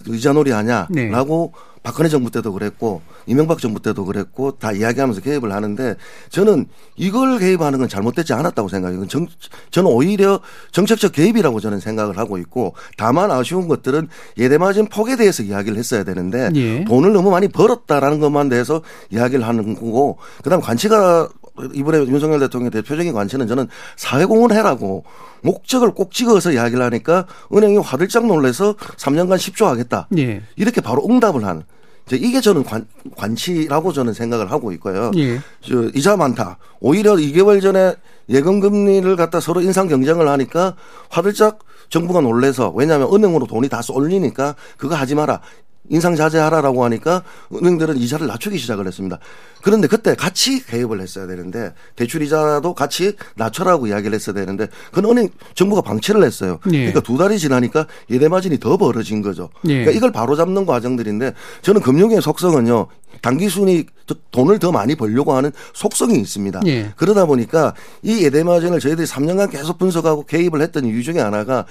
이자놀이 0.08 0.51
네. 0.51 0.56
하냐라고 0.56 1.53
박근혜 1.84 2.08
정부 2.08 2.32
때도 2.32 2.53
그랬고 2.53 3.01
이명박 3.25 3.60
정부 3.60 3.82
때도 3.82 4.06
그랬고 4.06 4.51
다 4.51 4.71
이야기하면서 4.71 5.21
개입을 5.21 5.51
하는데 5.51 5.95
저는 6.29 6.67
이걸 6.95 7.38
개입하는 7.39 7.77
건 7.77 7.89
잘못되지 7.89 8.34
않았다고 8.34 8.69
생각해요. 8.69 9.06
정, 9.08 9.27
저는 9.69 9.91
오히려 9.91 10.39
정책적 10.71 11.12
개입이라고 11.12 11.60
저는 11.60 11.82
생각을 11.82 12.17
하고 12.17 12.38
있고 12.38 12.73
다만 12.97 13.29
아쉬운 13.32 13.67
것들은 13.67 14.08
예대마진 14.38 14.88
폭에 14.88 15.17
대해서 15.17 15.43
이야기를 15.43 15.77
했어야 15.77 16.06
되는데 16.06 16.49
예. 16.56 16.86
돈을 16.86 17.12
너무 17.12 17.29
많이 17.32 17.49
벌었다라는 17.49 18.19
것만 18.21 18.47
대해서 18.47 18.82
이야기를 19.12 19.45
하는 19.45 19.75
거고 19.75 20.17
그다음 20.41 20.62
관치가 20.62 21.27
이번에 21.73 21.99
윤석열 21.99 22.39
대통령의 22.39 22.71
대표적인 22.71 23.13
관치는 23.13 23.47
저는 23.47 23.67
사회공헌 23.95 24.51
해라고 24.51 25.03
목적을 25.41 25.91
꼭 25.91 26.11
찍어서 26.11 26.51
이야기를 26.51 26.83
하니까 26.83 27.27
은행이 27.53 27.77
화들짝 27.77 28.25
놀래서 28.25 28.73
3년간 28.73 29.35
10조 29.35 29.65
하겠다. 29.65 30.07
예. 30.17 30.41
이렇게 30.55 30.81
바로 30.81 31.05
응답을 31.07 31.45
하는. 31.45 31.63
이제 32.07 32.17
이게 32.17 32.41
저는 32.41 32.63
관, 32.63 32.85
관치라고 33.15 33.93
저는 33.93 34.13
생각을 34.13 34.51
하고 34.51 34.71
있고요. 34.73 35.11
예. 35.15 35.39
저 35.61 35.89
이자 35.95 36.17
많다. 36.17 36.57
오히려 36.79 37.13
2개월 37.15 37.61
전에 37.61 37.95
예금 38.29 38.59
금리를 38.59 39.15
갖다 39.15 39.39
서로 39.39 39.61
인상 39.61 39.87
경쟁을 39.87 40.27
하니까 40.27 40.75
화들짝 41.09 41.59
정부가 41.89 42.21
놀래서 42.21 42.71
왜냐하면 42.75 43.13
은행으로 43.13 43.45
돈이 43.45 43.69
다 43.69 43.81
쏠리니까 43.81 44.55
그거 44.77 44.95
하지 44.95 45.15
마라. 45.15 45.41
인상 45.89 46.15
자제하라라고 46.15 46.83
하니까 46.85 47.23
은행들은 47.53 47.97
이자를 47.97 48.27
낮추기 48.27 48.57
시작을 48.57 48.87
했습니다. 48.87 49.19
그런데 49.61 49.87
그때 49.87 50.15
같이 50.15 50.65
개입을 50.65 51.01
했어야 51.01 51.27
되는데 51.27 51.73
대출 51.95 52.21
이자도 52.21 52.73
같이 52.73 53.15
낮춰라고 53.35 53.87
이야기를 53.87 54.13
했어야 54.13 54.33
되는데 54.33 54.67
그건 54.91 55.11
은행 55.11 55.29
정부가 55.55 55.81
방치를 55.81 56.23
했어요. 56.23 56.59
예. 56.67 56.77
그러니까 56.77 57.01
두 57.01 57.17
달이 57.17 57.39
지나니까 57.39 57.87
예대 58.09 58.27
마진이 58.27 58.59
더 58.59 58.77
벌어진 58.77 59.21
거죠. 59.21 59.49
예. 59.65 59.79
그러니까 59.79 59.91
이걸 59.91 60.11
바로잡는 60.11 60.65
과정들인데 60.65 61.33
저는 61.61 61.81
금융의 61.81 62.21
속성은요. 62.21 62.87
단기 63.21 63.47
순이 63.47 63.85
돈을 64.31 64.59
더 64.59 64.71
많이 64.71 64.95
벌려고 64.95 65.33
하는 65.33 65.51
속성이 65.73 66.19
있습니다. 66.19 66.61
예. 66.65 66.91
그러다 66.97 67.25
보니까 67.25 67.73
이 68.01 68.23
예대 68.23 68.43
마진을 68.43 68.79
저희들이 68.79 69.07
3년간 69.07 69.51
계속 69.51 69.77
분석하고 69.77 70.25
개입을 70.25 70.61
했던 70.61 70.85
이유 70.85 71.03
중에 71.03 71.19
하나가 71.19 71.65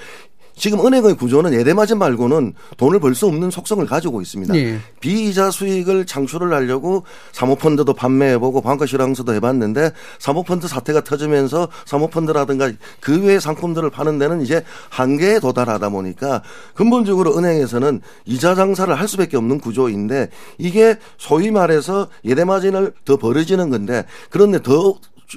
지금 0.57 0.85
은행의 0.85 1.17
구조는 1.17 1.55
예대 1.55 1.73
마진 1.73 1.99
말고는 1.99 2.55
돈을 2.77 3.01
벌 3.01 3.15
수 3.15 3.27
없는 3.27 3.51
속성을 3.51 3.85
가지고 3.87 4.23
있습니다. 4.23 4.55
예. 4.57 4.79
비이자 5.01 5.51
수익을 5.51 6.07
창출을 6.07 6.53
하려고 6.53 7.05
사모펀드도 7.33 7.93
판매해보고 7.93 8.63
방가 8.63 8.87
실황서도 8.87 9.35
해봤는데 9.35 9.93
사모펀드 10.19 10.67
사태가 10.67 11.05
터지면서 11.05 11.69
사모펀드라든가 11.85 12.73
그 13.01 13.23
외의 13.23 13.41
상품들을 13.41 13.91
파는 13.91 14.19
데는 14.19 14.41
이제 14.41 14.65
한계에 14.89 15.41
도달하다 15.41 15.91
보니까 15.91 16.43
근본적으로 16.75 17.37
은행에서는 17.37 18.01
이자 18.25 18.55
장사를 18.55 18.93
할 18.95 19.09
수밖에 19.09 19.37
없는 19.37 19.61
구조인데 19.61 20.31
이게 20.59 20.97
소위 21.19 21.51
말해서 21.51 22.09
예대 22.25 22.45
마진을 22.45 22.95
더 23.05 23.17
벌어지는 23.17 23.69
건데 23.71 24.05
그런데 24.31 24.63
더 24.63 24.95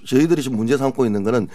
저희들이 0.07 0.41
지금 0.41 0.57
문제 0.57 0.77
삼고 0.77 1.05
있는 1.05 1.23
거는 1.23 1.47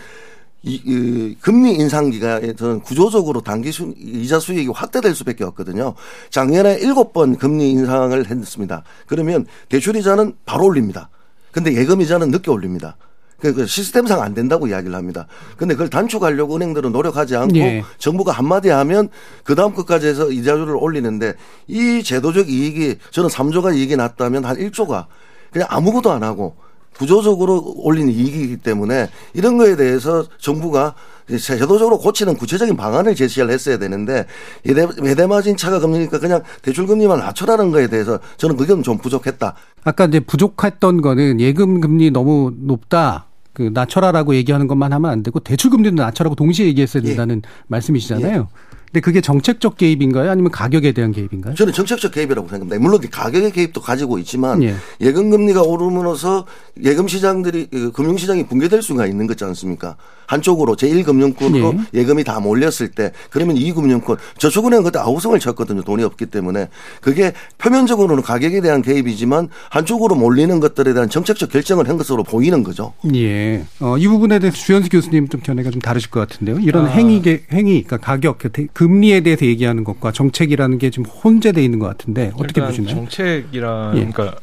이, 0.63 0.81
이 0.85 1.37
금리 1.41 1.75
인상기가 1.75 2.41
저는 2.57 2.81
구조적으로 2.81 3.41
단기 3.41 3.73
수, 3.73 3.95
이자 3.97 4.39
수익이 4.39 4.69
확대될 4.69 5.15
수밖에 5.15 5.45
없거든요. 5.45 5.95
작년에 6.31 6.79
일곱 6.81 7.13
번 7.13 7.37
금리 7.37 7.71
인상을 7.71 8.27
했습니다. 8.27 8.83
그러면 9.07 9.47
대출 9.69 9.97
이자는 9.97 10.35
바로 10.45 10.67
올립니다. 10.67 11.09
근데 11.51 11.75
예금 11.75 12.01
이자는 12.01 12.31
늦게 12.31 12.51
올립니다. 12.51 12.97
그, 13.41 13.55
그 13.55 13.67
시스템상 13.67 14.21
안 14.21 14.35
된다고 14.35 14.67
이야기를 14.67 14.95
합니다. 14.95 15.27
근데 15.57 15.75
그걸 15.75 15.89
단축하려고 15.89 16.57
은행들은 16.57 16.93
노력하지 16.93 17.37
않고 17.37 17.57
예. 17.57 17.83
정부가 17.99 18.33
한마디 18.33 18.69
하면 18.69 19.09
그 19.45 19.55
다음 19.55 19.75
끝까지 19.75 20.07
해서 20.07 20.31
이자율을 20.31 20.77
올리는데 20.77 21.35
이 21.67 22.03
제도적 22.03 22.51
이익이 22.51 22.99
저는 23.11 23.31
3조가 23.31 23.75
이익이 23.75 23.97
났다면 23.97 24.45
한 24.45 24.57
1조가 24.57 25.07
그냥 25.51 25.69
아무것도 25.71 26.13
안 26.13 26.23
하고 26.23 26.55
구조적으로 27.01 27.73
올리는 27.79 28.13
이익이기 28.13 28.59
때문에 28.59 29.09
이런 29.33 29.57
거에 29.57 29.75
대해서 29.75 30.27
정부가 30.37 30.95
제도적으로 31.39 31.99
고치는 31.99 32.37
구체적인 32.37 32.77
방안을 32.77 33.15
제시를 33.15 33.51
했어야 33.51 33.79
되는데 33.79 34.27
예대, 34.67 34.87
예대마진 35.03 35.57
차가 35.57 35.79
금리니까 35.79 36.19
그냥 36.19 36.43
대출 36.61 36.87
금리만 36.87 37.21
낮춰라는 37.21 37.71
거에 37.71 37.87
대해서 37.87 38.19
저는 38.37 38.59
그건 38.59 38.83
좀 38.83 38.99
부족했다. 38.99 39.55
아까 39.85 40.05
이제 40.05 40.21
부족했던 40.21 41.01
거는 41.01 41.41
예금 41.41 41.81
금리 41.81 42.11
너무 42.11 42.53
높다. 42.55 43.25
그 43.55 43.71
낮춰라라고 43.73 44.35
얘기하는 44.35 44.69
것만 44.69 44.93
하면 44.93 45.11
안 45.11 45.23
되고 45.23 45.41
대출 45.41 45.71
금리도 45.71 45.97
낮춰라고 45.97 46.35
동시에 46.35 46.67
얘기했어야 46.67 47.03
된다는 47.03 47.41
말씀이시잖아요. 47.69 48.49
근데 48.93 49.01
그게 49.01 49.21
정책적 49.21 49.77
개입인가요? 49.77 50.31
아니면 50.31 50.51
가격에 50.51 50.91
대한 50.91 51.13
개입인가요? 51.13 51.55
저는 51.55 51.73
정책적 51.73 52.11
개입이라고 52.13 52.49
생각합니다. 52.49 52.79
물론 52.83 53.01
가격의 53.09 53.53
개입도 53.53 53.81
가지고 53.81 54.19
있지만 54.19 54.63
예. 54.65 54.75
예금 55.01 55.31
금리가 55.31 55.63
오르면서 55.63 56.45
예금 56.83 57.07
시장들이 57.07 57.69
그 57.71 57.93
금융 57.93 58.17
시장이 58.17 58.47
붕괴될 58.47 58.83
수가 58.83 59.07
있는 59.07 59.29
거지 59.29 59.45
않습니까? 59.45 59.97
한쪽으로 60.27 60.75
제1금융권으로 60.77 61.85
예. 61.95 62.05
금이다 62.05 62.41
몰렸을 62.41 62.89
때 62.95 63.13
그러면 63.31 63.57
2금융권 63.57 64.19
저축은행 64.39 64.83
그때 64.83 64.99
아우성을 64.99 65.39
쳤거든요. 65.39 65.83
돈이 65.83 66.03
없기 66.03 66.27
때문에 66.27 66.69
그게 67.01 67.33
표면적으로는 67.59 68.23
가격에 68.25 68.61
대한 68.61 68.83
개입이지만 68.83 69.49
한쪽으로 69.71 70.17
몰리는 70.17 70.59
것들에 70.59 70.95
대한 70.95 71.09
정책적 71.09 71.51
결정을 71.51 71.89
한 71.89 71.97
것으로 71.97 72.25
보이는 72.25 72.65
거죠. 72.65 72.93
예. 73.15 73.65
어, 73.79 73.97
이 73.99 74.09
부분에 74.09 74.41
대해서 74.41 74.57
주현수 74.57 74.89
교수님 74.91 75.29
좀 75.29 75.41
견해가 75.41 75.71
좀 75.71 75.81
다르실 75.81 76.11
것 76.11 76.21
같은데요. 76.29 76.59
이런 76.61 76.87
아. 76.87 76.89
행위, 76.91 77.21
행위, 77.53 77.83
그러니까 77.85 77.97
가격, 77.99 78.39
그 78.39 78.51
대- 78.51 78.67
금리에 78.81 79.21
대해서 79.21 79.45
얘기하는 79.45 79.85
것과 79.85 80.11
정책이라는 80.11 80.79
게좀 80.79 81.05
혼재돼 81.05 81.63
있는 81.63 81.79
것 81.79 81.87
같은데 81.87 82.33
어떻게 82.35 82.65
보시나요? 82.65 82.95
정책이란 82.95 83.99
예. 83.99 84.07
그러니까 84.07 84.39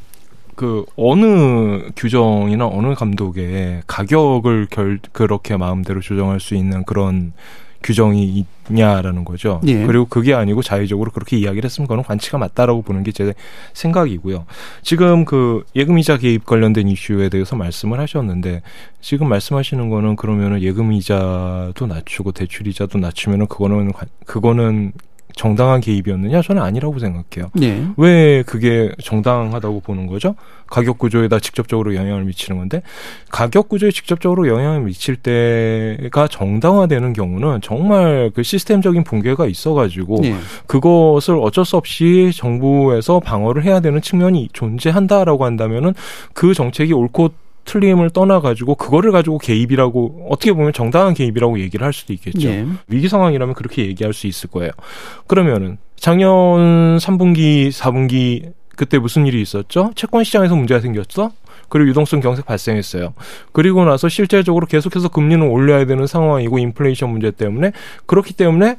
그 0.54 0.86
어느 0.96 1.90
규정이나 1.96 2.68
어느 2.68 2.94
감독에 2.94 3.82
가격을 3.88 4.68
결 4.70 5.00
그렇게 5.12 5.58
마음대로 5.58 6.02
조정할 6.02 6.40
수 6.40 6.54
있는 6.54 6.84
그런 6.84 7.34
규정이 7.84 8.46
있냐라는 8.70 9.24
거죠. 9.26 9.62
예. 9.66 9.86
그리고 9.86 10.06
그게 10.06 10.34
아니고 10.34 10.62
자의적으로 10.62 11.12
그렇게 11.12 11.38
이야기를 11.38 11.66
했으면 11.66 11.88
그건 11.88 12.04
관치가 12.04 12.38
맞다라고 12.38 12.82
보는 12.82 13.04
게 13.04 13.12
제 13.12 13.34
생각이고요. 13.74 14.46
지금 14.82 15.26
그 15.26 15.64
예금이자 15.76 16.18
개입 16.18 16.46
관련된 16.46 16.88
이슈에 16.88 17.30
대해서 17.30 17.56
말씀을 17.56 18.00
하셨는데 18.00 18.62
지금 19.02 19.30
말씀하시는 19.30 19.90
거는 19.90 20.16
그러면은 20.16 20.62
예금이자도 20.62 21.88
낮추고 21.88 22.32
대출이자도 22.34 22.98
낮추면은 23.00 23.48
그거는 23.48 23.92
관- 23.94 24.10
그거는 24.26 24.92
정당한 25.38 25.80
개입이었느냐? 25.80 26.42
저는 26.42 26.62
아니라고 26.62 27.00
생각해요. 27.00 27.52
예. 27.62 27.86
왜 27.96 28.44
그게 28.44 28.92
정당하다고 29.02 29.82
보는 29.82 30.08
거죠? 30.08 30.36
가격 30.66 30.98
구조에다 30.98 31.40
직접적으로 31.40 31.96
영향을 31.96 32.26
미치는 32.26 32.58
건데 32.58 32.82
가격 33.30 33.70
구조에 33.70 33.92
직접적으로 33.92 34.48
영향을 34.50 34.82
미칠 34.82 35.16
때가 35.16 36.28
정당화되는 36.28 37.14
경우는 37.14 37.62
정말 37.62 38.32
그 38.34 38.44
시스템적인 38.44 39.04
붕괴가 39.04 39.46
있어가지고 39.46 40.22
예. 40.26 40.36
그것을 40.66 41.38
어쩔 41.38 41.64
수 41.64 41.78
없이 41.78 42.32
정부에서 42.36 43.20
방어를 43.20 43.64
해야 43.64 43.80
되는 43.80 44.02
측면이 44.02 44.50
존재한다라고 44.52 45.46
한다면은 45.46 45.94
그 46.34 46.54
정책이 46.54 46.94
옳고 46.94 47.30
틀림을 47.68 48.10
떠나가지고 48.10 48.76
그거를 48.76 49.12
가지고 49.12 49.38
개입이라고 49.38 50.28
어떻게 50.32 50.54
보면 50.54 50.74
정당한 50.74 51.14
개입이라고 51.14 51.60
얘기를 51.60 51.86
할 51.86 51.94
수도 51.94 52.14
있겠죠. 52.14 52.48
예. 52.48 52.66
위기 52.88 53.08
상황이라면 53.10 53.54
그렇게 53.54 53.86
얘기할 53.86 54.14
수 54.14 54.26
있을 54.26 54.50
거예요. 54.50 54.72
그러면은 55.28 55.78
작년 55.96 56.98
3분기, 56.98 57.70
4분기 57.70 58.54
그때 58.76 58.98
무슨 58.98 59.26
일이 59.26 59.42
있었죠? 59.42 59.92
채권 59.96 60.24
시장에서 60.24 60.56
문제가 60.56 60.80
생겼어? 60.80 61.32
그리고 61.70 61.90
유동성 61.90 62.22
경색 62.22 62.46
발생했어요. 62.46 63.14
그리고 63.52 63.84
나서 63.84 64.08
실제적으로 64.08 64.66
계속해서 64.66 65.10
금리는 65.10 65.46
올려야 65.46 65.86
되는 65.86 66.08
상황이고 66.08 66.60
인플레이션 66.60 67.10
문제 67.10 67.32
때문에 67.32 67.74
그렇기 68.06 68.34
때문에 68.34 68.78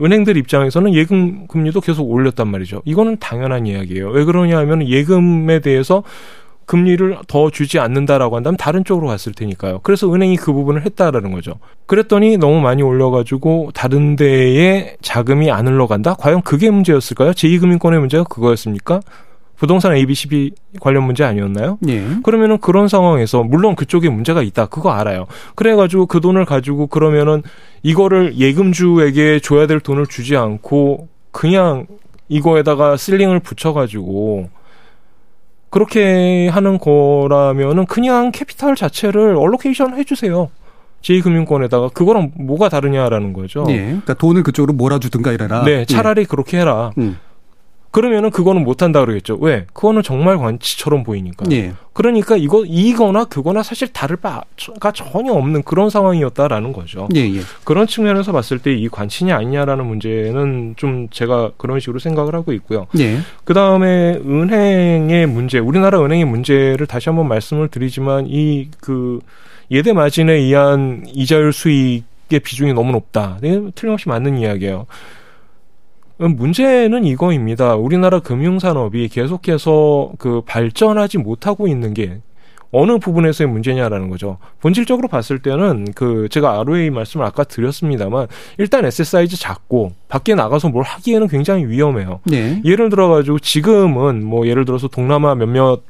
은행들 0.00 0.36
입장에서는 0.36 0.94
예금 0.94 1.46
금리도 1.48 1.80
계속 1.80 2.10
올렸단 2.10 2.48
말이죠. 2.48 2.82
이거는 2.84 3.18
당연한 3.18 3.66
이야기예요. 3.66 4.10
왜 4.10 4.24
그러냐 4.24 4.58
하면 4.58 4.88
예금에 4.88 5.60
대해서 5.60 6.02
금리를 6.72 7.18
더 7.26 7.50
주지 7.50 7.78
않는다라고 7.78 8.34
한다면 8.34 8.56
다른 8.56 8.82
쪽으로 8.82 9.06
갔을 9.08 9.34
테니까요. 9.34 9.80
그래서 9.82 10.10
은행이 10.10 10.38
그 10.38 10.54
부분을 10.54 10.86
했다라는 10.86 11.30
거죠. 11.30 11.56
그랬더니 11.84 12.38
너무 12.38 12.62
많이 12.62 12.82
올려가지고 12.82 13.72
다른 13.74 14.16
데에 14.16 14.96
자금이 15.02 15.50
안 15.50 15.66
흘러간다? 15.66 16.14
과연 16.14 16.40
그게 16.40 16.70
문제였을까요? 16.70 17.32
제2금융권의 17.32 17.98
문제가 17.98 18.24
그거였습니까? 18.24 19.00
부동산 19.56 19.94
ABCP 19.94 20.52
관련 20.80 21.04
문제 21.04 21.24
아니었나요? 21.24 21.76
예. 21.88 22.06
그러면은 22.22 22.56
그런 22.56 22.88
상황에서 22.88 23.42
물론 23.42 23.76
그쪽에 23.76 24.08
문제가 24.08 24.40
있다. 24.40 24.64
그거 24.66 24.92
알아요. 24.92 25.26
그래가지고 25.54 26.06
그 26.06 26.22
돈을 26.22 26.46
가지고 26.46 26.86
그러면은 26.86 27.42
이거를 27.82 28.38
예금주에게 28.38 29.40
줘야 29.40 29.66
될 29.66 29.78
돈을 29.78 30.06
주지 30.06 30.38
않고 30.38 31.08
그냥 31.32 31.86
이거에다가 32.30 32.96
ceiling을 32.96 33.40
붙여가지고 33.40 34.61
그렇게 35.72 36.48
하는 36.48 36.78
거라면은 36.78 37.86
그냥 37.86 38.30
capital 38.30 38.76
자체를 38.76 39.36
allocation 39.36 39.96
해주세요. 39.96 40.50
제2금융권에다가 41.00 41.94
그거랑 41.94 42.32
뭐가 42.34 42.68
다르냐라는 42.68 43.32
거죠. 43.32 43.64
예. 43.70 43.78
그러니까 43.78 44.12
돈을 44.12 44.42
그쪽으로 44.42 44.74
몰아주든가 44.74 45.32
이래라. 45.32 45.64
네, 45.64 45.86
차라리 45.86 46.20
예. 46.20 46.24
그렇게 46.26 46.60
해라. 46.60 46.92
음. 46.98 47.16
그러면은 47.92 48.30
그거는 48.30 48.64
못한다 48.64 49.00
그러겠죠. 49.00 49.36
왜? 49.40 49.66
그거는 49.74 50.02
정말 50.02 50.38
관치처럼 50.38 51.04
보이니까. 51.04 51.44
예. 51.52 51.74
그러니까 51.92 52.36
이거 52.38 52.64
이거나 52.66 53.24
그거나 53.26 53.62
사실 53.62 53.92
다를 53.92 54.16
바가 54.16 54.92
전혀 54.94 55.32
없는 55.32 55.62
그런 55.62 55.90
상황이었다라는 55.90 56.72
거죠. 56.72 57.06
예, 57.14 57.20
예. 57.20 57.40
그런 57.64 57.86
측면에서 57.86 58.32
봤을 58.32 58.58
때 58.58 58.72
이 58.72 58.88
관치냐 58.88 59.36
아니냐라는 59.36 59.84
문제는 59.86 60.74
좀 60.78 61.08
제가 61.10 61.52
그런 61.58 61.78
식으로 61.80 61.98
생각을 61.98 62.34
하고 62.34 62.52
있고요. 62.54 62.86
예. 62.98 63.18
그 63.44 63.52
다음에 63.54 64.18
은행의 64.24 65.26
문제, 65.26 65.58
우리나라 65.58 66.02
은행의 66.02 66.24
문제를 66.24 66.86
다시 66.86 67.10
한번 67.10 67.28
말씀을 67.28 67.68
드리지만 67.68 68.26
이 68.28 68.68
그 68.80 69.20
예대 69.70 69.92
마진에 69.92 70.32
의한 70.32 71.04
이자율 71.06 71.52
수익의 71.52 72.40
비중이 72.42 72.72
너무 72.72 72.92
높다. 72.92 73.38
네, 73.42 73.60
틀림없이 73.74 74.08
맞는 74.08 74.38
이야기예요. 74.38 74.86
문제는 76.28 77.04
이거입니다. 77.04 77.74
우리나라 77.74 78.20
금융산업이 78.20 79.08
계속해서 79.08 80.12
그 80.18 80.42
발전하지 80.46 81.18
못하고 81.18 81.68
있는 81.68 81.94
게 81.94 82.20
어느 82.72 82.98
부분에서의 82.98 83.48
문제냐라는 83.48 84.08
거죠. 84.08 84.38
본질적으로 84.60 85.06
봤을 85.06 85.40
때는 85.40 85.92
그 85.94 86.28
제가 86.30 86.58
ROA 86.60 86.88
말씀을 86.90 87.24
아까 87.26 87.44
드렸습니다만 87.44 88.26
일단 88.56 88.84
에셋 88.86 89.06
사이즈 89.06 89.38
작고 89.38 89.92
밖에 90.08 90.34
나가서 90.34 90.70
뭘 90.70 90.82
하기에는 90.84 91.28
굉장히 91.28 91.66
위험해요. 91.66 92.20
네. 92.24 92.62
예를 92.64 92.88
들어 92.88 93.08
가지고 93.08 93.38
지금은 93.38 94.24
뭐 94.24 94.46
예를 94.46 94.64
들어서 94.64 94.88
동남아 94.88 95.34
몇몇 95.34 95.82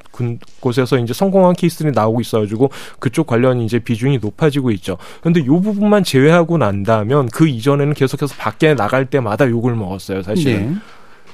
곳에서 0.60 0.98
이제 0.98 1.14
성공한 1.14 1.54
케이스들이 1.54 1.92
나오고 1.92 2.20
있어 2.20 2.40
가지고 2.40 2.70
그쪽 2.98 3.28
관련 3.28 3.60
이제 3.60 3.78
비중이 3.78 4.18
높아지고 4.18 4.72
있죠. 4.72 4.98
근데 5.22 5.44
요 5.46 5.60
부분만 5.60 6.02
제외하고 6.02 6.58
난다면 6.58 7.28
그 7.28 7.46
이전에는 7.46 7.94
계속해서 7.94 8.34
밖에 8.38 8.74
나갈 8.74 9.06
때마다 9.06 9.48
욕을 9.48 9.76
먹었어요, 9.76 10.22
사실은. 10.22 10.72
네. 10.72 10.76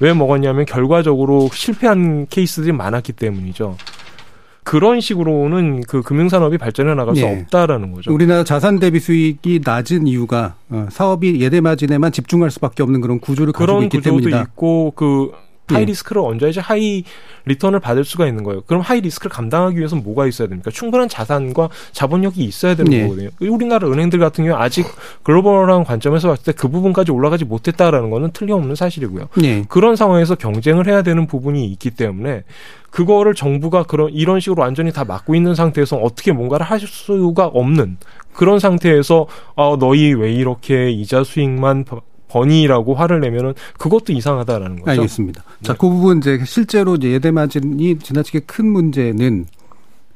왜 0.00 0.12
먹었냐면 0.12 0.64
결과적으로 0.64 1.48
실패한 1.52 2.26
케이스들이 2.28 2.72
많았기 2.72 3.14
때문이죠. 3.14 3.76
그런 4.68 5.00
식으로는 5.00 5.80
그 5.88 6.02
금융산업이 6.02 6.58
발전해 6.58 6.92
나갈 6.94 7.16
수 7.16 7.22
예. 7.22 7.40
없다라는 7.40 7.90
거죠. 7.92 8.12
우리나라 8.12 8.44
자산 8.44 8.78
대비 8.78 9.00
수익이 9.00 9.60
낮은 9.64 10.06
이유가 10.06 10.56
어, 10.68 10.86
사업이 10.90 11.40
예대 11.40 11.62
마진에만 11.62 12.12
집중할 12.12 12.50
수밖에 12.50 12.82
없는 12.82 13.00
그런 13.00 13.18
구조를 13.18 13.54
가지고 13.54 13.82
있기 13.84 14.02
때문이다. 14.02 14.28
그런 14.28 14.42
구조도 14.42 14.50
있고 14.52 14.92
그 14.94 15.32
high 15.68 15.82
예. 15.82 15.86
risk를 15.86 16.22
얹어야지 16.22 16.60
high 16.60 17.04
return을 17.46 17.80
받을 17.80 18.04
수가 18.04 18.26
있는 18.26 18.44
거예요. 18.44 18.62
그럼 18.66 18.82
high 18.82 19.00
risk를 19.00 19.30
감당하기 19.30 19.78
위해서 19.78 19.96
는 19.96 20.02
뭐가 20.02 20.26
있어야 20.26 20.48
됩니까? 20.48 20.70
충분한 20.70 21.08
자산과 21.08 21.70
자본력이 21.92 22.44
있어야 22.44 22.74
되는 22.74 22.92
예. 22.92 23.02
거거든요. 23.02 23.30
우리나라 23.40 23.88
은행들 23.88 24.18
같은 24.18 24.44
경우 24.44 24.58
아직 24.58 24.86
글로벌한 25.22 25.84
관점에서 25.84 26.28
봤을 26.28 26.44
때 26.44 26.58
그 26.58 26.68
부분까지 26.68 27.12
올라가지 27.12 27.44
못했다라는 27.44 28.10
거는 28.10 28.32
틀림없는 28.32 28.74
사실이고요. 28.74 29.28
예. 29.44 29.64
그런 29.68 29.96
상황에서 29.96 30.34
경쟁을 30.34 30.86
해야 30.88 31.02
되는 31.02 31.26
부분이 31.26 31.64
있기 31.66 31.90
때문에 31.92 32.42
그거를 32.90 33.34
정부가 33.34 33.84
그런 33.84 34.10
이런 34.12 34.40
식으로 34.40 34.62
완전히 34.62 34.92
다 34.92 35.04
막고 35.04 35.34
있는 35.34 35.54
상태에서 35.54 35.96
어떻게 35.96 36.32
뭔가를 36.32 36.66
하실 36.66 36.88
수가 36.88 37.46
없는 37.46 37.98
그런 38.32 38.58
상태에서 38.58 39.26
아 39.56 39.76
너희 39.78 40.12
왜 40.14 40.32
이렇게 40.32 40.90
이자 40.90 41.22
수익만 41.22 41.84
버니라고 42.28 42.94
화를 42.94 43.20
내면은 43.20 43.54
그것도 43.78 44.12
이상하다라는 44.12 44.80
거죠. 44.80 44.90
알겠습니다. 44.90 45.42
자, 45.62 45.74
그 45.74 45.88
부분 45.88 46.18
이제 46.18 46.40
실제로 46.44 46.96
이제 46.96 47.10
예대 47.10 47.30
마진이 47.30 47.98
지나치게 47.98 48.40
큰 48.40 48.66
문제는 48.70 49.46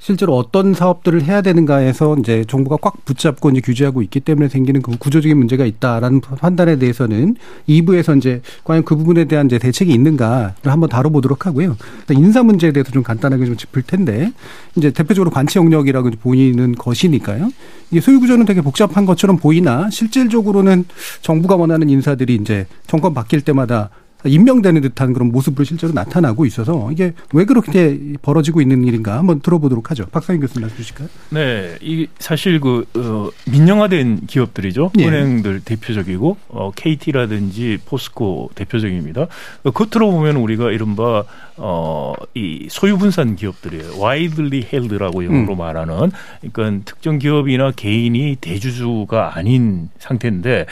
실제로 0.02 0.36
어떤 0.36 0.74
사업들을 0.74 1.22
해야 1.22 1.42
되는가에서 1.42 2.16
이제 2.18 2.44
정부가 2.48 2.76
꽉 2.82 3.04
붙잡고 3.04 3.50
이제 3.50 3.60
규제하고 3.60 4.02
있기 4.02 4.18
때문에 4.18 4.48
생기는 4.48 4.82
그 4.82 4.98
구조적인 4.98 5.38
문제가 5.38 5.64
있다라는 5.64 6.20
판단에 6.20 6.76
대해서는 6.76 7.36
2부에서 7.68 8.18
이제 8.18 8.42
과연 8.64 8.84
그 8.84 8.96
부분에 8.96 9.26
대한 9.26 9.46
이제 9.46 9.60
대책이 9.60 9.92
있는가를 9.92 10.54
한번 10.64 10.88
다뤄보도록 10.88 11.46
하고요. 11.46 11.76
인사 12.10 12.42
문제에 12.42 12.72
대해서 12.72 12.90
좀 12.90 13.04
간단하게 13.04 13.46
좀 13.46 13.56
짚을 13.56 13.82
텐데 13.82 14.32
이제 14.74 14.90
대표적으로 14.90 15.30
관치 15.30 15.60
영역이라고 15.60 16.10
보이는 16.20 16.74
것이니까요. 16.74 17.50
이게 17.92 18.00
소유 18.00 18.18
구조는 18.18 18.44
되게 18.44 18.60
복잡한 18.60 19.06
것처럼 19.06 19.36
보이나 19.36 19.88
실질적으로는 19.88 20.84
정부가 21.20 21.54
원하는 21.54 21.88
인사들이 21.88 22.34
이제 22.34 22.66
정권 22.88 23.14
바뀔 23.14 23.42
때마다 23.42 23.90
임명되는 24.24 24.80
듯한 24.82 25.12
그런 25.12 25.32
모습으로 25.32 25.64
실제로 25.64 25.92
나타나고 25.92 26.46
있어서 26.46 26.90
이게 26.92 27.12
왜 27.32 27.44
그렇게 27.44 27.98
벌어지고 28.22 28.60
있는 28.60 28.84
일인가 28.84 29.18
한번 29.18 29.40
들어보도록 29.40 29.90
하죠. 29.90 30.06
박상인 30.06 30.40
교수님 30.40 30.62
말씀 30.62 30.76
주실까요? 30.76 31.08
네, 31.30 31.76
이 31.80 32.06
사실 32.18 32.60
그 32.60 32.84
어, 32.94 33.30
민영화된 33.50 34.26
기업들이죠. 34.26 34.92
예. 34.98 35.06
은행들 35.06 35.60
대표적이고 35.64 36.36
어, 36.48 36.70
KT라든지 36.74 37.78
포스코 37.84 38.50
대표적입니다. 38.54 39.26
어, 39.64 39.70
겉으로 39.70 40.10
보면 40.12 40.36
우리가 40.36 40.70
이른바 40.70 41.24
어, 41.56 42.14
이 42.34 42.68
소유분산 42.70 43.36
기업들이에요. 43.36 43.98
와이들리 43.98 44.68
헬드라고 44.72 45.24
영어로 45.24 45.54
음. 45.54 45.58
말하는 45.58 46.10
그러니까 46.52 46.84
특정 46.84 47.18
기업이나 47.18 47.72
개인이 47.72 48.36
대주주가 48.40 49.36
아닌 49.36 49.88
상태인데 49.98 50.66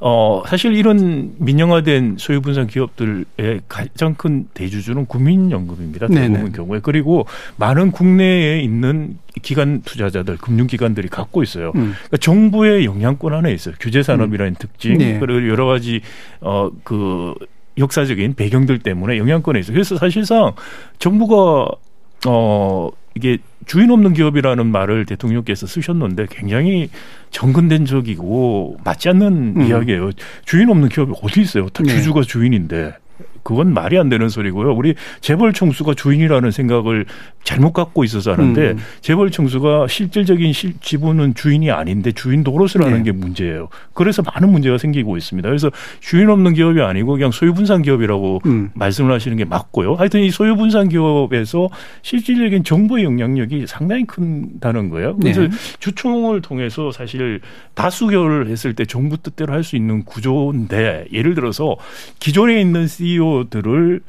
어, 0.00 0.42
사실 0.46 0.74
이런 0.74 1.34
민영화된 1.38 2.16
소유분산 2.18 2.66
기업 2.66 2.95
기업들의 2.96 3.60
가장 3.68 4.14
큰 4.14 4.48
대주주는 4.54 5.06
국민연금입니다. 5.06 6.08
대부분 6.08 6.32
네네. 6.32 6.50
경우에 6.52 6.80
그리고 6.82 7.26
많은 7.56 7.92
국내에 7.92 8.60
있는 8.60 9.18
기관 9.42 9.82
투자자들, 9.82 10.38
금융기관들이 10.38 11.08
갖고 11.08 11.42
있어요. 11.42 11.68
음. 11.76 11.92
그러니까 11.94 12.16
정부의 12.16 12.84
영향권 12.86 13.32
안에 13.32 13.52
있어요. 13.52 13.74
규제 13.78 14.02
산업이라는 14.02 14.52
음. 14.52 14.56
특징 14.58 14.98
네. 14.98 15.18
그리고 15.18 15.48
여러 15.48 15.66
가지 15.66 16.00
어그 16.40 17.34
역사적인 17.78 18.34
배경들 18.34 18.78
때문에 18.78 19.18
영향권에 19.18 19.60
있어요. 19.60 19.74
그래서 19.74 19.96
사실상 19.96 20.52
정부가 20.98 21.68
어 22.26 22.90
이게 23.16 23.38
주인 23.64 23.90
없는 23.90 24.12
기업이라는 24.12 24.66
말을 24.66 25.06
대통령께서 25.06 25.66
쓰셨는데 25.66 26.26
굉장히 26.30 26.90
정근된 27.30 27.86
적이고 27.86 28.76
맞지 28.84 29.08
않는 29.08 29.54
음. 29.56 29.62
이야기예요. 29.62 30.10
주인 30.44 30.68
없는 30.68 30.90
기업이 30.90 31.14
어디 31.22 31.40
있어요? 31.40 31.68
다 31.70 31.82
네. 31.82 31.94
주주가 31.94 32.20
주인인데. 32.20 32.92
그건 33.46 33.72
말이 33.72 33.96
안 33.96 34.08
되는 34.08 34.28
소리고요. 34.28 34.72
우리 34.74 34.96
재벌 35.20 35.52
총수가 35.52 35.94
주인이라는 35.94 36.50
생각을 36.50 37.04
잘못 37.44 37.72
갖고 37.72 38.02
있어서 38.02 38.32
하는데 38.32 38.70
음. 38.72 38.78
재벌 39.02 39.30
총수가 39.30 39.86
실질적인 39.86 40.52
실, 40.52 40.72
지분은 40.80 41.34
주인이 41.34 41.70
아닌데 41.70 42.10
주인 42.10 42.42
노릇을 42.42 42.84
하는 42.84 42.98
네. 42.98 43.04
게 43.04 43.12
문제예요. 43.12 43.68
그래서 43.92 44.20
많은 44.22 44.50
문제가 44.50 44.78
생기고 44.78 45.16
있습니다. 45.16 45.48
그래서 45.48 45.70
주인 46.00 46.28
없는 46.28 46.54
기업이 46.54 46.80
아니고 46.80 47.12
그냥 47.12 47.30
소유분산 47.30 47.82
기업이라고 47.82 48.40
음. 48.46 48.70
말씀을 48.74 49.12
하시는 49.12 49.36
게 49.36 49.44
맞고요. 49.44 49.94
하여튼 49.94 50.22
이 50.22 50.30
소유분산 50.30 50.88
기업에서 50.88 51.68
실질적인 52.02 52.64
정부의 52.64 53.04
영향력이 53.04 53.66
상당히 53.68 54.06
큰다는 54.06 54.90
거예요. 54.90 55.16
그래서 55.18 55.42
네. 55.42 55.50
주총을 55.78 56.40
통해서 56.40 56.90
사실 56.90 57.40
다수결을 57.74 58.48
했을 58.48 58.74
때 58.74 58.84
정부 58.84 59.16
뜻대로 59.18 59.52
할 59.52 59.66
수 59.66 59.74
있는 59.76 60.04
구조인데 60.04 61.06
예를 61.12 61.34
들어서 61.34 61.76
기존에 62.20 62.60
있는 62.60 62.86
CEO 62.86 63.35
대표들을 63.44 64.00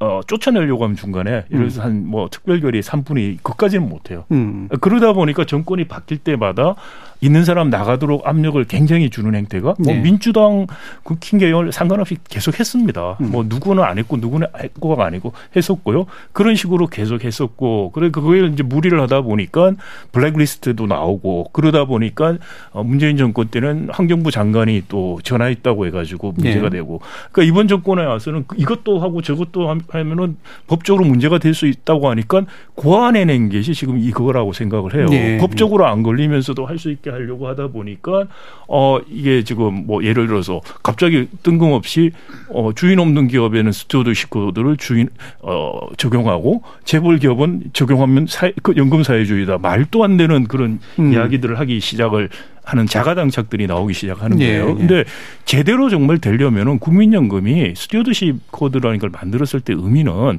어, 0.00 0.20
쫓아내려고 0.26 0.84
하면 0.84 0.96
중간에 0.96 1.44
예를 1.50 1.68
들어서 1.68 1.86
음. 1.86 2.06
한뭐 2.06 2.28
특별결의 2.30 2.82
3분의 2.82 3.38
그까지는 3.42 3.88
못해요. 3.88 4.24
음. 4.32 4.68
그러다 4.80 5.12
보니까 5.12 5.44
정권이 5.44 5.84
바뀔 5.84 6.18
때마다 6.18 6.74
있는 7.22 7.44
사람 7.44 7.70
나가도록 7.70 8.26
압력을 8.26 8.62
굉장히 8.64 9.08
주는 9.08 9.32
행태가 9.34 9.74
뭐 9.78 9.92
네. 9.94 10.00
민주당 10.00 10.66
국힘 11.04 11.38
계열 11.38 11.70
상관없이 11.72 12.16
계속 12.28 12.58
했습니다. 12.58 13.16
음. 13.20 13.30
뭐 13.30 13.44
누구는 13.48 13.82
안 13.84 13.96
했고 13.96 14.16
누구는 14.16 14.48
했고가 14.60 15.04
아니고 15.06 15.32
했었고요. 15.56 16.06
그런 16.32 16.56
식으로 16.56 16.88
계속 16.88 17.24
했었고 17.24 17.92
그래 17.92 18.10
그거에 18.10 18.46
이제 18.48 18.64
무리를 18.64 19.00
하다 19.00 19.20
보니까 19.22 19.72
블랙리스트도 20.10 20.86
나오고 20.86 21.50
그러다 21.52 21.84
보니까 21.84 22.38
어, 22.72 22.82
문재인 22.82 23.16
정권 23.16 23.48
때는 23.48 23.88
환경부 23.92 24.32
장관이 24.32 24.82
또 24.88 25.20
전화했다고 25.22 25.86
해가지고 25.86 26.32
문제가 26.32 26.68
네. 26.70 26.78
되고 26.78 27.00
그러니까 27.30 27.50
이번 27.52 27.68
정권에 27.68 28.04
와서는 28.04 28.44
이것도 28.56 28.98
하고 29.00 29.22
저것도 29.22 29.68
함- 29.70 29.80
하면은 29.88 30.36
법적으로 30.66 31.04
문제가 31.04 31.38
될 31.38 31.52
수 31.52 31.66
있다고 31.66 32.08
하니까 32.08 32.46
고안해낸 32.76 33.50
것이 33.50 33.74
지금 33.74 33.98
이거라고 33.98 34.54
생각을 34.54 34.94
해요. 34.94 35.06
네. 35.10 35.36
법적으로 35.36 35.86
안 35.86 36.02
걸리면서도 36.02 36.64
할 36.66 36.78
수 36.78 36.90
있게 36.90 37.10
하려고 37.12 37.48
하다 37.48 37.68
보니까 37.68 38.26
어 38.66 38.98
이게 39.08 39.44
지금 39.44 39.86
뭐 39.86 40.02
예를 40.02 40.26
들어서 40.26 40.60
갑자기 40.82 41.28
뜬금없이 41.42 42.10
어 42.48 42.72
주인 42.74 42.98
없는 42.98 43.28
기업에는 43.28 43.70
stewardship 43.70 44.30
code를 44.30 44.76
주인 44.76 45.08
어 45.40 45.78
적용하고 45.96 46.62
재벌 46.84 47.18
기업은 47.18 47.70
적용하면 47.72 48.26
사회, 48.28 48.52
그 48.62 48.74
연금 48.76 49.02
사회주의다 49.02 49.58
말도 49.58 50.02
안 50.02 50.16
되는 50.16 50.44
그런 50.44 50.80
음. 50.98 51.12
이야기들을 51.12 51.58
하기 51.60 51.80
시작을 51.80 52.28
하는 52.64 52.86
자가당착들이 52.86 53.66
나오기 53.66 53.92
시작하는 53.92 54.40
예, 54.40 54.58
거예요. 54.58 54.70
예. 54.70 54.74
근데 54.74 55.04
제대로 55.44 55.90
정말 55.90 56.18
되려면은 56.18 56.78
국민연금이 56.78 57.74
stewardship 57.76 58.52
code라는 58.52 58.98
걸 58.98 59.10
만들었을 59.10 59.60
때 59.60 59.74
의미는 59.76 60.38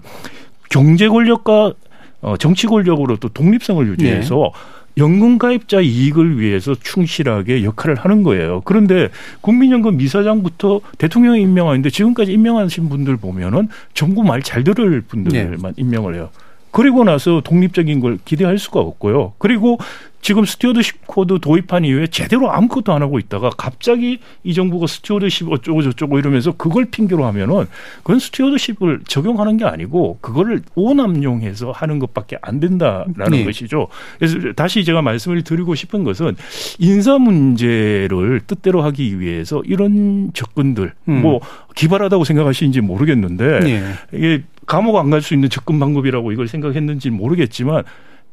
경제 0.69 1.07
권력과 1.09 1.73
어, 2.21 2.37
정치 2.37 2.67
권력으로 2.67 3.17
또 3.17 3.27
독립성을 3.27 3.85
유지해서 3.85 4.51
연금 4.97 5.37
가입자 5.37 5.79
이익을 5.81 6.39
위해서 6.39 6.75
충실하게 6.75 7.63
역할을 7.63 7.95
하는 7.95 8.23
거예요. 8.23 8.61
그런데 8.65 9.09
국민연금 9.41 9.99
이사장부터 9.99 10.81
대통령이 10.97 11.41
임명하는데 11.41 11.89
지금까지 11.89 12.31
임명하신 12.33 12.89
분들 12.89 13.17
보면은 13.17 13.69
정부 13.93 14.23
말 14.23 14.41
잘 14.43 14.63
들을 14.63 15.01
분들만 15.01 15.73
임명을 15.77 16.15
해요. 16.15 16.29
그리고 16.73 17.03
나서 17.03 17.39
독립적인 17.41 17.99
걸 17.99 18.17
기대할 18.25 18.57
수가 18.57 18.79
없고요. 18.79 19.33
그리고 19.37 19.77
지금 20.21 20.45
stewardship 20.45 21.05
code 21.05 21.37
도입한 21.39 21.83
이후에 21.83 22.07
제대로 22.07 22.49
아무것도 22.49 22.93
안 22.93 23.01
하고 23.01 23.19
있다가 23.19 23.49
갑자기 23.57 24.19
이 24.43 24.53
정부가 24.53 24.87
stewardship 24.87 25.51
어쩌고 25.51 25.83
저쩌고 25.83 26.17
이러면서 26.17 26.53
그걸 26.53 26.85
핑계로 26.85 27.25
하면은 27.25 27.65
그건 27.97 28.19
stewardship을 28.19 29.01
적용하는 29.05 29.57
게 29.57 29.65
아니고 29.65 30.17
그거를 30.21 30.61
오남용해서 30.75 31.71
하는 31.71 31.99
것밖에 31.99 32.37
안 32.41 32.59
된다라는 32.59 33.31
네. 33.31 33.45
것이죠. 33.45 33.89
그래서 34.17 34.39
다시 34.55 34.83
제가 34.83 35.01
말씀을 35.01 35.43
드리고 35.43 35.75
싶은 35.75 36.03
것은 36.05 36.37
인사 36.79 37.19
문제를 37.19 38.41
뜻대로 38.47 38.81
하기 38.81 39.19
위해서 39.19 39.61
이런 39.65 40.31
접근들 40.33 40.93
음. 41.09 41.21
뭐 41.21 41.41
기발하다고 41.75 42.23
생각하시는지 42.23 42.81
모르겠는데 42.81 43.59
예. 43.69 44.17
이게 44.17 44.43
감옥 44.65 44.97
안 44.97 45.09
갈 45.09 45.21
수 45.21 45.33
있는 45.33 45.49
접근 45.49 45.79
방법이라고 45.79 46.31
이걸 46.31 46.47
생각했는지 46.47 47.09
는 47.09 47.17
모르겠지만 47.17 47.83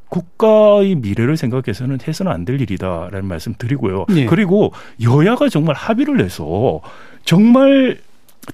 국가의 0.09 0.97
미래를 0.97 1.37
생각해서는 1.37 1.99
해서는 2.07 2.33
안 2.33 2.45
될 2.45 2.61
일이다라는 2.61 3.27
말씀 3.27 3.55
드리고요. 3.57 4.07
예. 4.17 4.27
그리고 4.27 4.73
여야가 5.03 5.49
정말 5.49 5.77
합의를 5.77 6.21
해서 6.21 6.81
정말 7.25 7.99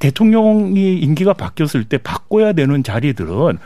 대통령이 0.01 0.99
임기가 0.99 1.33
바뀌었을 1.33 1.85
때 1.85 1.97
바꿔야 1.99 2.53
되는 2.53 2.83
자리들은 2.83 3.59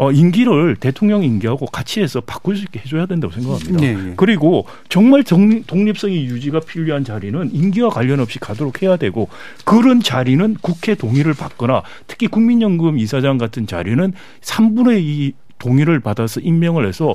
어, 0.00 0.10
임기를 0.10 0.76
대통령 0.76 1.22
임기하고 1.22 1.66
같이 1.66 2.00
해서 2.00 2.22
바꿀 2.22 2.56
수 2.56 2.62
있게 2.62 2.80
해줘야 2.80 3.04
된다고 3.04 3.34
생각합니다. 3.34 3.84
예, 3.84 3.88
예. 3.88 4.14
그리고 4.16 4.64
정말 4.88 5.22
독립, 5.22 5.66
독립성이 5.66 6.24
유지가 6.24 6.60
필요한 6.60 7.04
자리는 7.04 7.50
임기와 7.52 7.90
관련 7.90 8.18
없이 8.18 8.38
가도록 8.38 8.82
해야 8.82 8.96
되고 8.96 9.28
그런 9.66 10.00
자리는 10.00 10.56
국회 10.62 10.94
동의를 10.94 11.34
받거나 11.34 11.82
특히 12.06 12.28
국민연금 12.28 12.96
이사장 12.98 13.36
같은 13.36 13.66
자리는 13.66 14.14
3분의 14.40 15.02
2 15.02 15.32
동의를 15.58 16.00
받아서 16.00 16.40
임명을 16.40 16.88
해서 16.88 17.14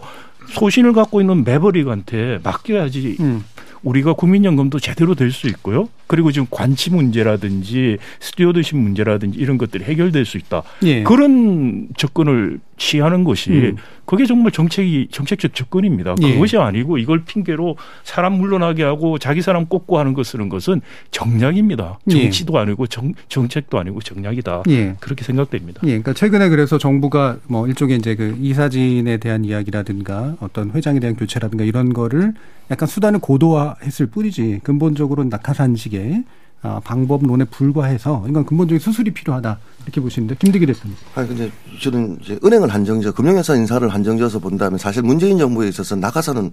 소신을 0.50 0.94
갖고 0.94 1.22
있는 1.22 1.44
maverick한테 1.43 2.41
맡겨야지 2.44 3.18
음. 3.20 3.44
우리가 3.82 4.14
국민연금도 4.14 4.80
제대로 4.80 5.16
될 5.16 5.32
수 5.32 5.48
있고요. 5.48 5.90
그리고 6.08 6.32
지금 6.32 6.48
관치 6.52 6.92
문제라든지 6.92 7.98
stewardship 8.20 8.78
문제라든지 8.78 9.40
이런 9.40 9.58
것들이 9.58 9.84
해결될 9.84 10.26
수 10.26 10.38
있다. 10.38 10.62
예. 10.84 11.04
그런 11.04 11.88
접근을 11.98 12.60
취하는 12.78 13.24
것이 13.24 13.52
음. 13.52 13.76
그게 14.06 14.26
정말 14.26 14.52
정책이 14.52 15.08
정책적 15.12 15.56
접근입니다. 15.56 16.16
예. 16.22 16.34
그것이 16.34 16.58
아니고 16.58 16.98
이걸 16.98 17.24
핑계로 17.26 17.78
사람 18.04 18.34
물러나게 18.34 18.84
하고 18.84 19.18
자기 19.18 19.42
사람 19.42 19.66
꼽고 19.66 19.98
하는 19.98 20.14
거 20.14 20.24
쓰는 20.24 20.50
것은 20.50 20.82
정략입니다. 21.12 22.00
예. 22.12 22.22
정치도 22.22 22.58
아니고 22.58 22.88
정, 22.88 23.14
정책도 23.30 23.80
아니고 23.80 24.02
정략이다. 24.02 24.64
예. 24.70 24.96
그렇게 25.00 25.24
생각됩니다. 25.24 25.82
예, 25.84 25.88
그러니까 25.88 26.14
최근에 26.14 26.50
그래서 26.50 26.78
정부가 26.78 27.38
뭐 27.48 27.68
일종의 27.68 27.98
이제 27.98 28.16
그 28.16 28.38
이사진에 28.40 29.18
대한 29.18 29.46
이야기라든가 29.46 30.36
어떤 30.40 30.72
회장에 30.72 31.00
대한 31.00 31.16
교체라든가 31.16 31.64
이런 31.64 31.94
거를 31.94 32.34
약간 32.72 32.88
수단을 32.88 33.20
고도화했을 33.20 34.08
뿐이지 34.08 34.62
근본적으로는 34.64 35.30
낙하산식의 35.30 36.14
아, 36.14 36.45
방법론에 36.84 37.45
불과해서 37.45 38.26
이건 38.28 38.45
근본적인 38.45 38.80
수술이 38.80 39.11
필요하다 39.11 39.59
이렇게 39.84 40.01
보시는데 40.01 40.36
김대기 40.39 40.66
대표님. 40.66 40.95
아니 41.16 41.28
근데 41.28 41.51
저는 41.82 42.20
이제 42.22 42.39
은행을 42.43 42.70
한정지어 42.70 43.11
금융회사 43.13 43.55
인사를 43.55 43.88
한정지어서 43.88 44.39
본다면 44.39 44.78
사실 44.78 45.03
문재인 45.03 45.38
정부에 45.38 45.68
있어서 45.70 45.95
낙하산은 45.95 46.51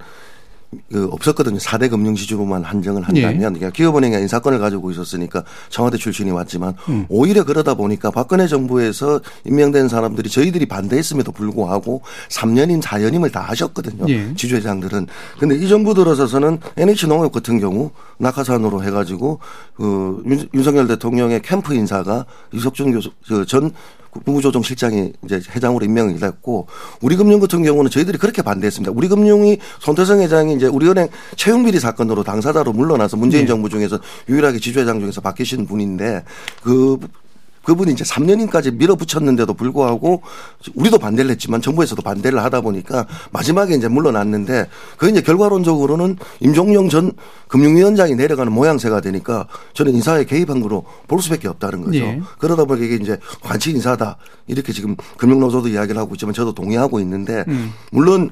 그 0.90 1.06
없었거든요. 1.12 1.58
4대 1.58 1.90
금융지주로만 1.90 2.64
한정을 2.64 3.02
한다면 3.02 3.38
그러니까 3.38 3.70
기업은행에 3.70 4.18
인사권을 4.20 4.58
가지고 4.58 4.90
있었으니까 4.90 5.44
청와대 5.68 5.98
출신이 5.98 6.30
왔지만 6.30 6.74
음. 6.88 7.04
오히려 7.10 7.44
그러다 7.44 7.74
보니까 7.74 8.10
박근혜 8.10 8.46
정부에서 8.46 9.20
임명된 9.44 9.88
사람들이 9.88 10.30
저희들이 10.30 10.66
반대했음에도 10.66 11.30
불구하고 11.32 12.00
3년임 12.30 12.80
4년임을 12.82 13.30
다 13.30 13.40
하셨거든요. 13.40 14.06
예. 14.08 14.34
지주회장들은. 14.34 15.06
근데 15.38 15.56
이 15.56 15.68
정부 15.68 15.92
들어서서는 15.94 16.58
NH농협 16.76 17.32
같은 17.32 17.58
경우 17.60 17.90
낙하산으로 18.18 18.82
해가지고 18.84 19.40
그 19.74 20.22
윤- 20.26 20.48
윤석열 20.54 20.86
대통령의 20.86 21.42
캠프 21.42 21.74
인사가 21.74 22.24
이석준 22.52 22.92
교수 22.92 23.10
그전 23.28 23.72
국무조정실장이 24.12 25.12
이제 25.24 25.40
회장으로 25.54 25.84
임명이 25.84 26.18
됐고 26.18 26.66
우리금융 27.00 27.40
같은 27.40 27.62
경우는 27.62 27.90
저희들이 27.90 28.18
그렇게 28.18 28.42
반대했습니다. 28.42 28.92
우리금융이 28.92 29.58
손태성 29.80 30.20
회장이 30.20 30.54
이제 30.54 30.66
우리은행 30.66 31.08
채용비리 31.36 31.80
사건으로 31.80 32.22
당사자로 32.22 32.72
물러나서 32.72 33.16
문재인 33.16 33.44
네. 33.44 33.48
정부 33.48 33.68
중에서 33.68 33.98
유일하게 34.28 34.58
지주회장 34.58 35.00
중에서 35.00 35.20
바뀌신 35.20 35.66
분인데 35.66 36.24
그 36.62 36.98
그분이 37.64 37.92
이제 37.92 38.04
3년인까지 38.04 38.74
밀어붙였는데도 38.74 39.54
불구하고 39.54 40.22
우리도 40.74 40.98
반대를 40.98 41.30
했지만 41.32 41.62
정부에서도 41.62 42.00
반대를 42.02 42.42
하다 42.42 42.60
보니까 42.60 43.06
마지막에 43.30 43.74
이제 43.74 43.88
물러났는데 43.88 44.68
그 44.96 45.08
이제 45.08 45.20
결과론적으로는 45.20 46.16
임종영 46.40 46.88
전 46.88 47.12
금융위원장이 47.48 48.14
내려가는 48.14 48.52
모양새가 48.52 49.00
되니까 49.00 49.46
저는 49.74 49.94
인사에 49.94 50.24
개입한 50.24 50.60
거로 50.60 50.84
볼 51.06 51.20
수밖에 51.20 51.48
없다는 51.48 51.82
거죠. 51.82 51.98
예. 51.98 52.20
그러다 52.38 52.64
보니까 52.64 52.86
이게 52.86 52.96
이제 52.96 53.18
관치 53.42 53.70
인사다 53.70 54.16
이렇게 54.46 54.72
지금 54.72 54.96
금융노조도 55.18 55.68
이야기를 55.68 56.00
하고 56.00 56.14
있지만 56.14 56.34
저도 56.34 56.52
동의하고 56.54 57.00
있는데 57.00 57.44
음. 57.48 57.72
물론 57.90 58.30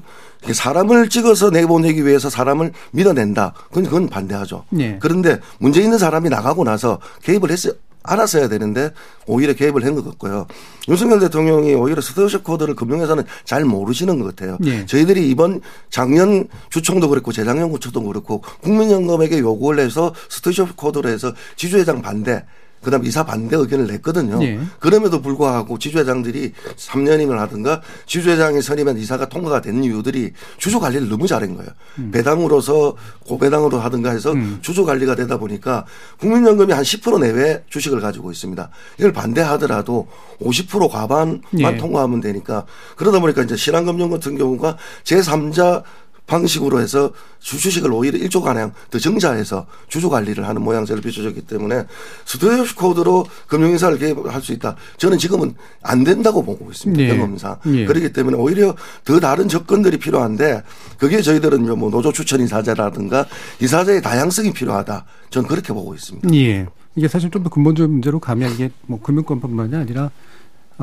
사람을 0.51 1.09
찍어서 1.09 1.51
내보내기 1.51 2.05
위해서 2.05 2.29
사람을 2.29 2.71
밀어낸다. 2.91 3.53
그건 3.67 3.83
그건 3.83 4.09
반대하죠. 4.09 4.65
예. 4.79 4.97
그런데 4.99 5.39
문제 5.59 5.81
있는 5.81 5.97
사람이 5.97 6.29
나가고 6.29 6.63
나서 6.63 6.99
개입을 7.23 7.51
했어요. 7.51 7.73
알았어야 8.03 8.47
되는데 8.47 8.91
오히려 9.27 9.53
개입을 9.53 9.85
한 9.85 9.95
것 9.95 10.03
같고요. 10.05 10.47
윤석열 10.87 11.19
대통령이 11.19 11.73
오히려 11.75 12.01
stewardship 12.01 12.43
code를 12.43 12.75
금융회사는 12.75 13.23
잘 13.43 13.65
모르시는 13.65 14.19
것 14.19 14.35
같아요. 14.35 14.57
예. 14.65 14.85
저희들이 14.85 15.29
이번 15.29 15.61
작년 15.89 16.47
주총도 16.69 17.09
그렇고 17.09 17.31
재작년 17.31 17.69
주총도 17.69 18.03
그렇고 18.03 18.41
국민연금에게 18.61 19.39
요구를 19.39 19.83
해서 19.83 20.13
stewardship 20.29 20.75
code로 20.75 21.09
해서 21.09 21.33
지주회장 21.55 22.01
반대 22.01 22.45
그다음 22.81 23.05
이사 23.05 23.23
반대 23.23 23.55
의견을 23.55 23.87
냈거든요. 23.87 24.43
예. 24.43 24.59
그럼에도 24.79 25.21
불구하고 25.21 25.77
지주회장들이 25.77 26.53
3연임을 26.77 27.37
하든가 27.37 27.81
지주회장이 28.05 28.61
선임한 28.61 28.97
이사가 28.97 29.29
통과가 29.29 29.61
된 29.61 29.83
이유들이 29.83 30.33
주주 30.57 30.79
관리를 30.79 31.07
너무 31.09 31.27
잘한 31.27 31.55
거예요. 31.55 31.69
배당으로서 32.11 32.95
고배당으로 33.25 33.79
하든가 33.79 34.11
해서 34.11 34.33
주주 34.61 34.85
관리가 34.85 35.15
되다 35.15 35.37
보니까 35.37 35.85
국민연금이 36.19 36.73
한 36.73 36.83
10% 36.83 37.21
내외 37.21 37.63
주식을 37.69 37.99
가지고 38.01 38.31
있습니다. 38.31 38.69
이걸 38.97 39.13
반대하더라도 39.13 40.07
50% 40.41 40.89
과반만 40.89 41.41
예. 41.59 41.77
통과하면 41.77 42.21
되니까 42.21 42.65
그러다 42.95 43.19
보니까 43.19 43.43
이제 43.43 43.55
신한금융 43.55 44.09
같은 44.09 44.37
경우가 44.37 44.77
제3자 45.03 45.83
방식으로 46.35 46.79
해서 46.79 47.11
주식을 47.39 47.91
오히려 47.91 48.17
일조 48.17 48.41
가량 48.41 48.71
더 48.89 48.97
정자해서 48.99 49.65
주주 49.89 50.09
관리를 50.09 50.47
하는 50.47 50.61
모양새를 50.61 51.01
비춰줬기 51.01 51.41
때문에 51.41 51.85
스튜어십 52.25 52.77
코드로 52.77 53.25
금융회사를 53.47 53.97
개입할 53.99 54.41
수 54.41 54.53
있다. 54.53 54.77
저는 54.95 55.17
지금은 55.17 55.55
안 55.83 56.05
된다고 56.05 56.41
보고 56.41 56.71
있습니다. 56.71 57.03
예. 57.03 57.07
경험상. 57.09 57.57
예. 57.67 57.85
그렇기 57.85 58.13
때문에 58.13 58.37
오히려 58.37 58.75
더 59.03 59.19
다른 59.19 59.49
접근들이 59.49 59.97
필요한데 59.97 60.63
그게 60.97 61.21
저희들은 61.21 61.77
뭐 61.77 61.89
노조 61.89 62.13
추천 62.13 62.39
이사제라든가 62.39 63.25
이사제의 63.59 64.01
다양성이 64.01 64.53
필요하다. 64.53 65.03
저는 65.31 65.49
그렇게 65.49 65.73
보고 65.73 65.93
있습니다. 65.93 66.33
예. 66.33 66.65
이게 66.95 67.07
사실 67.09 67.29
좀 67.29 67.43
더 67.43 67.49
근본적인 67.49 67.91
문제로 67.91 68.19
가면 68.19 68.53
이게 68.53 68.71
뭐 68.85 69.01
금융권뿐만이 69.01 69.75
아니라 69.75 70.11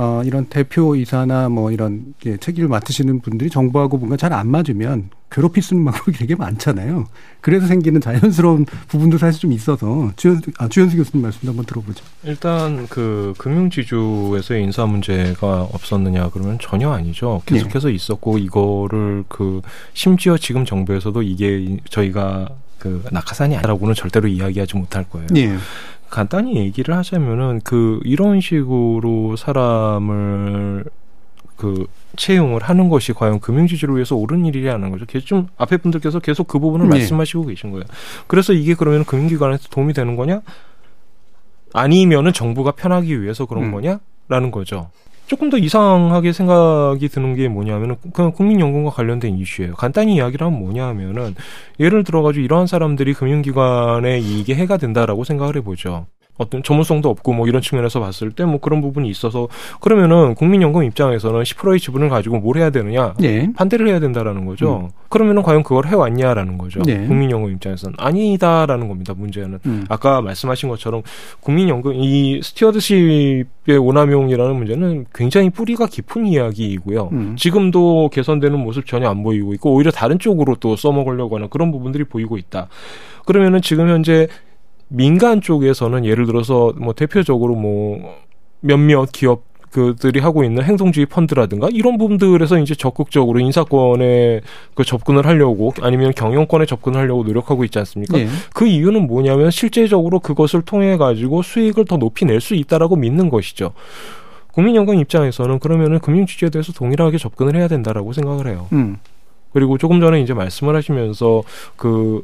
어 0.01 0.23
이런 0.25 0.47
대표 0.47 0.95
이사나 0.95 1.49
뭐 1.49 1.73
이런 1.73 2.15
예, 2.25 2.37
책임을 2.37 2.69
맡으시는 2.69 3.21
분들이 3.21 3.51
정부하고 3.51 3.99
뭔가 3.99 4.17
잘 4.17 4.33
안 4.33 4.49
맞으면 4.49 5.11
괴롭힐 5.31 5.63
수 5.63 5.75
있는 5.75 5.91
방법이 5.91 6.17
되게 6.17 6.35
많잖아요. 6.37 7.07
그래서 7.41 7.67
생기는 7.67 8.01
자연스러운 8.01 8.65
부분도 8.89 9.19
사실 9.19 9.41
좀 9.41 9.53
있어서 9.53 10.13
주현, 10.17 10.41
아, 10.59 10.69
주현수 10.69 10.97
교수님 10.97 11.23
말씀도 11.23 11.49
한번 11.49 11.65
들어보죠. 11.67 12.05
일단 12.25 12.87
그 12.89 13.35
금융지주에서의 13.39 14.63
인사 14.63 14.87
문제가 14.87 15.63
없었느냐 15.63 16.31
그러면 16.31 16.59
전혀 16.61 16.91
아니죠. 16.91 17.43
계속해서 17.47 17.91
있었고 17.91 18.39
이거를 18.39 19.25
그 19.29 19.61
심지어 19.95 20.39
지금 20.39 20.65
정부에서도 20.65 21.21
이게 21.23 21.77
저희가 21.91 22.49
그 22.79 23.03
낙하산이 23.11 23.57
아니라고는 23.57 23.95
절대로 23.95 24.29
이야기하지 24.29 24.77
못할 24.77 25.05
거예요. 25.09 25.27
예. 25.37 25.57
간단히 26.11 26.57
얘기를 26.57 26.97
하자면은 26.97 27.61
그 27.65 28.01
이런 28.05 28.41
식으로 28.41 29.37
사람을 29.37 30.85
그 31.57 31.87
채용을 32.17 32.63
하는 32.63 32.89
것이 32.89 33.13
과연 33.13 33.41
금융지주를 33.41 33.97
위해서 33.97 34.17
옳은 34.17 34.47
일이라는 34.47 34.91
거죠. 34.91 35.07
계속 35.07 35.27
좀 35.27 35.49
앞에 35.57 35.77
분들께서 35.79 36.21
계속 36.21 36.47
그 36.47 36.59
부분을 36.59 36.89
네. 36.89 36.99
말씀하시고 36.99 37.47
계신 37.47 37.73
거예요. 37.73 37.85
그래서 38.27 38.53
이게 38.53 38.75
그러면 38.75 39.05
금융기관한테 39.05 39.65
도움이 39.71 39.93
되는 39.93 40.17
거냐? 40.17 40.41
아니면은 41.75 42.33
정부가 42.33 42.73
편하기 42.73 43.21
위해서 43.23 43.45
그런 43.45 43.65
음. 43.65 43.73
거냐 43.73 43.99
라는 44.29 44.51
거죠. 44.51 44.91
조금 45.29 45.51
더 45.51 45.59
이상하게 45.59 46.33
생각이 46.33 47.07
드는 47.09 47.35
게 47.35 47.49
뭐냐면은 47.49 47.97
그냥 48.15 48.33
국민연금과 48.33 48.91
관련된 48.91 49.37
이슈예요. 49.37 49.75
간단히 49.75 50.17
이야기를 50.17 50.47
하면 50.47 50.59
뭐냐 50.59 50.87
하면은 50.87 51.35
예를 51.79 52.03
들어가지고 52.03 52.43
이러한 52.43 52.67
사람들이 52.67 53.13
금융기관에 53.13 54.19
이게 54.19 54.55
해가 54.55 54.79
된다라고 54.79 55.25
생각을 55.25 55.57
해보죠. 55.57 56.07
어떤 56.39 56.63
전문성도 56.63 57.09
없고 57.11 57.33
뭐 57.35 57.47
이런 57.47 57.61
측면에서 57.63 58.01
봤을 58.01 58.33
때 58.33 58.49
뭐 58.49 58.59
그런 58.61 58.81
부분이 58.81 59.09
있어서 59.11 59.49
그러면은 59.81 60.35
국민연금 60.35 60.83
입장에서는 60.85 61.43
10%의 61.43 61.79
지분을 61.79 62.09
가지고 62.09 62.39
뭘 62.39 62.57
해야 62.57 62.71
되느냐 62.71 63.15
예. 63.23 63.49
반대를 63.55 63.89
해야 63.89 64.01
된다라는 64.01 64.47
거죠. 64.47 64.89
그러면은 65.09 65.43
과연 65.43 65.63
그걸 65.63 65.87
해왔냐라는 65.87 66.59
거죠. 66.59 66.81
네. 66.83 67.07
국민연금 67.07 67.53
입장에서는 67.53 67.95
아니다라는 67.99 68.89
겁니다. 68.89 69.15
문제는 69.17 69.59
음. 69.67 69.85
아까 69.89 70.21
말씀하신 70.23 70.69
것처럼 70.71 71.03
국민연금 71.41 71.95
이 71.95 72.41
stewardship의 72.43 73.77
오남용이라는 73.79 74.57
문제는 74.57 75.07
굉장히 75.15 75.51
뿌리가 75.51 75.87
깊은 75.87 76.27
이야기이고요. 76.27 77.09
음. 77.13 77.37
지금도 77.37 78.11
개선되는 78.13 78.59
모습 78.59 78.87
전혀 78.87 79.09
안 79.09 79.23
보이고 79.23 79.53
있고 79.55 79.75
오히려 79.75 79.91
다른 79.91 80.19
쪽으로 80.19 80.57
또 80.61 80.77
써먹으려고 80.77 81.37
하는 81.37 81.49
그런 81.51 81.71
부분들이 81.71 82.05
보이고 82.05 82.37
있다. 82.39 82.69
그러면은 83.27 83.61
지금 83.61 83.89
현재 83.89 84.27
민간 84.89 85.41
쪽에서는 85.41 86.05
예를 86.05 86.27
들어서 86.27 86.73
뭐 86.77 86.93
대표적으로 86.95 87.55
뭐 87.55 88.17
몇몇 88.61 89.11
기업 89.13 89.47
그들이 89.71 90.21
하고 90.21 90.45
있는 90.45 90.65
행동주의 90.65 91.05
펀드라든가 91.05 91.69
이런 91.71 91.99
부분들에서 91.99 92.59
이제 92.59 92.75
적극적으로 92.75 93.39
인사권에 93.39 94.41
그 94.75 94.83
접근을 94.83 95.27
하려고 95.27 95.75
아니면 95.83 96.13
경영권에 96.15 96.65
접근을 96.65 96.99
하려고 96.99 97.23
노력하고 97.23 97.65
있지 97.65 97.79
않습니까? 97.79 98.19
예. 98.19 98.29
그 98.55 98.67
이유는 98.67 99.07
뭐냐면 99.07 99.51
실제적으로 99.51 100.21
그것을 100.21 100.63
통해 100.63 100.97
가지고 100.97 101.43
수익을 101.43 101.85
더 101.85 101.99
높이 101.99 102.25
낼 102.25 102.41
수 102.41 102.55
있다라고 102.55 102.97
믿는 102.97 103.29
것이죠. 103.29 103.73
국민연금 104.53 104.99
입장에서는 105.01 105.59
그러면은 105.59 105.99
금융지주에 105.99 106.49
대해서 106.49 106.73
동일하게 106.73 107.19
접근을 107.19 107.55
해야 107.57 107.69
된다라고 107.69 108.13
생각을 108.15 108.47
해요. 108.47 108.69
음. 108.73 108.97
그리고 109.53 109.77
조금 109.77 110.01
전에 110.01 110.21
이제 110.21 110.33
말씀을 110.35 110.77
하시면서 110.77 111.43
그 111.77 112.23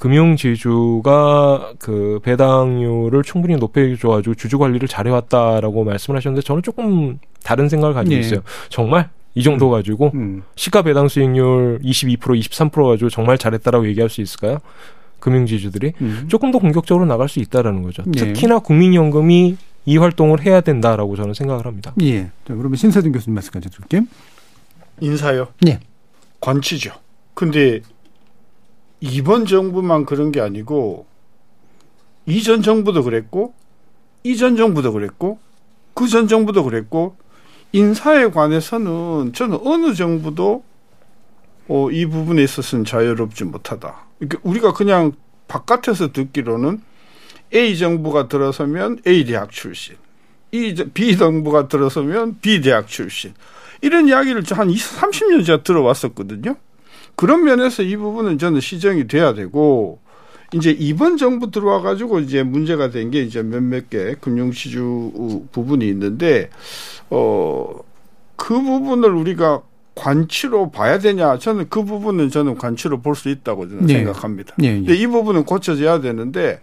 금융지주가 0.00 1.74
그 1.78 2.20
배당률을 2.22 3.22
충분히 3.22 3.56
높여줘가지고 3.56 4.34
주주 4.34 4.58
관리를 4.58 4.88
잘해왔다라고 4.88 5.84
말씀을 5.84 6.16
하셨는데 6.16 6.42
저는 6.42 6.62
조금 6.62 7.18
다른 7.44 7.68
생각을 7.68 7.94
가지고 7.94 8.16
예. 8.16 8.20
있어요. 8.20 8.40
정말 8.70 9.10
이 9.34 9.42
정도 9.42 9.68
가지고 9.68 10.10
음. 10.14 10.42
시가 10.56 10.82
배당 10.82 11.06
수익률 11.06 11.80
22% 11.84 12.18
23% 12.18 12.88
가지고 12.88 13.10
정말 13.10 13.36
잘했다라고 13.36 13.86
얘기할 13.88 14.08
수 14.08 14.22
있을까요? 14.22 14.58
금융지주들이 15.18 15.92
음. 16.00 16.24
조금 16.28 16.50
더 16.50 16.58
공격적으로 16.58 17.04
나갈 17.04 17.28
수 17.28 17.38
있다라는 17.38 17.82
거죠. 17.82 18.02
예. 18.16 18.20
특히나 18.20 18.60
국민연금이 18.60 19.58
이 19.84 19.96
활동을 19.98 20.40
해야 20.46 20.62
된다라고 20.62 21.14
저는 21.16 21.34
생각을 21.34 21.66
합니다. 21.66 21.92
예. 22.00 22.22
자, 22.46 22.54
그러면 22.54 22.76
신세준 22.76 23.12
교수님 23.12 23.34
말씀까지 23.34 23.68
들을게요. 23.68 24.02
인사요. 25.00 25.48
예. 25.66 25.78
관치죠. 26.40 26.92
근데 27.34 27.80
이번 29.00 29.46
정부만 29.46 30.04
그런 30.04 30.30
게 30.32 30.40
아니고 30.40 31.06
이전 32.26 32.62
정부도 32.62 33.02
그랬고 33.02 33.54
이전 34.22 34.56
정부도 34.56 34.92
그랬고 34.92 35.38
그 35.94 36.06
전 36.06 36.28
정부도 36.28 36.64
그랬고 36.64 37.16
인사에 37.72 38.30
관해서는 38.30 39.32
저는 39.34 39.58
어느 39.64 39.94
정부도 39.94 40.64
어, 41.68 41.90
이 41.90 42.06
부분에 42.06 42.42
있어서는 42.42 42.84
자유롭지 42.84 43.44
못하다. 43.44 43.94
그러니까 44.18 44.38
우리가 44.42 44.72
그냥 44.72 45.12
바깥에서 45.46 46.12
듣기로는 46.12 46.80
A 47.54 47.76
정부가 47.76 48.28
들어서면 48.28 49.00
A 49.06 49.24
대학 49.24 49.50
출신, 49.50 49.96
이 50.52 50.74
저- 50.74 50.84
B 50.92 51.16
정부가 51.16 51.68
들어서면 51.68 52.38
B 52.40 52.60
대학 52.60 52.86
출신 52.88 53.34
이런 53.82 54.08
이야기를 54.08 54.42
한 54.50 54.70
20, 54.70 54.98
30년 54.98 55.44
제가 55.44 55.62
들어왔었거든요. 55.62 56.56
그런 57.20 57.44
면에서 57.44 57.82
이 57.82 57.98
부분은 57.98 58.38
저는 58.38 58.60
시정이 58.60 59.06
돼야 59.06 59.34
되고 59.34 59.98
이제 60.54 60.70
이번 60.70 61.18
정부 61.18 61.50
들어와 61.50 61.82
가지고 61.82 62.18
이제 62.20 62.42
문제가 62.42 62.88
된 62.88 63.10
게 63.10 63.20
이제 63.20 63.42
몇몇 63.42 63.90
개 63.90 64.14
금융 64.22 64.52
시주 64.52 65.42
부분이 65.52 65.86
있는데 65.88 66.48
어 67.10 67.82
그 68.36 68.54
부분을 68.62 69.10
우리가 69.10 69.60
관치로 69.94 70.70
봐야 70.70 70.98
되냐 70.98 71.36
저는 71.38 71.66
그 71.68 71.84
부분은 71.84 72.30
저는 72.30 72.56
관치로 72.56 73.02
볼 73.02 73.14
수 73.14 73.28
있다고 73.28 73.68
저는 73.68 73.90
예. 73.90 73.94
생각합니다. 73.96 74.54
예, 74.62 74.68
예. 74.68 74.72
근데 74.76 74.94
이 74.96 75.06
부분은 75.06 75.44
고쳐져야 75.44 76.00
되는데 76.00 76.62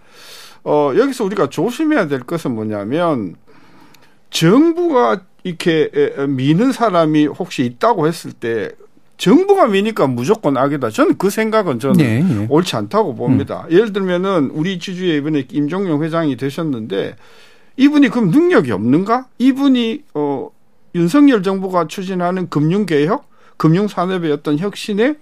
어 0.63 0.91
여기서 0.97 1.23
우리가 1.25 1.51
조심해야 1.51 2.07
될 2.07 2.21
것은 2.21 2.55
뭐냐면 2.55 3.35
정부가 4.31 5.21
이렇게 5.43 5.91
미는 6.27 6.71
사람이 6.71 7.27
혹시 7.27 7.63
있다고 7.63 8.07
했을 8.07 8.31
때 8.31 8.71
정부가 9.17 9.67
미니까 9.67 10.07
무조건 10.07 10.57
악이다. 10.57 10.91
저는 10.91 11.17
그 11.17 11.29
생각은 11.29 11.79
저는 11.79 11.99
예, 11.99 12.19
예. 12.19 12.47
옳지 12.49 12.75
않다고 12.75 13.15
봅니다. 13.15 13.65
예를 13.71 13.91
들면은 13.91 14.51
우리 14.53 14.79
지주에 14.79 15.17
이번에 15.17 15.45
임종용 15.51 16.03
회장이 16.03 16.37
되셨는데 16.37 17.15
이분이 17.77 18.09
그럼 18.09 18.29
능력이 18.29 18.71
없는가? 18.71 19.27
이분이 19.39 20.03
어 20.13 20.49
윤석열 20.95 21.43
정부가 21.43 21.87
추진하는 21.87 22.49
금융 22.49 22.85
개혁, 22.85 23.29
금융 23.57 23.87
산업의 23.87 24.31
어떤 24.31 24.57
혁신에 24.57 25.15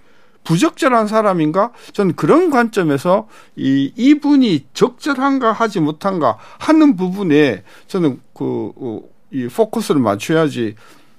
부적절한 0.44 1.08
사람인가? 1.08 1.72
저는 1.92 2.16
그런 2.16 2.50
관점에서 2.50 3.28
이 3.56 3.92
이분이 3.96 4.68
적절한가 4.74 5.52
하지 5.52 5.80
못한가 5.80 6.38
하는 6.60 6.96
부분에 6.96 7.64
저는 7.88 8.20
그, 8.34 8.72
어, 8.76 9.02
이 9.32 9.48
포커스를 9.48 10.00
맞춰야지 10.00 10.76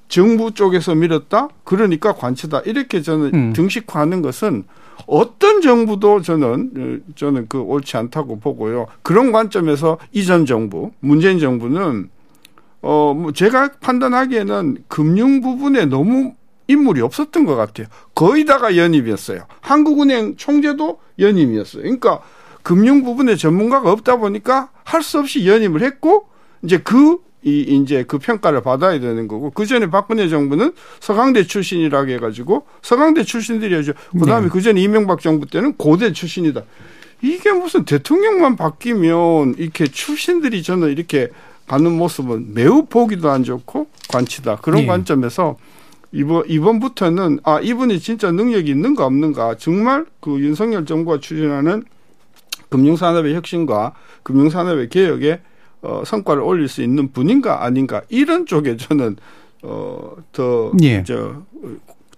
정부 0.09 0.53
쪽에서 0.53 0.95
밀었다? 0.95 1.49
그러니까 1.65 2.15
관치다. 2.15 2.61
이렇게 2.61 3.03
저는 3.03 3.31
음. 3.35 3.53
등식화하는 3.53 4.23
것은 4.23 4.65
어떤 5.07 5.61
정부도 5.61 6.23
저는 6.23 6.71
어, 6.77 7.13
저는 7.17 7.47
그 7.49 7.61
옳지 7.61 7.97
않다고 7.97 8.41
보고요. 8.41 8.87
그런 9.03 9.33
관점에서 9.33 9.99
이전 10.13 10.47
정부, 10.47 10.93
문재인 11.01 11.39
정부는 11.39 12.11
어, 12.83 13.15
뭐 13.15 13.33
제가 13.33 13.73
판단하기에는 13.81 14.79
금융 14.89 15.41
부분에 15.41 15.87
너무 15.87 16.35
인물이 16.69 17.01
없었던 17.01 17.45
것 17.45 17.57
같아요. 17.57 17.87
거의 18.15 18.45
다가 18.45 18.77
연임이었어요. 18.77 19.47
한국은행 19.61 20.37
총재도 20.37 20.99
연임이었어요. 21.19 21.83
그러니까 21.83 22.21
금융 22.63 23.05
부분에 23.05 23.37
전문가가 23.37 23.93
없다 23.93 24.17
보니까 24.17 24.71
할 24.85 25.03
수 25.03 25.19
없이 25.19 25.47
연임을 25.47 25.83
했고 25.83 26.27
이제 26.63 26.79
그 26.79 27.19
이, 27.47 27.61
이제 27.61 28.03
그 28.03 28.19
평가를 28.19 28.61
받아야 28.61 28.99
되는 28.99 29.29
거고, 29.29 29.51
그 29.51 29.67
전에 29.67 29.89
박근혜 29.89 30.29
정부는 30.29 30.73
서강대 30.99 31.45
출신이라고 31.45 32.11
해가지고, 32.11 32.67
서강대 32.83 33.23
출신들이죠. 33.23 33.93
그 34.19 34.27
다음에 34.27 34.47
네. 34.47 34.49
그 34.53 34.61
전에 34.61 34.81
이명박 34.81 35.21
정부 35.21 35.47
때는 35.47 35.75
고대 35.77 36.13
출신이다. 36.13 36.63
이게 37.23 37.53
무슨 37.53 37.85
대통령만 37.85 38.57
바뀌면 38.57 39.55
이렇게 39.59 39.87
출신들이 39.87 40.65
저는 40.65 40.91
이렇게 40.91 41.29
가는 41.69 41.93
모습은 41.93 42.53
매우 42.53 42.87
보기도 42.87 43.31
안 43.31 43.45
좋고 43.45 43.87
관치다. 44.09 44.57
그런 44.57 44.83
예. 44.83 44.87
관점에서 44.87 45.57
이번 46.13 46.45
이번부터는 46.49 47.41
아 47.43 47.61
이분이 47.61 48.01
진짜 48.01 48.31
능력이 48.31 48.71
있는가 48.71 49.07
없는가 49.07 49.57
정말 49.57 50.05
그 50.21 50.39
윤석열 50.41 50.85
정부가 50.85 51.21
추진하는 51.21 51.85
금융산업의 52.71 53.35
혁신과 53.35 53.95
금융산업의 54.23 54.89
개혁에 54.89 55.41
어, 55.87 56.03
성과를 56.05 56.43
올릴 56.43 56.67
수 56.69 56.83
있는 56.83 57.13
분인가 57.13 57.65
아닌가 57.65 58.03
이런 58.09 58.45
쪽에 58.45 58.77
저는 58.77 59.17
어더 59.63 60.73
예. 60.83 61.03
저 61.05 61.43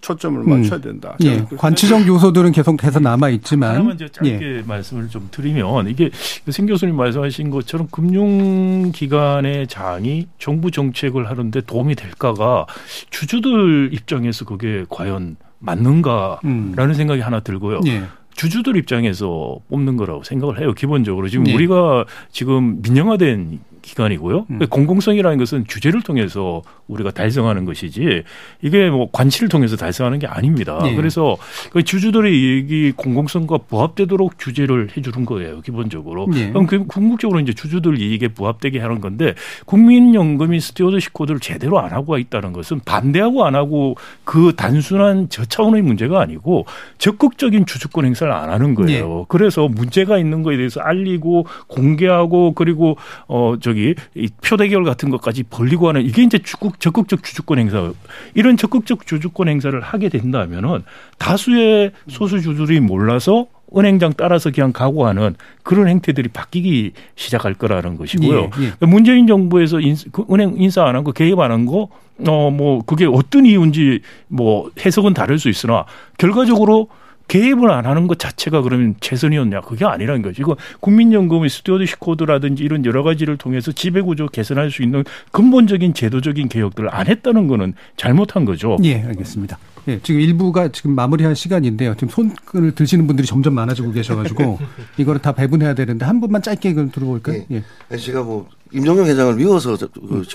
초점을 0.01 0.41
맞춰야 0.43 0.79
된다. 0.79 1.15
예. 1.23 1.45
관치적 1.57 2.07
요소들은 2.07 2.51
계속 2.53 2.83
해서 2.83 2.99
남아 2.99 3.29
있지만 3.29 3.75
하나만 3.75 3.95
이제 3.95 4.07
짧게 4.09 4.39
예. 4.41 4.63
말씀을 4.65 5.09
좀 5.09 5.27
드리면 5.29 5.89
이게 5.89 6.09
생 6.49 6.65
교수님 6.65 6.95
말씀하신 6.95 7.49
것처럼 7.49 7.87
금융 7.91 8.91
기관의 8.91 9.67
장이 9.67 10.27
정부 10.39 10.71
정책을 10.71 11.29
하는데 11.29 11.61
도움이 11.61 11.95
될까가 11.95 12.65
주주들 13.09 13.89
입장에서 13.93 14.45
그게 14.45 14.85
과연 14.89 15.35
맞는가라는 15.59 16.39
음. 16.45 16.93
생각이 16.93 17.21
하나 17.21 17.41
들고요. 17.41 17.81
예. 17.87 18.03
주주들 18.39 18.77
입장에서 18.77 19.59
뽑는 19.67 19.97
거라고 19.97 20.23
생각을 20.23 20.61
해요. 20.61 20.73
기본적으로 20.73 21.27
지금 21.27 21.43
네. 21.43 21.53
우리가 21.53 22.05
지금 22.31 22.81
민영화된 22.81 23.59
기관이고요. 23.89 24.45
음. 24.49 24.59
공공성이라는 24.69 25.37
것은 25.37 25.65
규제를 25.67 26.01
통해서 26.01 26.61
우리가 26.87 27.11
달성하는 27.11 27.65
것이지 27.65 28.23
이게 28.61 28.89
뭐 28.89 29.09
관치를 29.11 29.49
통해서 29.49 29.75
달성하는 29.75 30.19
게 30.19 30.27
아닙니다. 30.27 30.79
네. 30.83 30.95
그래서 30.95 31.37
그 31.71 31.83
주주들의 31.83 32.31
이익이 32.31 32.93
공공성과 32.95 33.59
부합되도록 33.69 34.33
규제를 34.39 34.89
해주는 34.95 35.25
거예요. 35.25 35.61
기본적으로. 35.61 36.27
네. 36.31 36.49
그럼 36.49 36.67
그 36.67 36.85
궁극적으로 36.85 37.39
이제 37.39 37.53
주주들 37.53 37.99
이익에 37.99 38.29
부합되게 38.29 38.79
하는 38.79 39.01
건데 39.01 39.33
국민연금이 39.65 40.59
stewardship 40.59 41.13
code를 41.13 41.39
제대로 41.39 41.79
안 41.79 41.91
하고 41.91 42.17
있다는 42.17 42.53
것은 42.53 42.81
반대하고 42.85 43.45
안 43.45 43.55
하고 43.55 43.95
그 44.23 44.53
단순한 44.55 45.27
저 45.29 45.45
차원의 45.45 45.81
문제가 45.81 46.21
아니고 46.21 46.65
적극적인 46.97 47.65
주주권 47.65 48.05
행사를 48.05 48.31
안 48.31 48.49
하는 48.49 48.75
거예요. 48.75 49.25
그래서 49.29 49.67
문제가 49.67 50.17
있는 50.17 50.43
거에 50.43 50.57
대해서 50.57 50.79
알리고 50.81 51.45
공개하고 51.67 52.53
그리고 52.53 52.97
어 53.27 53.55
저기 53.59 53.78
이 54.15 54.27
표대결 54.45 54.83
같은 54.83 55.09
것까지 55.09 55.43
벌리고 55.43 55.87
하는 55.89 56.01
이게 56.03 56.23
이제 56.23 56.39
적극 56.39 56.79
적극적 56.79 57.23
주주권 57.23 57.59
행사 57.59 57.91
이런 58.35 58.57
적극적 58.57 59.05
주주권 59.05 59.47
행사를 59.49 59.79
하게 59.79 60.09
된다면은 60.09 60.83
다수의 61.17 61.91
소수 62.07 62.41
주주들이 62.41 62.79
몰라서 62.79 63.47
은행장 63.77 64.13
따라서 64.17 64.49
그냥 64.49 64.71
가고 64.73 64.98
하는 64.98 65.35
그런 65.61 65.87
행태들이 65.87 66.29
바뀌기 66.29 66.93
시작할 67.15 67.53
거라는 67.53 67.97
것이고요. 67.97 68.49
예, 68.59 68.63
예. 68.81 68.85
문재인 68.85 69.27
정부에서 69.27 69.79
인, 69.79 69.95
그 70.11 70.25
은행 70.31 70.55
인사 70.57 70.85
안 70.85 70.95
한 70.95 71.03
거 71.03 71.11
개입 71.11 71.37
안 71.39 71.51
한 71.51 71.65
거, 71.67 71.87
어, 72.27 72.49
뭐, 72.49 72.81
그게 72.83 73.05
어떤 73.05 73.45
이유인지 73.45 74.01
뭐 74.27 74.71
해석은 74.83 75.13
다를 75.13 75.37
수 75.37 75.49
있으나 75.49 75.85
결과적으로 76.17 76.87
개입을 77.29 77.71
안 77.71 77.85
하는 77.85 78.07
것 78.07 78.19
자체가 78.19 78.61
그러면 78.61 78.95
최선이었냐? 78.99 79.61
그게 79.61 79.85
아니라는 79.85 80.21
거죠. 80.21 80.41
이거 80.41 80.57
국민연금의 80.81 81.49
stewardship 81.49 81.99
code라든지 81.99 82.63
이런 82.63 82.83
여러 82.85 83.03
가지를 83.03 83.37
통해서 83.37 83.71
지배구조 83.71 84.27
개선할 84.27 84.71
수 84.71 84.83
있는 84.83 85.05
근본적인 85.31 85.93
제도적인 85.93 86.49
개혁들을 86.49 86.93
안 86.93 87.07
했다는 87.07 87.47
거는 87.47 87.75
잘못한 87.95 88.43
거죠. 88.43 88.77
예, 88.83 89.01
알겠습니다. 89.01 89.57
예, 89.87 89.99
지금 90.03 90.19
일부가 90.19 90.67
지금 90.69 90.91
마무리할 90.91 91.35
시간인데요. 91.35 91.95
지금 91.95 92.09
손을 92.09 92.73
드시는 92.73 93.07
분들이 93.07 93.25
점점 93.25 93.53
많아지고 93.53 93.91
계셔가지고 93.91 94.59
이거를 94.97 95.21
다 95.21 95.31
배분해야 95.31 95.73
되는데 95.75 96.05
한 96.05 96.19
분만 96.19 96.41
짧게 96.41 96.73
그 96.73 96.89
들어볼까요? 96.89 97.43
예. 97.51 97.63
제가 97.95 98.23
뭐 98.23 98.49
임종용 98.71 99.05
회장을 99.07 99.35
미워서 99.35 99.77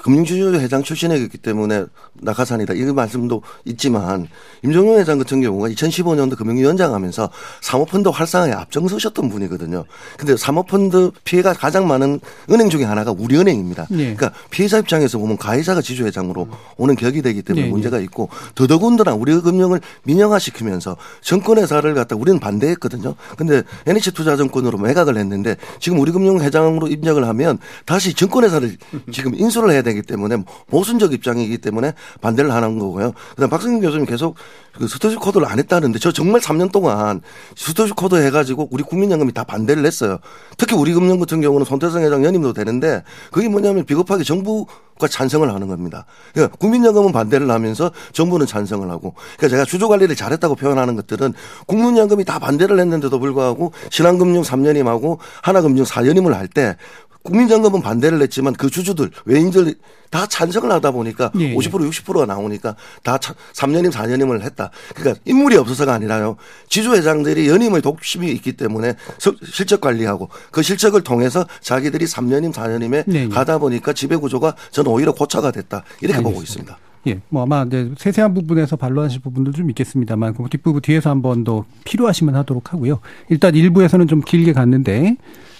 금융주주 0.02 0.54
회장 0.54 0.82
출신이기 0.82 1.38
때문에 1.38 1.86
낙하산이다 2.14 2.74
이런 2.74 2.94
말씀도 2.94 3.42
있지만 3.64 4.28
임종용 4.62 4.98
회장 4.98 5.18
같은 5.18 5.40
경우가 5.40 5.68
2015년도 5.68 6.36
금융위원장 6.36 6.94
하면서 6.94 7.30
사모펀드 7.60 8.08
활성화에 8.08 8.52
앞장서셨던 8.52 9.28
분이거든요. 9.28 9.84
근데 10.16 10.36
사모펀드 10.36 11.10
피해가 11.24 11.52
가장 11.52 11.86
많은 11.86 12.20
은행 12.50 12.70
중에 12.70 12.84
하나가 12.84 13.12
우리은행입니다. 13.12 13.86
예. 13.92 14.14
그러니까 14.14 14.32
피해자 14.50 14.78
입장에서 14.78 15.18
보면 15.18 15.36
가해자가 15.36 15.80
지주회장으로 15.80 16.48
오는 16.76 16.96
격이 16.96 17.22
되기 17.22 17.42
때문에 17.42 17.64
예, 17.64 17.68
예. 17.68 17.70
문제가 17.70 17.98
있고 18.00 18.28
더더군다나 18.54 19.14
우리 19.14 19.40
금융을 19.40 19.80
민영화시키면서 20.04 20.96
정권회사를 21.20 21.94
갖다 21.94 22.16
우리는 22.16 22.40
반대했거든요. 22.40 23.14
근데 23.36 23.62
NH투자증권으로 23.86 24.78
매각을 24.78 25.16
했는데 25.16 25.56
지금 25.80 25.98
우리금융 26.00 26.40
회장으로 26.40 26.88
입력을 26.88 27.26
하면 27.26 27.58
다시 27.84 28.14
정권회사를 28.24 28.76
지금 29.12 29.34
인수를 29.34 29.70
해야 29.70 29.82
되기 29.82 30.02
때문에 30.02 30.38
모순적 30.70 31.12
입장이기 31.12 31.58
때문에 31.58 31.92
반대를 32.20 32.52
하는 32.52 32.78
거고요. 32.78 33.12
그다음 33.30 33.50
박승민 33.50 33.82
교수님 33.82 34.06
계속 34.06 34.36
그 34.78 34.88
스토시 34.88 35.16
코드를 35.16 35.46
안 35.46 35.58
했다는데 35.58 35.98
저 35.98 36.10
정말 36.10 36.40
3년 36.40 36.72
동안 36.72 37.20
stewardship 37.56 37.92
code 37.92 38.16
해가지고 38.16 38.68
우리 38.70 38.82
국민연금이 38.82 39.32
다 39.32 39.44
반대를 39.44 39.84
했어요. 39.86 40.18
특히 40.56 40.74
우리금융 40.74 41.18
같은 41.20 41.40
경우는 41.40 41.64
손태승 41.64 42.02
회장 42.02 42.24
연임도 42.24 42.52
되는데 42.54 43.02
그게 43.30 43.48
뭐냐면 43.48 43.84
비겁하게 43.84 44.24
정부가 44.24 45.06
찬성을 45.08 45.52
하는 45.52 45.68
겁니다. 45.68 46.06
그러니까 46.32 46.56
국민연금은 46.56 47.12
반대를 47.12 47.50
하면서 47.50 47.90
정부는 48.12 48.46
찬성을 48.46 48.88
하고 48.90 49.14
그러니까 49.36 49.48
제가 49.48 49.64
주주 49.64 49.86
관리를 49.88 50.16
잘했다고 50.16 50.56
표현하는 50.56 50.96
것들은 50.96 51.34
국민연금이 51.66 52.24
다 52.24 52.38
반대를 52.38 52.80
했는데도 52.80 53.18
불구하고 53.18 53.72
신한금융 53.90 54.42
3연임하고 54.42 55.18
하나금융 55.42 55.84
4연임을 55.84 56.32
할 56.32 56.48
때 56.54 56.76
국민연금은 57.24 57.80
반대를 57.80 58.20
했지만 58.22 58.52
그 58.52 58.68
주주들 58.70 59.10
외인들 59.24 59.74
다 60.10 60.26
찬성을 60.26 60.70
하다 60.70 60.90
보니까 60.92 61.32
예, 61.38 61.50
예. 61.50 61.54
50% 61.56 61.90
60%가 61.90 62.26
나오니까 62.26 62.76
다 63.02 63.16
3년임 63.16 63.90
4년임을 63.90 64.42
했다. 64.42 64.70
그러니까 64.94 65.20
인물이 65.24 65.56
없어서가 65.56 65.94
아니라요. 65.94 66.36
지주 66.68 66.92
회장들이 66.94 67.48
연임의 67.48 67.80
독심이 67.80 68.30
있기 68.32 68.52
때문에 68.52 68.94
서- 69.18 69.32
실적 69.42 69.80
관리하고 69.80 70.28
그 70.50 70.62
실적을 70.62 71.02
통해서 71.02 71.46
자기들이 71.62 72.04
3년임 72.04 72.52
4년임에 72.52 73.04
네, 73.06 73.24
네. 73.24 73.28
가다 73.28 73.56
보니까 73.58 73.94
지배 73.94 74.16
구조가 74.16 74.54
저는 74.70 74.90
오히려 74.90 75.12
고쳐가 75.12 75.50
됐다. 75.50 75.82
이렇게 76.02 76.18
보고 76.22 76.36
알겠습니다. 76.38 76.74
있습니다. 76.74 76.78
예, 77.06 77.20
뭐 77.30 77.42
아마 77.42 77.64
이제 77.66 77.90
세세한 77.98 78.34
부분에서 78.34 78.76
반론하실 78.76 79.20
부분도 79.22 79.52
좀 79.52 79.68
있겠습니다만 79.70 80.34
그 80.34 80.44
뒷부분 80.50 80.80
뒤에서 80.82 81.08
한 81.10 81.22
번 81.22 81.42
더 81.44 81.64
필요하시면 81.84 82.34
하도록 82.36 82.70
하고요. 82.72 83.00
일단 83.30 83.54
일부에서는 83.54 84.08
좀 84.08 84.20
길게 84.20 84.52
갔는데 84.52 85.16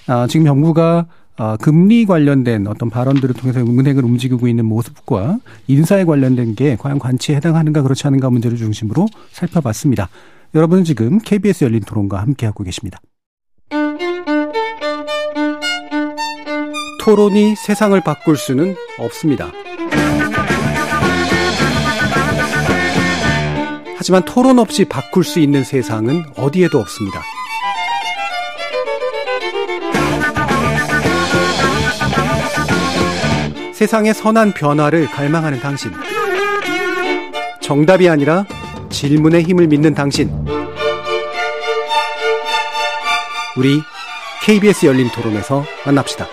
아, 0.07 0.27
지금 0.29 0.45
정부가 0.47 1.07
아, 1.37 1.57
금리 1.57 2.07
관련된 2.07 2.66
어떤 2.68 2.91
발언들을 2.91 3.35
통해서 3.35 3.61
은행을 3.61 4.05
움직이고 4.05 4.47
있는 4.47 4.66
모습과 4.66 5.39
인사에 5.66 6.05
관련된 6.05 6.55
게 6.55 6.76
과연 6.76 6.99
관치에 6.99 7.37
해당하는가 7.37 7.82
그렇지 7.82 8.07
않은가 8.07 8.30
문제를 8.30 8.57
중심으로 8.57 9.09
살펴봤습니다. 9.32 10.09
여러분은 10.55 10.85
지금 10.85 11.18
KBS 11.18 11.64
열린 11.64 11.80
토론과 11.80 12.20
함께하고 12.20 12.62
계십니다. 12.62 13.01
토론이 17.01 17.57
세상을 17.57 18.01
바꿀 18.01 18.37
수는 18.37 18.76
없습니다. 18.99 19.51
하지만 23.97 24.24
토론 24.24 24.59
없이 24.59 24.85
바꿀 24.85 25.24
수 25.24 25.41
있는 25.41 25.64
세상은 25.64 26.24
어디에도 26.37 26.78
없습니다. 26.78 27.20
세상의 33.85 34.14
선한 34.14 34.55
변화를 34.55 35.05
갈망하는 35.11 35.61
당신. 35.61 35.91
정답이 37.61 38.09
아니라 38.09 38.47
질문의 38.89 39.43
힘을 39.43 39.66
믿는 39.66 39.93
당신. 39.93 40.30
우리 43.59 43.82
KBS 44.43 44.87
열린 44.87 45.11
토론에서 45.11 45.66
만납시다. 45.85 46.26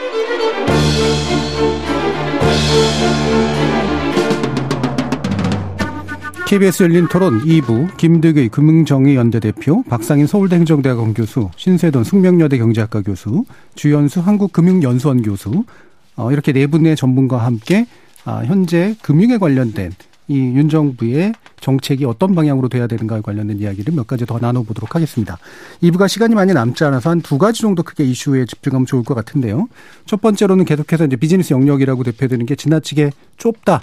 KBS 6.48 6.84
열린 6.84 7.10
토론 7.10 7.42
2부 7.44 7.98
김득의 7.98 8.48
금융정의연대 8.48 9.42
대표, 9.42 9.84
박상인 9.90 10.26
서울대 10.26 10.56
행정대학원 10.56 11.14
교수, 11.14 11.50
신세돈 11.58 12.06
숙명여대 12.06 12.58
경제학과 12.58 13.02
교수, 13.02 13.44
주연수 13.76 14.22
한국금융연수원 14.22 15.22
교수 15.22 15.50
어, 15.50 15.64
이렇게 16.32 16.52
네 16.54 16.68
분의 16.68 16.96
전문가와 16.96 17.46
함께 17.46 17.86
아, 18.26 18.44
현재 18.46 18.96
금융에 19.02 19.38
관련된 19.38 19.92
이윤 20.28 20.70
정부의 20.70 21.34
정책이 21.60 22.06
어떤 22.06 22.36
방향으로 22.36 22.70
돼야 22.70 22.88
되는가에 22.88 23.22
관련된 23.22 23.60
이야기를 23.60 23.94
몇 23.94 24.08
가지 24.08 24.26
더 24.26 24.40
나눠보도록 24.40 24.96
하겠습니다. 24.96 25.38
2부가 25.82 26.08
시간이 26.08 26.36
많이 26.36 26.54
남지 26.54 26.84
않아서 26.86 27.10
한 27.10 27.22
두 27.22 27.38
가지 27.38 27.62
정도 27.62 27.84
크게 27.84 28.04
이슈에 28.06 28.46
집중하면 28.46 28.86
좋을 28.86 29.04
것 29.04 29.14
같은데요. 29.14 29.68
첫 30.06 30.22
번째로는 30.22 30.66
계속해서 30.66 31.06
이제 31.06 31.16
비즈니스 31.18 31.54
영역이라고 31.54 32.04
대표되는 32.04 32.46
게 32.46 32.56
지나치게 32.56 33.12
좁다. 33.38 33.82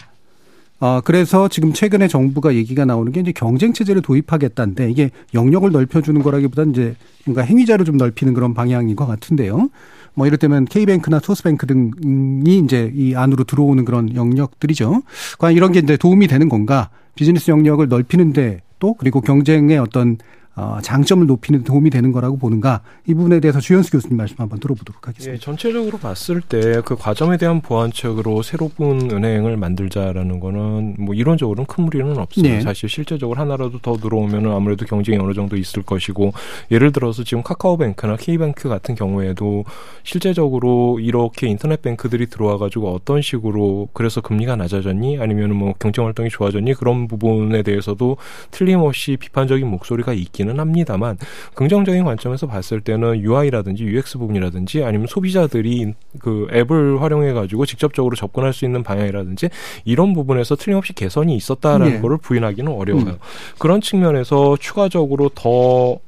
아, 0.80 1.02
그래서 1.04 1.48
지금 1.48 1.72
최근에 1.72 2.06
정부가 2.08 2.54
얘기가 2.54 2.84
나오는 2.84 3.10
게 3.12 3.20
이제 3.20 3.32
경쟁 3.32 3.72
체제를 3.72 4.00
도입하겠다는데 4.00 4.90
이게 4.90 5.10
영역을 5.34 5.72
넓혀주는 5.72 6.22
거라기보다는 6.22 6.72
이제 6.72 6.94
뭔가 7.26 7.42
행위자를 7.42 7.84
좀 7.84 7.96
넓히는 7.96 8.32
그런 8.32 8.54
방향인 8.54 8.94
것 8.96 9.06
같은데요. 9.06 9.68
뭐 10.14 10.26
이를테면 10.26 10.64
K뱅크나 10.64 11.20
토스뱅크 11.20 11.66
등이 11.66 12.59
이제 12.59 12.92
이 12.94 13.14
안으로 13.14 13.44
들어오는 13.44 13.84
그런 13.84 14.14
영역들이죠. 14.14 15.02
과연 15.38 15.56
이런 15.56 15.72
게 15.72 15.80
이제 15.80 15.96
도움이 15.96 16.26
되는 16.26 16.48
건가? 16.48 16.90
비즈니스 17.14 17.50
영역을 17.50 17.88
넓히는데 17.88 18.62
또 18.78 18.94
그리고 18.94 19.20
경쟁의 19.20 19.78
어떤 19.78 20.18
어, 20.59 20.78
장점을 20.82 21.26
높이는 21.26 21.61
데 21.61 21.64
도움이 21.64 21.90
되는 21.90 22.11
거라고 22.12 22.36
보는가 22.36 22.80
이 23.06 23.14
부분에 23.14 23.40
대해서 23.40 23.61
주현수 23.61 23.92
교수님 23.92 24.16
말씀 24.16 24.36
한번 24.38 24.59
들어보도록 24.59 25.06
하겠습니다. 25.06 25.34
예, 25.34 25.38
전체적으로 25.38 25.98
봤을 25.98 26.40
때 26.40 26.78
그 26.88 26.96
과점에 26.96 27.36
대한 27.36 27.61
보완책으로 27.61 28.42
새로운 28.42 29.11
은행을 29.11 29.56
만들자라는 29.56 30.40
거는 30.40 30.96
뭐 30.98 31.14
이론적으로는 31.14 31.66
큰 31.66 31.84
무리는 31.84 32.16
없어요. 32.16 32.42
네. 32.42 32.61
사실 32.61 32.88
실제적으로 32.88 33.38
하나라도 33.38 33.78
더 33.80 33.96
들어오면은 33.96 34.50
아무래도 34.52 34.86
경쟁이 34.86 35.18
어느 35.18 35.34
정도 35.34 35.56
있을 35.56 35.82
것이고 35.82 36.32
예를 36.70 36.92
들어서 36.92 37.24
지금 37.24 37.42
카카오뱅크나 37.42 38.16
K뱅크 38.16 38.68
같은 38.68 38.94
경우에도 38.94 39.64
실제적으로 40.02 40.98
이렇게 41.00 41.46
인터넷 41.46 41.82
뱅크들이 41.82 42.26
들어와 42.26 42.59
가지고 42.59 42.94
어떤 42.94 43.22
식으로 43.22 43.88
그래서 43.92 44.20
금리가 44.20 44.56
낮아졌니 44.56 45.18
아니면은 45.18 45.56
뭐 45.56 45.74
경쟁 45.78 46.06
활동이 46.06 46.30
좋아졌니 46.30 46.74
그런 46.74 47.06
부분에 47.06 47.62
대해서도 47.62 48.16
틀림없이 48.50 49.16
비판적인 49.18 49.66
목소리가 49.66 50.12
있기는 50.12 50.47
합니다만 50.57 51.18
긍정적인 51.55 52.05
관점에서 52.05 52.46
봤을 52.46 52.80
때는 52.80 53.20
UI라든지 53.20 53.82
UX 53.84 54.18
부분이라든지 54.18 54.84
아니면 54.84 55.07
소비자들이 55.09 55.94
그 56.20 56.46
앱을 56.53 57.03
활용해 57.03 57.32
가지고 57.32 57.66
직접적으로 57.66 58.14
접근할 58.14 58.53
수 58.53 58.64
있는 58.64 58.82
방향이라든지 58.82 59.49
이런 59.84 60.12
부분에서 60.14 60.57
틀림없이 60.57 60.92
개선이 60.92 61.34
있었다라는 61.34 61.94
네. 61.94 62.01
거를 62.01 62.18
부인하기는 62.18 62.72
어려워요. 62.72 63.05
음. 63.07 63.18
그런 63.59 63.80
측면에서 63.80 64.57
추가적으로 64.59 65.30
더 65.34 65.99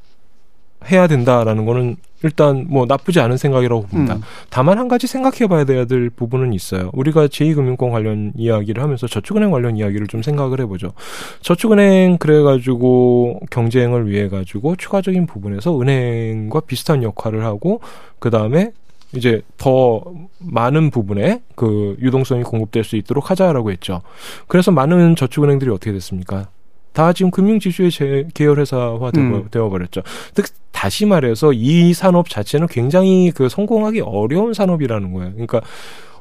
해야 0.89 1.07
된다라는 1.07 1.64
거는 1.64 1.97
일단 2.22 2.66
뭐 2.68 2.85
나쁘지 2.87 3.20
않은 3.20 3.37
생각이라고 3.37 3.87
봅니다. 3.87 4.14
음. 4.14 4.20
다만 4.51 4.78
한 4.78 4.89
가지 4.89 5.07
생각해 5.07 5.47
봐야 5.49 5.64
돼야 5.64 5.87
될 5.87 6.11
부분은 6.11 6.53
있어요. 6.53 6.91
우리가 6.93 7.28
제2금융권 7.28 7.91
관련 7.91 8.33
이야기를 8.37 8.83
하면서 8.83 9.07
저축은행 9.07 9.51
관련 9.51 9.76
이야기를 9.76 10.07
좀 10.07 10.22
생각을 10.22 10.61
해보죠. 10.61 10.93
저축은행 11.41 12.18
그래가지고 12.18 13.41
경쟁을 13.51 14.11
위해 14.11 14.28
가지고 14.28 14.76
추가적인 14.76 15.26
부분에서 15.26 15.81
은행과 15.81 16.61
비슷한 16.61 17.03
역할을 17.03 17.45
하고 17.45 17.81
그 18.18 18.31
다음에 18.31 18.72
이제 19.14 19.43
더 19.57 20.03
많은 20.39 20.91
부분에 20.91 21.43
그 21.57 21.97
유동성이 22.01 22.43
공급될 22.43 22.85
수 22.85 22.97
있도록 22.97 23.31
하자라고 23.31 23.72
했죠. 23.72 24.03
그래서 24.47 24.70
많은 24.70 25.16
저축은행들이 25.16 25.70
어떻게 25.70 25.93
됐습니까? 25.93 26.49
다 26.93 27.12
지금 27.12 27.30
금융지주의 27.30 27.91
제- 27.91 28.26
계열 28.34 28.59
회사화 28.61 29.11
음. 29.16 29.45
되어 29.51 29.68
버렸죠. 29.68 30.03
즉 30.34 30.47
다시 30.72 31.07
말해서 31.07 31.53
이 31.53 31.93
산업 31.95 32.28
자체는 32.28 32.66
굉장히 32.68 33.30
그 33.32 33.49
성공하기 33.49 34.01
어려운 34.01 34.55
산업이라는 34.55 35.12
거예요. 35.12 35.30
그러니까 35.32 35.61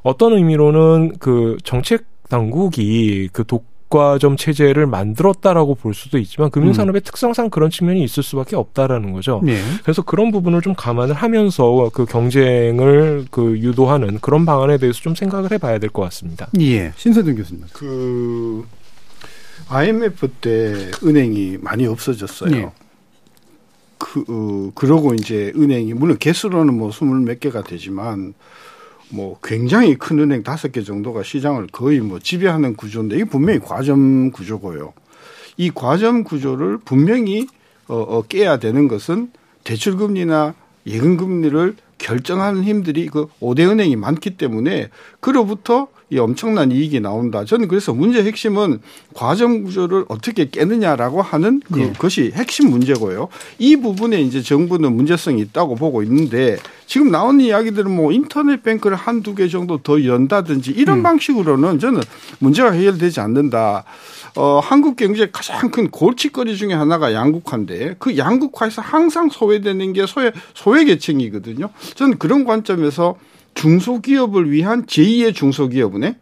어떤 0.04 0.34
의미로는 0.34 1.14
그 1.20 1.58
정책 1.64 2.06
당국이 2.30 3.30
그 3.34 3.44
독 3.44 3.68
과점 3.90 4.38
체제를 4.38 4.86
만들었다라고 4.86 5.74
볼 5.74 5.96
수도 5.96 6.20
있지만 6.20 6.52
금융 6.52 6.74
산업의 6.74 7.02
특성상 7.02 7.50
그런 7.50 7.72
측면이 7.72 8.04
있을 8.04 8.22
수밖에 8.22 8.56
없다라는 8.56 9.14
거죠. 9.14 9.42
네. 9.44 9.58
그래서 9.82 10.04
그런 10.04 10.30
부분을 10.30 10.62
좀 10.62 10.76
감안을 10.76 11.16
하면서 11.16 11.90
그 11.92 12.06
경쟁을 12.06 13.26
그 13.32 13.58
유도하는 13.58 14.20
그런 14.20 14.46
방안에 14.46 14.78
대해서 14.78 15.00
좀 15.02 15.16
생각을 15.16 15.52
해봐야 15.52 15.80
될 15.80 15.90
것 15.90 16.04
같습니다. 16.04 16.48
예. 16.60 16.92
신세준 16.98 17.36
교수님. 17.36 17.64
그 17.74 18.64
IMF 19.70 20.28
때 20.42 20.92
은행이 21.04 21.60
많이 21.62 21.86
없어졌어요. 21.86 22.56
예. 22.56 22.72
그 23.98 24.24
어, 24.28 24.72
그러고 24.74 25.14
이제 25.14 25.54
은행이 25.56 25.94
물론 25.94 26.18
개수로는 26.18 26.74
뭐 26.74 26.92
스물 26.92 27.20
몇 27.20 27.40
개가 27.40 27.64
되지만 27.64 28.34
뭐 29.10 29.40
굉장히 29.44 29.96
큰 29.96 30.20
은행 30.20 30.44
다섯 30.44 30.72
개 30.72 30.82
정도가 30.82 31.24
시장을 31.24 31.68
거의 31.72 32.00
뭐 32.00 32.20
지배하는 32.20 32.76
구조인데 32.76 33.16
이게 33.16 33.26
분명히 33.26 33.60
과점 33.60 34.32
구조고요. 34.32 34.94
이 35.58 35.72
과점 35.74 36.24
구조를 36.24 36.80
분명히 36.80 37.48
어, 37.88 37.96
어 37.96 38.22
깨야 38.24 38.58
되는 38.58 38.88
것은 38.88 39.32
대출금리나 39.64 40.56
예금금리를 40.88 41.76
결정하는 42.00 42.64
힘들이 42.64 43.08
그 43.08 43.28
5대 43.40 43.70
은행이 43.70 43.96
많기 43.96 44.32
때문에 44.32 44.90
그로부터 45.20 45.88
이 46.12 46.18
엄청난 46.18 46.72
이익이 46.72 47.00
나온다. 47.02 47.46
저는 47.46 47.68
그래서 47.68 47.94
문제 47.94 48.24
핵심은 48.24 48.80
과점 49.14 49.64
구조를 49.64 50.06
어떻게 50.08 50.50
깨느냐라고 50.50 51.22
하는 51.22 51.62
네. 51.68 51.92
그것이 51.92 52.32
핵심 52.34 52.72
문제고요. 52.72 53.28
이 53.60 53.76
부분에 53.76 54.20
이제 54.20 54.42
정부는 54.42 54.96
문제성이 54.96 55.42
있다고 55.42 55.76
보고 55.76 56.02
있는데 56.02 56.58
지금 56.88 57.12
나오는 57.12 57.40
이야기들은 57.42 57.92
뭐 57.92 58.12
인터넷 58.12 58.64
뱅크를 58.64 58.98
한두 58.98 59.36
개 59.36 59.48
정도 59.48 59.78
더 59.78 60.04
연다든지 60.04 60.72
이런 60.72 61.00
음. 61.00 61.04
방식으로는 61.04 61.78
저는 61.78 62.02
문제가 62.40 62.72
해결되지 62.72 63.20
않는다. 63.20 63.84
어, 64.36 64.60
한국 64.60 64.96
경제의 64.96 65.32
가장 65.32 65.72
큰 65.72 65.90
골칫거리 65.90 66.56
중에 66.58 66.74
하나가 66.74 67.14
양극화인데 67.14 67.96
그 68.00 68.18
양극화에서 68.18 68.82
항상 68.82 69.30
소외되는 69.30 69.94
게 69.94 70.06
소외, 70.06 70.32
소외계층이거든요. 70.54 71.70
저는 71.96 72.18
그런 72.18 72.46
관점에서 72.46 73.16
중소기업을 73.56 74.52
위한 74.52 74.86
제2의 74.86 75.36
중소기업은행 75.36 76.16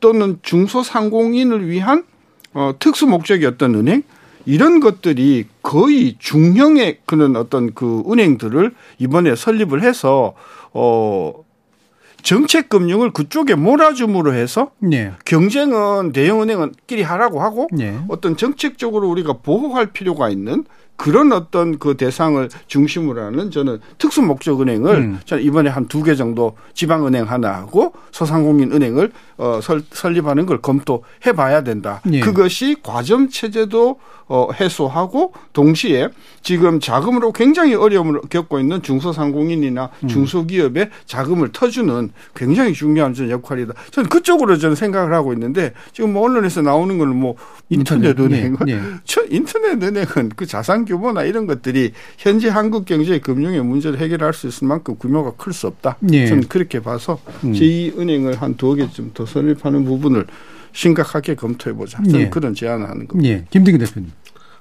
또는 0.00 0.38
중소상공인을 0.42 1.68
위한 1.68 2.04
어, 2.52 2.72
특수 2.78 3.06
목적이 3.06 3.46
어떤 3.46 3.74
은행 3.74 4.02
이런 4.46 4.80
것들이 4.80 5.46
거의 5.62 6.16
중형의 6.18 6.98
그런 7.06 7.36
어떤 7.36 7.72
그 7.74 8.02
은행들을 8.10 8.72
이번에 8.98 9.34
설립을 9.34 9.82
해서 9.82 10.34
어 10.72 11.32
정책 12.24 12.70
금융을 12.70 13.10
그쪽에 13.12 13.54
몰아줌으로 13.54 14.32
해서 14.32 14.70
네. 14.78 15.12
경쟁은 15.26 16.12
대형 16.12 16.40
은행은끼리 16.40 17.02
하라고 17.02 17.42
하고 17.42 17.68
네. 17.70 17.98
어떤 18.08 18.36
정책적으로 18.38 19.08
우리가 19.10 19.34
보호할 19.42 19.88
필요가 19.92 20.30
있는 20.30 20.64
그런 20.96 21.32
어떤 21.32 21.78
그 21.78 21.96
대상을 21.96 22.48
중심으로 22.68 23.20
하는 23.20 23.50
저는 23.50 23.80
특수 23.98 24.22
목적 24.22 24.60
은행을 24.62 24.94
음. 24.96 25.20
저는 25.26 25.42
이번에 25.42 25.68
한 25.68 25.86
두 25.88 26.02
개 26.02 26.14
정도 26.14 26.56
지방 26.72 27.04
은행 27.06 27.24
하나 27.28 27.52
하고 27.56 27.92
소상공인 28.12 28.72
은행을 28.72 29.10
어 29.36 29.60
설, 29.60 29.82
설립하는 29.90 30.46
걸 30.46 30.62
검토해 30.62 31.32
봐야 31.36 31.62
된다. 31.62 32.00
예. 32.12 32.20
그것이 32.20 32.76
과점 32.82 33.28
체제도 33.28 33.98
어 34.34 34.48
해소하고 34.50 35.32
동시에 35.52 36.08
지금 36.42 36.80
자금으로 36.80 37.30
굉장히 37.30 37.76
어려움을 37.76 38.20
겪고 38.28 38.58
있는 38.58 38.82
중소상공인이나 38.82 39.90
음. 40.02 40.08
중소기업의 40.08 40.90
자금을 41.06 41.52
터주는 41.52 42.10
굉장히 42.34 42.72
중요한 42.72 43.14
역할이다. 43.14 43.74
저는 43.92 44.08
그쪽으로 44.08 44.58
저는 44.58 44.74
생각을 44.74 45.12
하고 45.12 45.32
있는데 45.34 45.72
지금 45.92 46.12
뭐 46.12 46.24
언론에서 46.24 46.62
나오는 46.62 46.98
거는 46.98 47.14
뭐 47.14 47.36
인터넷 47.70 48.08
인터넷, 48.08 48.34
은행, 48.34 48.56
예, 48.66 48.72
예. 48.72 48.80
저 49.04 49.22
인터넷 49.30 49.80
은행은 49.80 50.30
그 50.34 50.46
자산 50.46 50.84
규모나 50.84 51.22
이런 51.22 51.46
것들이 51.46 51.92
현재 52.18 52.48
한국 52.48 52.86
경제의 52.86 53.20
금융의 53.20 53.62
문제를 53.62 54.00
해결할 54.00 54.34
수 54.34 54.48
있을 54.48 54.66
만큼 54.66 54.96
규모가 54.98 55.34
클 55.36 55.52
수 55.52 55.68
없다. 55.68 55.98
예. 56.10 56.26
저는 56.26 56.48
그렇게 56.48 56.80
봐서 56.80 57.20
음. 57.44 57.52
제2은행을 57.52 58.38
한 58.38 58.56
두어 58.56 58.74
개쯤 58.74 59.12
더 59.14 59.24
설립하는 59.24 59.84
부분을 59.84 60.26
심각하게 60.72 61.36
검토해 61.36 61.76
보자. 61.76 62.02
저는 62.02 62.20
예. 62.20 62.28
그런 62.28 62.52
제안을 62.52 62.88
하는 62.90 63.06
겁니다. 63.06 63.30
예. 63.30 63.44
김득의 63.50 63.78
대표님. 63.78 64.10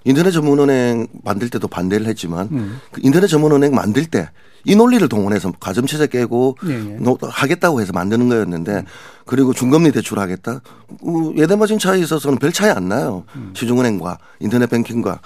인터넷 0.05 0.31
전문은행 0.31 1.07
만들 1.23 1.49
때도 1.49 1.67
반대를 1.67 2.05
했지만 2.07 2.49
음. 2.51 2.79
그 2.91 3.01
인터넷 3.03 3.27
전문은행 3.27 3.73
만들 3.73 4.05
때 4.05 4.29
이 4.65 4.77
논리를 4.77 5.05
동원해서 5.09 5.51
과점체제 5.59 6.07
깨고 6.07 6.57
예, 6.67 6.73
예. 6.73 6.77
노- 7.01 7.17
하겠다고 7.21 7.81
해서 7.81 7.91
만드는 7.91 8.29
거였는데 8.29 8.85
그리고 9.25 9.51
중금리 9.53 9.91
대출하겠다. 9.91 10.51
어, 10.53 11.31
예대 11.35 11.57
마진 11.57 11.77
차이에 11.77 12.01
있어서는 12.01 12.37
별 12.37 12.53
차이 12.53 12.69
안 12.71 12.87
나요. 12.87 13.25
음. 13.35 13.51
시중은행과 13.53 14.19
인터넷 14.39 14.69
뱅킹과 14.69 15.19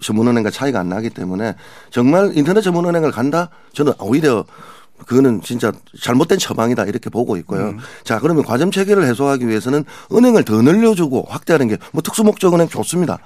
전문은행과 0.00 0.50
차이가 0.50 0.80
안 0.80 0.88
나기 0.88 1.10
때문에 1.10 1.54
정말 1.90 2.32
인터넷 2.34 2.62
전문은행을 2.62 3.10
간다. 3.10 3.50
저는 3.74 3.92
오히려 4.00 4.46
그거는 5.06 5.42
진짜 5.42 5.70
잘못된 6.00 6.38
처방이다 6.38 6.84
이렇게 6.84 7.10
보고 7.10 7.36
있고요. 7.36 7.60
음. 7.70 7.78
자 8.04 8.20
그러면 8.20 8.42
과점 8.42 8.70
체계를 8.70 9.04
해소하기 9.04 9.46
위해서는 9.48 9.84
은행을 10.14 10.44
더 10.44 10.62
늘려주고 10.62 11.26
확대하는 11.28 11.68
게 11.68 11.76
뭐 11.92 12.00
특수목적은행 12.00 12.68
좋습니다. 12.68 13.18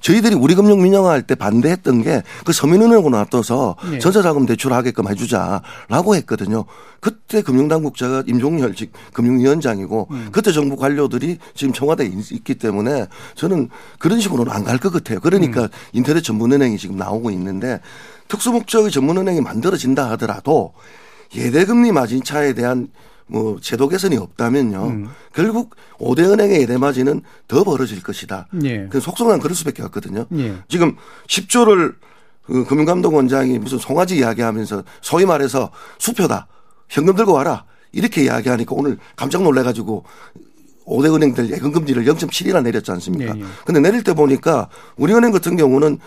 저희들이 0.00 0.34
우리 0.34 0.54
금융 0.54 0.82
민영화할 0.82 1.22
때 1.22 1.34
반대했던 1.34 2.02
게 2.02 2.22
그 2.44 2.52
서민은행으로 2.52 3.10
놔둬서 3.10 3.76
네. 3.90 3.98
전자자금 3.98 4.46
대출하게끔 4.46 5.08
해주자라고 5.08 6.14
했거든요. 6.16 6.64
그때 7.00 7.42
금융당국자가 7.42 8.22
임종열 8.26 8.74
직 8.74 8.92
금융위원장이고 9.12 10.08
음. 10.10 10.28
그때 10.32 10.52
정부 10.52 10.76
관료들이 10.76 11.38
지금 11.54 11.72
청와대에 11.72 12.06
있- 12.06 12.32
있기 12.32 12.54
때문에 12.56 13.06
저는 13.34 13.68
그런 13.98 14.20
식으로는 14.20 14.50
안 14.52 14.64
갈 14.64 14.78
것 14.78 14.92
같아요. 14.92 15.20
그러니까 15.20 15.62
음. 15.64 15.68
인터넷 15.92 16.22
전문은행이 16.22 16.78
지금 16.78 16.96
나오고 16.96 17.30
있는데 17.32 17.80
특수목적의 18.28 18.90
전문은행이 18.90 19.40
만들어진다 19.40 20.10
하더라도 20.12 20.72
예대금리 21.34 21.92
마진차에 21.92 22.54
대한 22.54 22.88
뭐 23.30 23.58
제도 23.60 23.88
개선이 23.88 24.16
없다면요. 24.16 24.86
음. 24.86 25.08
결국 25.32 25.76
5대 25.98 26.30
은행의 26.30 26.62
예대 26.62 26.76
마진은 26.76 27.22
더 27.46 27.64
벌어질 27.64 28.02
것이다. 28.02 28.48
예. 28.64 28.88
그 28.90 29.00
속성은 29.00 29.38
그럴 29.38 29.54
수밖에 29.54 29.82
없거든요. 29.84 30.26
예. 30.36 30.56
지금 30.68 30.96
10조를 31.28 31.94
그 32.44 32.64
금융감독원장이 32.64 33.58
무슨 33.60 33.78
송아지 33.78 34.18
이야기하면서 34.18 34.82
소위 35.00 35.24
말해서 35.24 35.70
수표다. 35.98 36.48
현금 36.88 37.14
들고 37.14 37.32
와라. 37.32 37.64
이렇게 37.92 38.24
이야기하니까 38.24 38.74
오늘 38.74 38.98
깜짝 39.16 39.42
놀래가지고 39.42 40.04
5대 40.86 41.14
은행들 41.14 41.50
예금금리를 41.50 42.04
0.7이나 42.04 42.62
내렸지 42.62 42.90
않습니까? 42.90 43.34
네, 43.34 43.40
네. 43.40 43.46
근데 43.64 43.80
내릴 43.80 44.02
때 44.02 44.12
보니까 44.12 44.68
우리은행 44.96 45.30
같은 45.30 45.56
경우는 45.56 45.98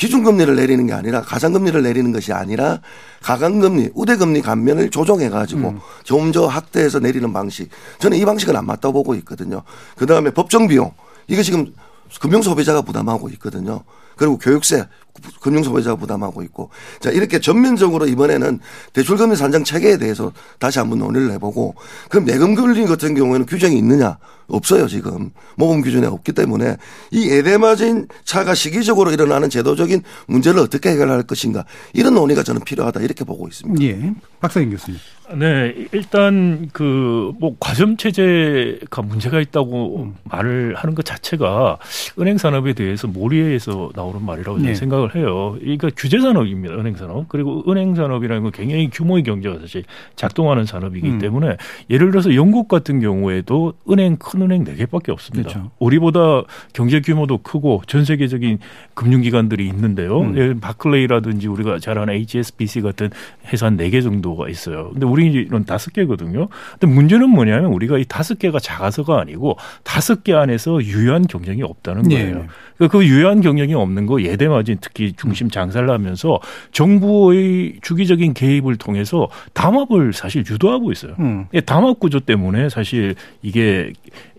기준금리를 0.00 0.56
내리는 0.56 0.86
게 0.86 0.94
아니라 0.94 1.20
가상금리를 1.20 1.82
내리는 1.82 2.10
것이 2.10 2.32
아니라 2.32 2.80
가강금리, 3.20 3.90
우대금리 3.94 4.40
감면을 4.40 4.88
조정해가지고 4.88 5.68
음. 5.68 5.80
점저 6.04 6.46
확대해서 6.46 7.00
내리는 7.00 7.30
방식. 7.34 7.68
저는 7.98 8.16
이 8.16 8.24
방식은 8.24 8.56
안 8.56 8.64
맞다고 8.64 8.94
보고 8.94 9.14
있거든요. 9.16 9.62
그 9.96 10.06
다음에 10.06 10.30
법정 10.30 10.68
비용. 10.68 10.92
이게 11.28 11.42
지금 11.42 11.74
금융소비자가 12.18 12.80
부담하고 12.80 13.28
있거든요. 13.28 13.84
그리고 14.16 14.38
교육세 14.38 14.88
금융소비자가 15.40 15.96
부담하고 15.96 16.42
있고 16.42 16.70
자 17.00 17.10
이렇게 17.10 17.38
전면적으로 17.40 18.06
이번에는 18.06 18.60
대출금리 18.92 19.36
산정 19.36 19.64
체계에 19.64 19.98
대해서 19.98 20.32
다시 20.58 20.78
한번 20.78 20.98
논의를 20.98 21.32
해보고 21.32 21.74
그럼 22.08 22.24
내금금리 22.24 22.84
같은 22.86 23.14
경우에는 23.14 23.46
규정이 23.46 23.76
있느냐 23.78 24.18
없어요 24.48 24.88
지금 24.88 25.30
모금 25.56 25.82
기준에 25.82 26.06
없기 26.06 26.32
때문에 26.32 26.76
이 27.12 27.30
예대마진 27.30 28.08
차가 28.24 28.54
시기적으로 28.54 29.12
일어나는 29.12 29.48
제도적인 29.48 30.02
문제를 30.26 30.60
어떻게 30.60 30.90
해결할 30.90 31.22
것인가 31.22 31.64
이런 31.92 32.14
논의가 32.14 32.42
저는 32.42 32.62
필요하다 32.64 33.00
이렇게 33.00 33.24
보고 33.24 33.46
있습니다. 33.46 33.82
예. 33.84 34.12
박사님 34.40 34.70
교수님. 34.70 34.98
네, 35.38 35.86
일단 35.92 36.68
그 36.72 37.20
뭐 37.38 37.56
과점 37.60 37.96
체제가 37.96 39.02
문제가 39.02 39.40
있다고 39.40 40.12
말을 40.24 40.74
하는 40.76 40.94
것 40.94 41.04
자체가 41.04 41.78
은행 42.18 42.38
산업에 42.38 42.72
대해서 42.74 43.06
몰이해서 43.06 43.90
나오는 43.94 44.22
말이라고 44.24 44.58
저는 44.58 44.72
네. 44.72 44.74
생각을 45.10 45.14
해요. 45.16 45.56
이거 45.62 45.90
규제 45.96 46.20
산업입니다, 46.20 46.74
은행 46.74 46.94
산업. 46.96 47.28
그리고 47.28 47.64
은행 47.68 47.94
산업이라는 47.94 48.42
건 48.42 48.52
굉장히 48.52 48.88
규모의 48.90 49.22
경제가 49.22 49.58
사실 49.58 49.84
작동하는 50.16 50.64
산업이기 50.64 51.08
음. 51.08 51.18
때문에 51.18 51.56
예를 51.90 52.10
들어서 52.10 52.34
영국 52.34 52.68
같은 52.68 53.00
경우에도 53.00 53.74
은행 53.90 54.16
큰 54.16 54.42
은행 54.42 54.64
네 54.64 54.74
개밖에 54.74 55.12
없습니다. 55.12 55.50
그렇죠. 55.50 55.70
우리보다 55.78 56.42
경제 56.72 57.00
규모도 57.00 57.38
크고 57.38 57.82
전 57.86 58.04
세계적인 58.04 58.58
금융기관들이 58.94 59.66
있는데요. 59.68 60.20
음. 60.20 60.36
예, 60.36 60.54
바클레이라든지 60.60 61.48
우리가 61.48 61.78
잘 61.78 61.98
아는 61.98 62.14
HSBC 62.14 62.82
같은 62.82 63.10
회사 63.52 63.66
한 63.66 63.76
네 63.76 63.90
개 63.90 64.00
정도가 64.02 64.48
있어요. 64.48 64.90
근데 64.92 65.06
우리는 65.06 65.64
다섯 65.64 65.92
개거든요. 65.92 66.48
근데 66.78 66.86
문제는 66.94 67.30
뭐냐면 67.30 67.72
우리가 67.72 67.98
이 67.98 68.04
다섯 68.04 68.38
개가 68.38 68.58
작아서가 68.58 69.20
아니고 69.20 69.56
다섯 69.84 70.22
개 70.22 70.34
안에서 70.34 70.82
유효한 70.82 71.26
경쟁이 71.26 71.62
없다는 71.62 72.02
네. 72.02 72.30
거예요. 72.30 72.46
그러니까 72.80 72.98
그 72.98 73.06
유효한 73.06 73.42
경쟁이 73.42 73.74
없는 73.74 74.06
거 74.06 74.22
예대 74.22 74.48
마진 74.48 74.78
특히 74.80 75.12
중심 75.12 75.50
장사를 75.50 75.88
하면서 75.88 76.40
정부의 76.72 77.74
주기적인 77.82 78.32
개입을 78.32 78.76
통해서 78.76 79.28
담합을 79.52 80.14
사실 80.14 80.42
유도하고 80.48 80.90
있어요. 80.90 81.14
음. 81.18 81.46
예, 81.52 81.60
담합 81.60 82.00
구조 82.00 82.20
때문에 82.20 82.70
사실 82.70 83.14
이게 83.42 83.92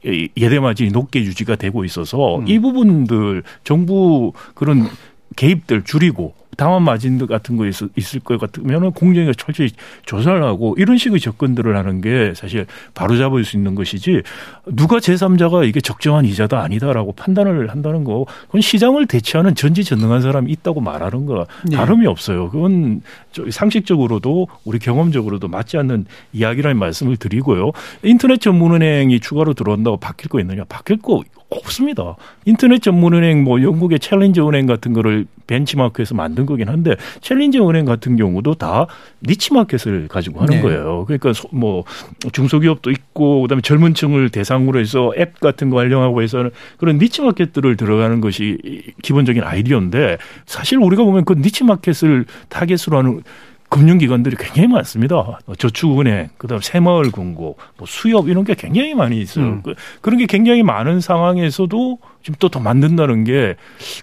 이 0.03 0.27
예대 0.37 0.59
마진이 0.59 0.89
높게 0.89 1.19
유지가 1.19 1.55
되고 1.55 1.85
있어서 1.85 2.39
음. 2.39 2.47
이 2.47 2.57
부분들 2.57 3.43
정부 3.63 4.33
그런 4.55 4.87
개입들 5.35 5.83
줄이고 5.83 6.33
담합 6.61 6.83
마진 6.83 7.25
같은 7.25 7.57
거 7.57 7.65
있을, 7.65 7.89
있을 7.95 8.19
것 8.19 8.39
같으면은 8.39 8.91
공정위가 8.91 9.33
철저히 9.35 9.71
조사를 10.05 10.43
하고 10.43 10.75
이런 10.77 10.95
식의 10.95 11.19
접근들을 11.19 11.75
하는 11.75 12.01
게 12.01 12.33
사실 12.35 12.67
바로 12.93 13.17
잡을 13.17 13.43
수 13.43 13.57
있는 13.57 13.73
것이지 13.73 14.21
누가 14.67 14.97
제3자가 14.97 15.67
이게 15.67 15.81
적정한 15.81 16.25
이자다 16.25 16.61
아니다라고 16.61 17.13
판단을 17.13 17.71
한다는 17.71 18.03
거 18.03 18.27
그건 18.45 18.61
시장을 18.61 19.07
대체하는 19.07 19.55
전지전능한 19.55 20.21
사람이 20.21 20.51
있다고 20.51 20.81
말하는 20.81 21.25
거 21.25 21.47
네. 21.67 21.75
다름이 21.75 22.05
없어요. 22.05 22.51
그건 22.51 23.01
저 23.30 23.30
상식적으로도 23.49 24.47
우리 24.65 24.79
경험적으로도 24.79 25.47
맞지 25.47 25.77
않는 25.77 26.05
이야기라는 26.33 26.77
말씀을 26.77 27.17
드리고요. 27.17 27.71
인터넷 28.03 28.39
전문은행이 28.41 29.19
추가로 29.19 29.53
들어온다고 29.53 29.97
바뀔 29.97 30.29
거 30.29 30.39
있느냐? 30.39 30.63
바뀔 30.67 30.97
거 30.97 31.21
없습니다. 31.49 32.15
인터넷 32.45 32.81
전문은행 32.81 33.43
뭐 33.43 33.61
영국의 33.61 33.99
챌린저 33.99 34.47
은행 34.47 34.65
같은 34.65 34.93
거를 34.93 35.25
벤치마크에서 35.47 36.15
만든 36.15 36.45
거긴 36.45 36.69
한데 36.69 36.95
챌린저 37.19 37.67
은행 37.67 37.83
같은 37.83 38.15
경우도 38.15 38.53
다 38.55 38.87
niche 39.27 39.53
market을 39.53 40.07
가지고 40.07 40.41
하는 40.41 40.55
네. 40.55 40.61
거예요. 40.61 41.03
그러니까 41.05 41.33
소- 41.33 41.49
뭐 41.51 41.83
중소기업도 42.31 42.89
있고 42.91 43.41
그다음에 43.41 43.61
젊은 43.61 43.93
층을 43.93 44.29
대상으로 44.29 44.79
해서 44.79 45.11
앱 45.17 45.41
같은 45.41 45.69
거 45.69 45.77
활용하고 45.79 46.21
해서는 46.21 46.51
그런 46.77 46.97
niche 46.99 47.21
market들을 47.21 47.75
들어가는 47.75 48.21
것이 48.21 48.57
기본적인 49.01 49.43
아이디어인데 49.43 50.19
사실 50.45 50.77
우리가 50.77 51.03
보면 51.03 51.25
그 51.25 51.33
niche 51.33 51.65
market을 51.65 52.25
타겟으로 52.47 52.97
하는 52.97 53.20
금융기관들이 53.69 54.35
굉장히 54.37 54.67
많습니다. 54.67 55.39
저축은행, 55.57 56.29
그다음 56.37 56.59
새마을금고, 56.59 57.57
뭐 57.77 57.87
수협 57.87 58.27
이런 58.27 58.43
게 58.43 58.53
굉장히 58.53 58.93
많이 58.93 59.19
있어요. 59.21 59.45
음. 59.45 59.61
그- 59.63 59.75
그런 60.01 60.17
게 60.19 60.25
굉장히 60.25 60.61
많은 60.61 60.99
상황에서도 60.99 61.97
지금 62.21 62.35
또 62.39 62.49
더 62.49 62.59
만든다는 62.59 63.23
게 63.23 63.55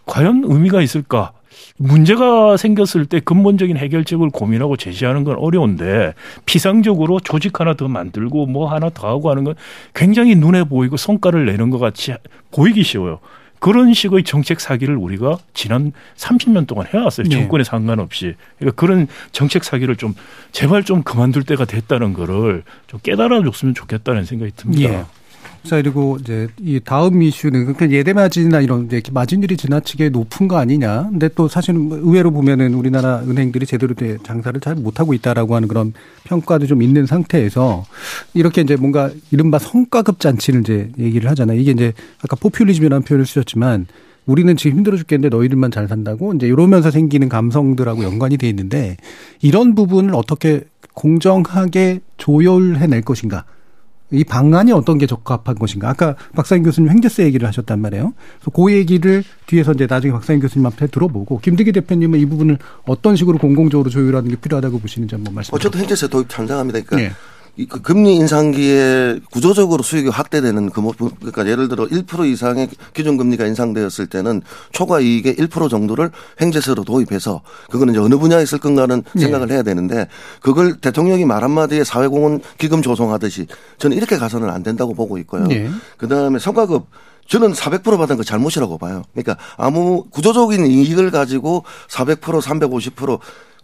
과연 0.06 0.42
의미가 0.46 0.80
있을까? 0.80 1.32
문제가 1.76 2.56
생겼을 2.56 3.04
때 3.06 3.20
근본적인 3.20 3.76
해결책을 3.76 4.30
고민하고 4.30 4.76
제시하는 4.76 5.22
건 5.24 5.36
어려운데 5.38 6.14
피상적으로 6.46 7.20
조직 7.20 7.60
하나 7.60 7.74
더 7.74 7.88
만들고 7.88 8.46
뭐 8.46 8.72
하나 8.72 8.88
더 8.90 9.08
하고 9.08 9.30
하는 9.30 9.44
건 9.44 9.54
굉장히 9.94 10.34
눈에 10.34 10.64
보이고 10.64 10.96
성과를 10.96 11.46
내는 11.46 11.70
것 11.70 11.78
같이 11.78 12.14
보이기 12.52 12.82
쉬워요. 12.82 13.18
그런 13.58 13.92
식의 13.92 14.24
정책 14.24 14.60
사기를 14.60 14.96
우리가 14.96 15.38
지난 15.54 15.92
30년 16.16 16.66
동안 16.66 16.86
해왔어요. 16.92 17.28
네. 17.28 17.30
정권에 17.30 17.64
상관없이. 17.64 18.34
그러니까 18.58 18.80
그런 18.80 19.06
정책 19.32 19.64
사기를 19.64 19.96
좀 19.96 20.14
제발 20.52 20.84
좀 20.84 21.02
그만둘 21.02 21.44
때가 21.44 21.64
됐다는 21.64 22.12
거를 22.12 22.62
좀 22.86 23.00
깨달아 23.02 23.42
줬으면 23.42 23.74
좋겠다는 23.74 24.24
생각이 24.24 24.52
듭니다. 24.56 25.08
예. 25.64 25.68
자 25.68 25.76
그리고 25.76 26.16
이제 26.20 26.48
이 26.60 26.80
다음 26.84 27.22
이슈는 27.22 27.60
그러니까 27.62 27.90
예대 27.90 28.12
마진이나 28.12 28.60
이런 28.60 28.86
이제 28.86 29.02
마진율이 29.12 29.56
지나치게 29.56 30.10
높은 30.10 30.48
거 30.48 30.56
아니냐. 30.56 31.08
근데 31.10 31.28
또 31.34 31.48
사실은 31.48 31.88
뭐 31.88 31.98
의외로 31.98 32.30
보면은 32.30 32.74
우리나라 32.74 33.20
은행들이 33.20 33.66
제대로 33.66 33.94
된 33.94 34.18
장사를 34.22 34.58
잘 34.60 34.74
못하고 34.74 35.14
있다라고 35.14 35.54
하는 35.54 35.68
그런 35.68 35.92
평가도 36.24 36.66
좀 36.66 36.82
있는 36.82 37.06
상태에서 37.06 37.84
이렇게 38.34 38.62
이제 38.62 38.76
뭔가 38.76 39.10
이른바 39.30 39.58
성과급 39.58 40.20
잔치를 40.20 40.60
이제 40.60 40.90
얘기를 40.98 41.28
하잖아요. 41.30 41.58
이게 41.60 41.72
이제 41.72 41.92
아까 42.22 42.36
포퓰리즘이라는 42.36 43.04
표현을 43.04 43.26
쓰셨지만 43.26 43.86
우리는 44.26 44.56
지금 44.56 44.78
힘들어 44.78 44.96
죽겠는데 44.98 45.34
너희들만 45.34 45.70
잘 45.70 45.88
산다고 45.88 46.34
이제 46.34 46.46
이러면서 46.46 46.90
생기는 46.90 47.28
감성들하고 47.28 48.04
연관이 48.04 48.36
돼 48.36 48.48
있는데 48.50 48.96
이런 49.40 49.74
부분을 49.74 50.14
어떻게 50.14 50.64
공정하게 50.92 52.00
조율해낼 52.18 53.02
것인가. 53.02 53.44
이 54.10 54.24
방안이 54.24 54.72
어떤 54.72 54.98
게 54.98 55.06
적합한 55.06 55.56
것인가. 55.56 55.90
아까 55.90 56.16
박사님 56.34 56.64
교수님 56.64 56.90
횡재세 56.90 57.24
얘기를 57.24 57.46
하셨단 57.46 57.80
말이에요. 57.80 58.14
그래서 58.40 58.50
그 58.50 58.72
얘기를 58.72 59.22
뒤에서 59.46 59.72
이제 59.72 59.86
나중에 59.88 60.12
박사님 60.12 60.40
교수님 60.40 60.66
앞에 60.66 60.86
들어보고 60.86 61.40
김득기 61.40 61.72
대표님은 61.72 62.18
이 62.18 62.26
부분을 62.26 62.58
어떤 62.86 63.16
식으로 63.16 63.38
공공적으로 63.38 63.90
조율하는 63.90 64.30
게 64.30 64.36
필요하다고 64.36 64.78
보시는지 64.78 65.14
한번 65.14 65.34
말씀. 65.34 65.54
어, 65.54 65.58
저도 65.58 65.78
행제세 65.78 66.08
도입 66.08 66.28
찬성합니다. 66.28 66.80
그러니까 66.80 67.10
예. 67.10 67.14
이그 67.58 67.82
금리 67.82 68.14
인상기에 68.14 69.18
구조적으로 69.32 69.82
수익이 69.82 70.08
확대되는 70.10 70.70
그, 70.70 70.78
뭐- 70.78 70.94
그러니까 70.96 71.44
예를 71.48 71.68
들어 71.68 71.86
1% 71.86 72.24
이상의 72.32 72.68
기준금리가 72.94 73.46
인상되었을 73.46 74.06
때는 74.06 74.42
초과 74.70 75.00
이익의 75.00 75.34
1% 75.34 75.68
정도를 75.68 76.12
횡재세로 76.40 76.84
도입해서 76.84 77.42
그거는 77.68 77.94
이제 77.94 78.00
어느 78.00 78.16
분야에 78.16 78.46
쓸 78.46 78.58
건가는 78.58 79.02
네. 79.12 79.20
생각을 79.20 79.50
해야 79.50 79.62
되는데 79.64 80.06
그걸 80.40 80.76
대통령이 80.80 81.24
말 81.24 81.42
한마디에 81.42 81.82
사회공헌 81.82 82.42
기금 82.58 82.80
조성하듯이 82.80 83.48
저는 83.78 83.96
이렇게 83.96 84.16
가서는 84.18 84.48
안 84.50 84.62
된다고 84.62 84.94
보고 84.94 85.18
있고요. 85.18 85.44
네. 85.48 85.68
그 85.96 86.06
다음에 86.06 86.38
성과급 86.38 86.86
저는 87.26 87.52
400% 87.52 87.98
받은 87.98 88.16
거 88.16 88.22
잘못이라고 88.22 88.78
봐요. 88.78 89.02
그러니까 89.12 89.36
아무 89.56 90.04
구조적인 90.10 90.64
이익을 90.66 91.10
가지고 91.10 91.64
400% 91.90 92.40
350% 92.40 93.18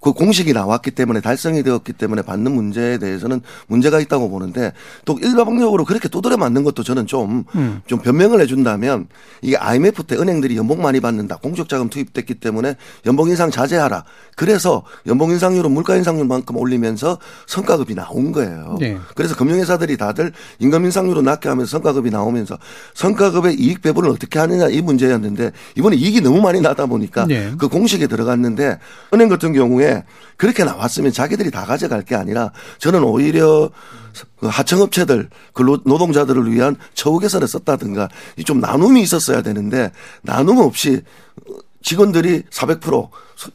그 0.05 0.13
공식이 0.13 0.53
나왔기 0.53 0.91
때문에 0.91 1.23
달성이 1.23 1.63
되었기 1.63 1.95
때문에 1.95 2.21
받는 2.21 2.53
문제에 2.53 2.99
대해서는 2.99 3.41
문제가 3.69 4.01
있다고 4.01 4.29
보는데 4.29 4.75
또 5.07 5.19
일반적으로 5.19 5.87
그렇게 5.87 6.11
두드려 6.11 6.37
맞는 6.37 6.63
것도 6.63 6.83
저는 6.83 7.07
좀, 7.07 7.45
음. 7.55 7.81
좀 7.87 8.01
변명을 8.01 8.39
해준다면 8.43 9.07
이게 9.41 9.57
IMF 9.57 10.03
때 10.03 10.17
은행들이 10.17 10.59
연봉 10.59 10.83
많이 10.83 11.01
받는다. 11.01 11.37
공적 11.37 11.71
자금 11.71 11.89
투입됐기 11.89 12.35
때문에 12.35 12.77
연봉 13.07 13.31
인상 13.31 13.51
자제하라. 13.51 14.05
그래서 14.37 14.83
연봉 15.07 15.31
인상률은 15.31 15.73
물가 15.73 15.97
인상률만큼 15.97 16.55
올리면서 16.55 17.19
성과급이 17.47 17.95
나온 17.95 18.31
거예요. 18.31 18.77
네. 18.79 18.99
그래서 19.15 19.35
금융회사들이 19.35 19.97
다들 19.97 20.33
임금 20.59 20.85
인상률을 20.85 21.25
낮게 21.25 21.49
하면서 21.49 21.71
성과급이 21.71 22.11
나오면서 22.11 22.59
성과급의 22.93 23.55
이익 23.55 23.81
배분을 23.81 24.11
어떻게 24.11 24.39
하느냐 24.39 24.69
이 24.69 24.83
문제였는데 24.83 25.53
이번에 25.77 25.97
이익이 25.97 26.21
너무 26.21 26.43
많이 26.43 26.61
나다 26.61 26.85
보니까 26.85 27.25
네. 27.25 27.53
그 27.57 27.69
공식에 27.69 28.07
들어갔는데 28.07 28.79
은행 29.15 29.31
같은 29.31 29.55
경우에 29.55 29.94
그렇게 30.37 30.65
나왔으면 30.65 31.13
자기들이 31.13 31.51
다 31.51 31.65
가져갈 31.65 32.03
게 32.03 32.15
아니라 32.15 32.53
저는 32.79 33.03
오히려 33.05 33.71
그 34.39 34.47
하청업체들 34.47 35.29
그 35.53 35.63
노동자들을 35.63 36.53
위한 36.53 36.77
처우 36.95 37.19
개선을 37.19 37.49
썼다든가 37.49 38.09
이좀 38.37 38.61
나눔이 38.61 39.03
있었어야 39.03 39.43
되는데 39.43 39.93
나눔 40.23 40.59
없이 40.59 41.03
직원들이 41.83 42.45
400%, 42.51 43.11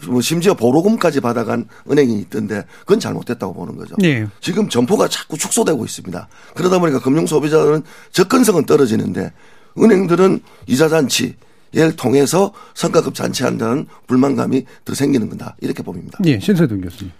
뭐 0.07 0.21
심지어 0.21 0.53
보로금까지 0.53 1.19
받아간 1.19 1.67
은행이 1.89 2.19
있던데 2.19 2.63
그건 2.81 2.99
잘못됐다고 2.99 3.53
보는 3.55 3.75
거죠. 3.75 3.95
네. 3.97 4.27
지금 4.39 4.69
점포가 4.69 5.07
자꾸 5.07 5.35
축소되고 5.35 5.83
있습니다. 5.83 6.27
그러다 6.53 6.77
보니까 6.77 6.99
금융 6.99 7.25
소비자는 7.25 7.81
접근성은 8.11 8.65
떨어지는데 8.65 9.33
은행들은 9.79 10.41
이자 10.67 10.89
잔치 10.89 11.35
를 11.71 11.95
통해서 11.95 12.51
성과급 12.73 13.13
잔치한다는 13.13 13.85
불만감이 14.07 14.65
더 14.85 14.95
생기는 14.95 15.29
거다 15.29 15.55
이렇게 15.61 15.83
봅니다. 15.83 16.17
예, 16.25 16.39
신세동 16.39 16.81
교수님. 16.81 17.11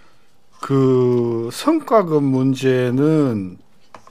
그 0.59 1.49
성과급 1.53 2.23
문제는 2.23 3.57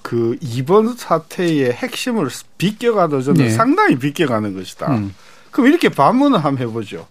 그 0.02 0.38
이번 0.40 0.96
사태의 0.96 1.72
핵심을 1.72 2.28
비껴가도 2.56 3.20
저는 3.20 3.44
네. 3.46 3.50
상당히 3.50 3.98
비껴가는 3.98 4.54
것이다. 4.54 4.92
음. 4.92 5.14
그럼 5.50 5.66
이렇게 5.68 5.88
반문을 5.88 6.44
한번 6.44 6.68
해보죠. 6.68 7.06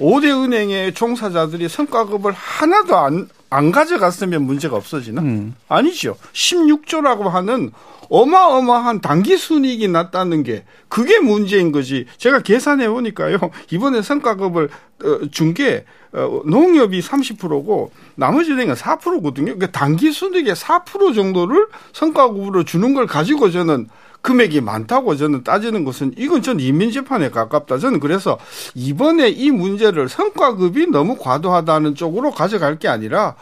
5대 0.00 0.44
은행의 0.44 0.94
종사자들이 0.94 1.68
성과급을 1.68 2.32
하나도 2.32 2.96
안, 2.96 3.28
안 3.56 3.72
가져갔으면 3.72 4.42
문제가 4.42 4.76
없어지나? 4.76 5.22
음. 5.22 5.54
아니죠. 5.66 6.18
16조라고 6.34 7.22
하는 7.30 7.72
어마어마한 8.10 9.00
단기 9.00 9.38
순이익이 9.38 9.88
났다는 9.88 10.42
게 10.42 10.64
그게 10.88 11.18
문제인 11.20 11.72
거지. 11.72 12.04
제가 12.18 12.40
계산해 12.40 12.86
보니까요. 12.90 13.38
이번에 13.72 14.02
성과급을 14.02 14.68
어, 15.04 15.20
준게 15.30 15.86
어, 16.12 16.42
농협이 16.44 17.00
30%고 17.00 17.92
나머지 18.14 18.52
은행은 18.52 18.74
4%거든요. 18.74 19.54
그러니까 19.54 19.70
단기 19.70 20.12
순이익의 20.12 20.54
4% 20.54 21.14
정도를 21.14 21.68
성과급으로 21.94 22.64
주는 22.64 22.92
걸 22.92 23.06
가지고 23.06 23.50
저는 23.50 23.88
금액이 24.26 24.60
많다고 24.60 25.14
저는 25.14 25.44
따지는 25.44 25.84
것은 25.84 26.12
이건 26.18 26.42
전 26.42 26.58
이민재판에 26.58 27.30
가깝다. 27.30 27.78
저는 27.78 28.00
그래서 28.00 28.38
이번에 28.74 29.28
이 29.28 29.52
문제를 29.52 30.08
성과급이 30.08 30.88
너무 30.88 31.16
과도하다는 31.16 31.94
쪽으로 31.94 32.32
가져갈 32.32 32.76
게 32.80 32.88
아니라 32.88 33.36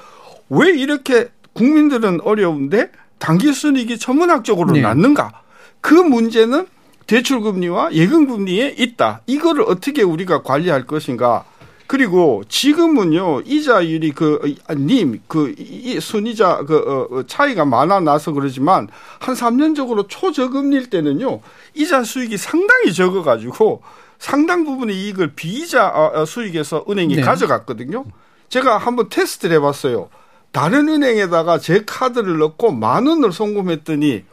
왜 0.51 0.69
이렇게 0.73 1.31
국민들은 1.55 2.21
어려운데 2.21 2.91
단기 3.19 3.55
순이익이 3.55 3.99
천문학적으로 3.99 4.73
네. 4.73 4.83
낮는가? 4.83 5.33
그 5.81 5.95
문제는 5.95 6.67
대출금리와 7.07 7.95
예금금리에 7.95 8.75
있다. 8.77 9.23
이거를 9.27 9.65
어떻게 9.67 10.03
우리가 10.03 10.43
관리할 10.43 10.87
것인가? 10.87 11.45
그리고 11.87 12.43
지금은요 12.49 13.43
이자율이 13.45 14.13
그님그 14.13 15.55
순이자 16.01 16.65
그 16.67 16.77
어, 16.77 17.15
어, 17.15 17.23
차이가 17.27 17.65
많아 17.65 18.01
나서 18.01 18.33
그러지만 18.33 18.89
한 19.19 19.35
3년적으로 19.35 20.07
초저금리일 20.09 20.89
때는요 20.89 21.41
이자 21.75 22.03
수익이 22.03 22.37
상당히 22.39 22.93
적어가지고 22.93 23.83
상당 24.19 24.65
부분의 24.65 24.97
이익을 24.97 25.35
비이자 25.35 25.89
어, 25.89 26.13
어, 26.15 26.25
수익에서 26.25 26.85
은행이 26.89 27.17
네. 27.17 27.23
가져갔거든요. 27.23 28.05
제가 28.49 28.79
한번 28.79 29.09
테스트를 29.11 29.57
해봤어요. 29.57 30.09
다른 30.53 30.89
은행에다가 30.89 31.59
제 31.59 31.83
카드를 31.85 32.39
넣고 32.39 32.73
만 32.73 33.07
원을 33.07 33.33
송금했더니 33.33 34.25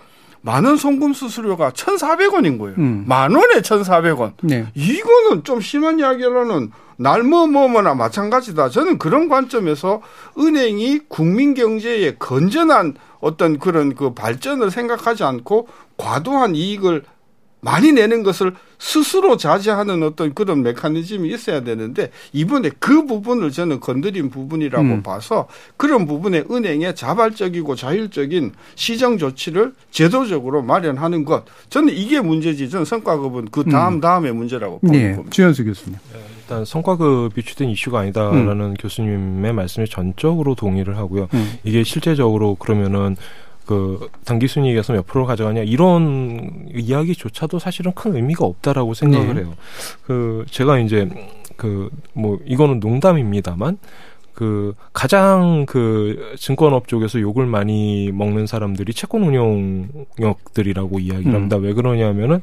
만원 0.42 0.78
송금 0.78 1.14
수수료가 1.14 1.72
1,400원인 1.72 2.58
거예요. 2.58 2.76
음. 2.78 3.06
만 3.08 3.34
원에 3.34 3.62
1,400원. 3.62 4.34
네. 4.42 4.68
이거는 4.74 5.44
좀 5.44 5.62
심한 5.62 6.00
이야기로는 6.00 6.72
날뭐 7.02 7.48
뭐뭐나 7.48 7.96
마찬가지다. 7.96 8.70
저는 8.70 9.00
그런 9.00 9.28
관점에서 9.28 10.02
은행이 10.38 11.02
국민 11.08 11.56
경제에 11.56 12.16
건전한 12.20 12.94
어떤 13.20 13.58
그런 13.58 13.96
그 13.96 14.14
발전을 14.14 14.70
생각하지 14.70 15.24
않고 15.24 15.68
과도한 15.98 16.56
이익을 16.56 17.04
많이 17.64 17.92
내는 17.92 18.24
것을 18.24 18.54
스스로 18.80 19.38
자제하는 19.38 20.02
어떤 20.02 20.34
그런 20.34 20.64
메커니즘이 20.64 21.30
있어야 21.30 21.64
되는데 21.64 22.10
이번에 22.34 22.72
그 22.80 23.06
부분을 23.06 23.52
저는 23.52 23.80
건드린 23.80 24.32
부분이라고 24.32 24.84
음. 24.84 25.04
봐서 25.04 25.48
그런 25.78 26.08
부분에 26.08 26.44
은행의 26.50 26.96
자발적이고 26.96 27.76
자율적인 27.76 28.54
시정 28.74 29.20
조치를 29.20 29.74
제도적으로 29.92 30.64
마련하는 30.64 31.24
것 31.24 31.46
저는 31.70 31.94
이게 31.94 32.20
문제지 32.20 32.70
저는 32.70 32.86
성과급은 32.86 33.50
그 33.52 33.64
다음 33.66 34.02
다음의 34.02 34.34
문제라고 34.34 34.80
보는 34.80 35.00
네. 35.00 35.12
겁니다. 35.12 35.30
주현수 35.30 35.64
교수님. 35.66 36.00
일단 36.52 36.66
성과급이 36.66 37.44
주된 37.44 37.70
이슈가 37.70 38.00
아니다라는 38.00 38.74
교수님의 38.74 39.54
말씀에 39.54 39.86
전적으로 39.86 40.54
동의를 40.54 40.98
하고요. 40.98 41.30
음. 41.34 41.54
이게 41.64 41.84
실제적으로 41.84 42.56
그러면은 42.56 43.16
그 43.66 44.10
단기 44.26 44.50
순이익에서 44.50 44.92
몇 44.92 45.08
프로 45.08 45.26
가져가냐 45.26 45.62
이런 45.62 46.68
이야기조차도 46.76 47.60
사실은 47.60 47.94
큰 47.94 48.16
의미가 48.18 48.44
없다라고 48.44 48.94
생각을 48.94 49.36
네. 49.36 49.42
해요. 49.42 49.54
그 50.06 50.46
제가 50.50 50.80
이제 50.80 51.08
그 51.56 51.90
뭐 52.14 52.38
이거는 52.46 52.82
농담입니다만 52.82 53.78
그 54.34 54.74
가장 54.92 55.66
그 55.68 56.36
증권업 56.38 56.90
쪽에서 56.90 57.22
욕을 57.22 57.46
많이 57.46 58.12
먹는 58.12 58.48
사람들이 58.48 58.94
채권 58.94 59.24
운용 59.24 59.88
역들이라고 60.20 61.00
이야기를 61.00 61.32
음. 61.32 61.36
합니다. 61.36 61.56
왜 61.58 61.74
그러냐면은 61.74 62.42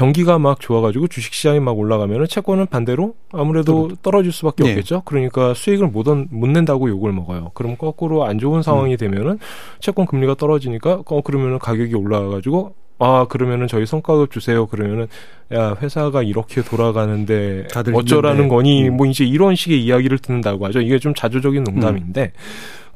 경기가 0.00 0.38
막 0.38 0.58
좋아가지고 0.60 1.08
주식시장이 1.08 1.60
막 1.60 1.78
올라가면은 1.78 2.26
채권은 2.26 2.68
반대로 2.68 3.14
아무래도 3.32 3.90
떨어질 4.00 4.32
수밖에 4.32 4.64
네. 4.64 4.70
없겠죠. 4.70 5.02
그러니까 5.04 5.52
수익을 5.52 5.88
못, 5.88 6.08
얻- 6.08 6.26
못 6.30 6.46
낸다고 6.48 6.88
욕을 6.88 7.12
먹어요. 7.12 7.50
그럼 7.52 7.76
거꾸로 7.76 8.24
안 8.24 8.38
좋은 8.38 8.62
상황이 8.62 8.96
되면은 8.96 9.38
채권 9.78 10.06
금리가 10.06 10.36
떨어지니까 10.36 11.02
어 11.04 11.20
그러면은 11.20 11.58
가격이 11.58 11.94
올라가가지고 11.94 12.74
아 12.98 13.26
그러면은 13.28 13.68
저희 13.68 13.84
성과급 13.84 14.30
주세요. 14.30 14.66
그러면은 14.66 15.06
야 15.52 15.76
회사가 15.82 16.22
이렇게 16.22 16.62
돌아가는데 16.62 17.66
어쩌라는 17.94 18.44
있는데. 18.44 18.54
거니 18.54 18.88
음. 18.88 18.96
뭐 18.96 19.04
이제 19.06 19.26
이런 19.26 19.54
식의 19.54 19.84
이야기를 19.84 20.18
듣는다고 20.20 20.64
하죠. 20.66 20.80
이게 20.80 20.98
좀 20.98 21.12
자조적인 21.14 21.62
농담인데 21.64 22.32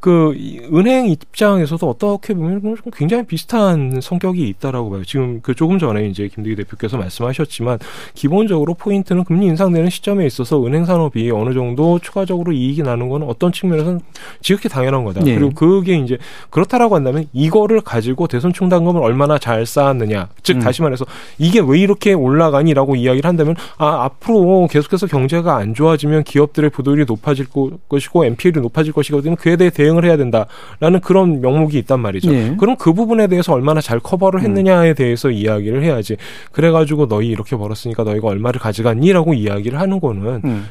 그 0.05 0.35
이- 0.37 0.61
은행 0.71 1.07
입장에서도 1.09 1.89
어떻게 1.89 2.35
보면 2.35 2.61
좀 2.61 2.77
굉장히 2.95 3.25
비슷한 3.25 4.01
성격이 4.03 4.47
있다라고 4.49 4.91
봐요. 4.91 5.03
지금 5.03 5.41
그 5.43 5.55
조금 5.55 5.79
전에 5.79 6.07
이제 6.09 6.29
김대기 6.29 6.57
대표께서 6.57 6.99
말씀하셨지만 6.99 7.79
기본적으로 8.13 8.75
포인트는 8.75 9.25
금리 9.25 9.47
인상되는 9.47 9.89
시점에 9.89 10.27
있어서 10.27 10.63
은행 10.67 10.85
산업이 10.85 11.31
어느 11.31 11.55
정도 11.55 11.99
추가적으로 12.01 12.53
이익이 12.53 12.83
나는 12.83 13.09
건 13.09 13.23
어떤 13.23 13.51
측면에서는 13.51 14.03
지극히 14.43 14.69
당연한 14.69 15.05
거다. 15.05 15.23
예. 15.27 15.37
그리고 15.37 15.53
그게 15.55 15.97
이제 15.97 16.19
그렇다라고 16.51 16.97
한다면 16.97 17.25
이거를 17.33 17.81
가지고 17.81 18.27
대손 18.27 18.53
충당금을 18.53 19.01
얼마나 19.03 19.39
잘 19.39 19.65
쌓았느냐. 19.65 20.29
즉 20.43 20.57
음. 20.57 20.61
다시 20.61 20.83
말해서 20.83 21.07
이게 21.39 21.61
왜 21.67 21.79
이렇게 21.79 22.13
올라가니라고 22.13 22.95
이야기를 22.97 23.27
한다면 23.27 23.57
아 23.79 24.05
앞으로 24.05 24.69
계속해서 24.71 25.07
경제가 25.07 25.57
안 25.57 25.73
좋아지면 25.73 26.25
기업들의 26.25 26.69
부도율이 26.69 27.07
높아질 27.09 27.49
거- 27.49 27.71
것이고 27.89 28.27
NPL이 28.27 28.61
높아질 28.61 28.93
것이거든요. 28.93 29.37
그에 29.37 29.57
대해 29.57 29.71
대응 29.71 29.94
을 29.97 30.05
해야 30.05 30.17
된다라는 30.17 31.01
그런 31.03 31.41
명목이 31.41 31.79
있단 31.79 32.01
말이죠. 32.01 32.33
예. 32.33 32.57
그럼 32.59 32.77
그 32.77 32.93
부분에 32.93 33.27
대해서 33.27 33.53
얼마나 33.53 33.81
잘 33.81 34.01
커버를 34.01 34.43
했느냐에 34.43 34.95
대해서 34.95 35.31
이야기를 35.31 35.83
해야지. 35.85 36.17
그래가지고 36.53 37.09
너희 37.09 37.29
이렇게 37.29 37.57
벌었으니까 37.57 38.05
너희가 38.05 38.29
얼마를 38.29 38.61
가져갔니라고 38.61 39.35
이야기를 39.35 39.79
하는 39.79 40.01
거는 40.01 40.41
음. 40.45 40.67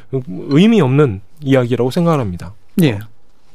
의미 0.48 0.80
없는 0.80 1.20
이야기라고 1.42 1.90
생각합니다. 1.90 2.52
예. 2.82 2.98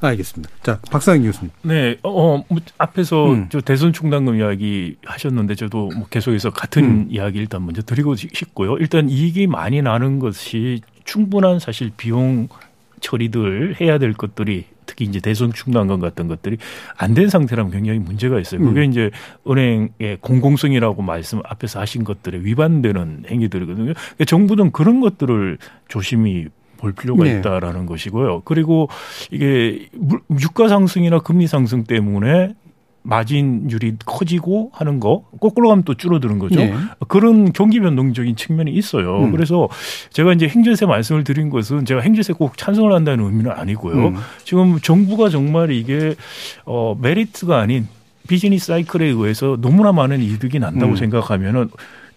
알겠습니다. 0.02 0.50
자, 0.64 0.80
박상희 0.90 1.24
교수님. 1.24 1.52
네, 1.62 1.98
어, 2.04 2.10
어, 2.10 2.44
뭐 2.48 2.60
앞에서 2.78 3.32
음. 3.32 3.50
저 3.52 3.60
대선 3.60 3.92
충당금 3.92 4.40
이야기 4.40 4.96
하셨는데 5.06 5.56
저도 5.56 5.90
뭐 5.98 6.08
계속해서 6.10 6.52
같은 6.52 6.84
음. 6.84 7.08
이야기 7.10 7.40
일단 7.40 7.66
먼저 7.66 7.82
드리고 7.82 8.16
싶고요. 8.16 8.78
일단 8.78 9.10
이익이 9.10 9.48
많이 9.48 9.82
나는 9.82 10.20
것이 10.20 10.82
충분한 11.04 11.60
사실 11.60 11.92
비용 11.98 12.48
처리들 13.02 13.76
해야 13.82 13.98
될 13.98 14.14
것들이 14.14 14.66
특히 14.86 15.06
이제 15.06 15.20
대선 15.20 15.54
충당금 15.54 16.00
같은 16.00 16.28
것들이 16.28 16.58
안 16.98 17.14
된 17.14 17.30
상태라면 17.30 17.72
굉장히 17.72 18.00
문제가 18.00 18.40
있어요. 18.40 18.62
그게 18.62 18.82
음. 18.86 18.90
이제 18.92 19.12
은행의 19.48 20.18
공공성이라고 20.22 21.02
말씀 21.02 21.40
앞에서 21.46 21.80
하신 21.80 22.04
것들에 22.04 22.40
위반되는 22.42 23.26
행위들이거든요. 23.30 23.94
그러니까 23.94 24.26
정부는 24.26 24.72
그런 24.72 25.00
것들을 25.00 25.58
조심히 25.88 26.48
볼 26.78 26.94
필요가 26.94 27.26
네. 27.26 27.38
있다라는 27.40 27.86
것이고요. 27.88 28.44
그리고 28.46 28.88
이게 29.32 29.88
물- 29.94 30.22
유가 30.42 30.70
상승이나 30.70 31.20
금리 31.20 31.46
상승 31.46 31.84
때문에 31.84 32.54
마진율이 33.04 33.98
커지고 34.06 34.72
하는 34.74 35.00
거 35.00 35.24
거꾸로 35.40 35.70
가면 35.70 35.84
또 35.84 35.96
줄어드는 35.96 36.40
거죠. 36.40 36.60
네. 36.60 36.74
그런 37.08 37.54
경기 37.54 37.80
변동적인 37.80 38.36
측면이 38.36 38.72
있어요. 38.72 39.24
음. 39.24 39.32
그래서 39.32 39.68
제가 40.12 40.34
이제 40.34 40.48
행제세 40.48 40.86
말씀을 40.86 41.24
드린 41.24 41.50
것은 41.50 41.86
제가 41.86 42.02
행제세 42.02 42.34
꼭 42.34 42.58
찬성을 42.58 42.92
한다는 42.92 43.26
의미는 43.26 43.52
아니고요. 43.52 44.10
음. 44.10 44.16
지금 44.44 44.80
정부가 44.80 45.30
정말 45.30 45.72
이게 45.72 46.16
어 46.66 46.98
메리트가 47.00 47.60
아닌 47.60 47.88
비즈니스 48.28 48.68
사이클에 48.68 49.06
의해서 49.08 49.58
너무나 49.60 49.92
많은 49.92 50.22
이득이 50.22 50.60
난다고 50.60 50.92
음. 50.92 50.96
생각하면은 50.96 51.70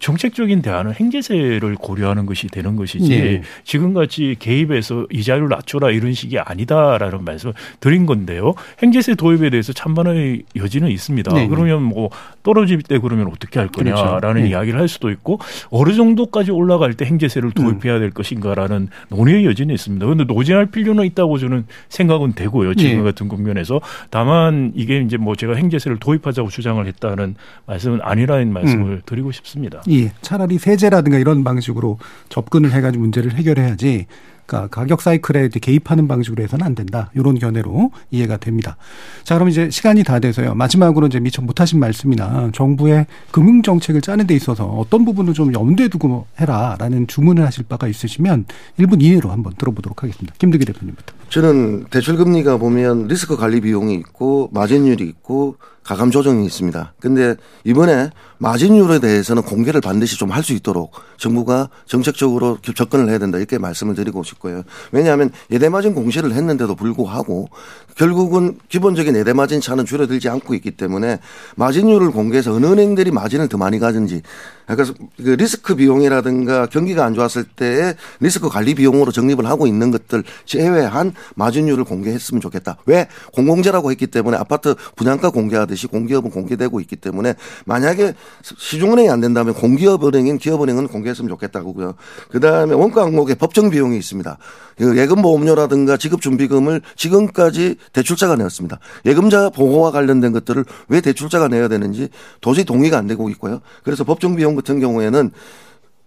정책적인 0.03 0.63
대안은 0.63 0.95
행제세를 0.95 1.77
고려하는 1.77 2.27
것이 2.27 2.49
되는 2.49 2.75
것이지 2.75 3.13
예. 3.13 3.43
지금같이 3.63 4.35
개입해서 4.37 5.07
이자율 5.13 5.49
낮춰라 5.49 5.91
이런 5.91 6.13
식이 6.13 6.41
아니다라는 6.41 7.25
말씀을 7.25 7.55
드린 7.79 8.05
건데요. 8.05 8.55
행제세 8.83 9.15
도입에 9.15 9.49
대해서 9.51 9.73
찬반의 9.73 10.43
여지는 10.57 10.91
있습니다. 10.91 11.33
네. 11.33 11.47
그러면 11.47 11.85
뭐 11.85 12.11
떨어질 12.43 12.83
때 12.83 12.99
그러면 12.99 13.29
어떻게 13.29 13.61
할 13.61 13.69
거냐라는 13.69 14.21
그렇죠. 14.21 14.41
예. 14.41 14.51
이야기를 14.51 14.81
할 14.81 14.89
수도 14.89 15.09
있고 15.11 15.39
어느 15.71 15.93
정도까지 15.93 16.51
올라갈 16.51 16.95
때 16.95 17.05
행제세를 17.05 17.53
도입해야 17.53 18.01
될 18.01 18.11
것인가라는 18.11 18.89
논의의 19.09 19.45
여지는 19.45 19.73
있습니다. 19.73 20.05
그런데 20.05 20.25
노진할 20.25 20.67
필요는 20.67 21.05
있다고 21.05 21.39
저는 21.39 21.65
생각은 21.91 22.33
되고요. 22.33 22.75
지금 22.75 22.99
예. 22.99 23.03
같은 23.05 23.29
국면에서 23.29 23.81
다만 24.11 24.73
이게 24.75 24.99
이제 24.99 25.17
뭐 25.17 25.37
제가 25.37 25.55
행제세를 25.55 25.99
도입하자고 25.99 26.49
주장을 26.49 26.85
했다는 26.85 27.37
말씀은 27.67 28.01
아니라는 28.03 28.53
말씀을 28.53 29.03
드리고 29.07 29.31
싶습니다. 29.31 29.81
예, 29.93 30.13
차라리 30.23 30.59
세제라든가 30.59 31.19
이런 31.19 31.45
방식으로 31.45 31.99
접근을 32.29 32.73
해가지고 32.73 33.03
문제를 33.03 33.35
해결해야지. 33.35 34.07
그러니까 34.47 34.69
가격 34.69 35.01
사이클에 35.01 35.49
개입하는 35.49 36.09
방식으로 36.09 36.43
해서는 36.43 36.67
안 36.67 36.75
된다. 36.75 37.11
이런 37.15 37.39
견해로 37.39 37.91
이해가 38.11 38.37
됩니다. 38.37 38.77
자, 39.25 39.35
그럼 39.37 39.49
이제 39.49 39.71
시간이 39.71 40.03
다 40.03 40.19
돼서요. 40.19 40.55
마지막으로 40.55 41.07
이제 41.07 41.21
미처 41.21 41.43
못하신 41.43 41.79
말씀이나 41.79 42.51
정부의 42.53 43.07
금융 43.31 43.63
정책을 43.63 44.01
짜는 44.01 44.27
데 44.27 44.35
있어서 44.35 44.67
어떤 44.67 45.05
부분을 45.05 45.33
좀 45.33 45.55
염두에 45.55 45.89
두고 45.89 46.27
해라라는 46.41 47.07
주문을 47.07 47.47
하실 47.47 47.65
바가 47.65 47.89
있으시면 47.89 48.47
1분 48.79 49.03
이내로 49.03 49.31
한번 49.31 49.55
들어보도록 49.57 50.03
하겠습니다. 50.03 50.35
김득희 50.39 50.65
대표님부터. 50.65 51.15
저는 51.31 51.85
대출 51.91 52.17
금리가 52.17 52.59
보면 52.59 53.07
리스크 53.07 53.37
관리 53.37 53.61
비용이 53.61 53.95
있고 53.95 54.51
마진율이 54.53 55.05
있고 55.05 55.57
가감 55.83 56.11
조정이 56.11 56.45
있습니다. 56.47 56.95
근데 57.01 57.35
이번에 57.65 58.11
마진율에 58.39 58.99
대해서는 58.99 59.43
공개를 59.43 59.81
반드시 59.81 60.19
좀 60.19 60.33
할 60.33 60.43
수 60.43 60.53
있도록 60.55 60.93
정부가 61.19 61.69
정책적으로 61.87 62.59
접근을 62.75 63.09
해야 63.09 63.19
된다 63.19 63.39
이렇게 63.39 63.59
말씀을 63.59 63.95
드리고 63.95 64.25
싶고요. 64.25 64.63
왜냐하면 64.91 65.31
예대마진 65.51 65.95
공시를 65.95 66.33
했는데도 66.33 66.75
불구하고 66.75 67.49
결국은 67.97 68.59
기본적인 68.69 69.15
예대마진 69.15 69.61
차는 69.61 69.85
줄어들지 69.85 70.29
않고 70.29 70.55
있기 70.55 70.73
때문에 70.73 71.21
마진율을 71.57 72.11
공개해서 72.11 72.53
어느 72.55 72.67
은행들이 72.67 73.11
마진을 73.13 73.49
더 73.49 73.59
많이 73.59 73.79
가진지 73.79 74.23
그래서 74.67 74.95
그 75.17 75.31
리스크 75.31 75.75
비용이라든가 75.75 76.67
경기가 76.67 77.05
안 77.05 77.15
좋았을 77.15 77.45
때의 77.45 77.95
리스크 78.21 78.49
관리 78.49 78.75
비용으로 78.75 79.13
적립을 79.13 79.47
하고 79.47 79.67
있는 79.67 79.91
것들 79.91 80.25
제외한 80.47 81.13
마진율을 81.35 81.85
공개했으면 81.85 82.41
좋겠다. 82.41 82.79
왜 82.87 83.07
공공재라고 83.35 83.91
했기 83.91 84.07
때문에 84.07 84.37
아파트 84.39 84.75
분양가 84.97 85.31
공개하듯 85.31 85.72
이 85.75 85.87
공기업은 85.87 86.31
공개되고 86.31 86.81
있기 86.81 86.97
때문에 86.97 87.35
만약에 87.65 88.15
시중은행이 88.43 89.09
안 89.11 89.21
된다면 89.21 89.55
공기업 89.55 90.05
은행인 90.05 90.39
기업은행은 90.39 90.89
공개했으면 90.89 91.29
좋겠다고요. 91.29 91.95
그 92.31 92.41
다음에 92.41 92.75
원가 92.75 93.03
항목에 93.03 93.35
법정 93.35 93.71
비용이 93.71 93.97
있습니다. 93.99 94.39
그 94.77 94.99
예금 94.99 95.23
보험료라든가 95.23 95.97
지급 95.97 96.21
준비금을 96.21 96.83
지금까지 96.97 97.77
대출자가 97.93 98.37
내었습니다. 98.37 98.79
예금자 99.07 99.51
보호와 99.51 99.91
관련된 99.91 100.33
것들을 100.33 100.65
왜 100.89 101.01
대출자가 101.01 101.49
내야 101.49 101.69
되는지 101.69 102.09
도저히 102.41 102.65
동의가 102.65 102.99
안 102.99 103.07
되고 103.07 103.29
있고요. 103.31 103.61
그래서 103.85 104.05
법정 104.05 104.37
비용 104.37 104.55
같은 104.55 104.81
경우에는 104.81 105.31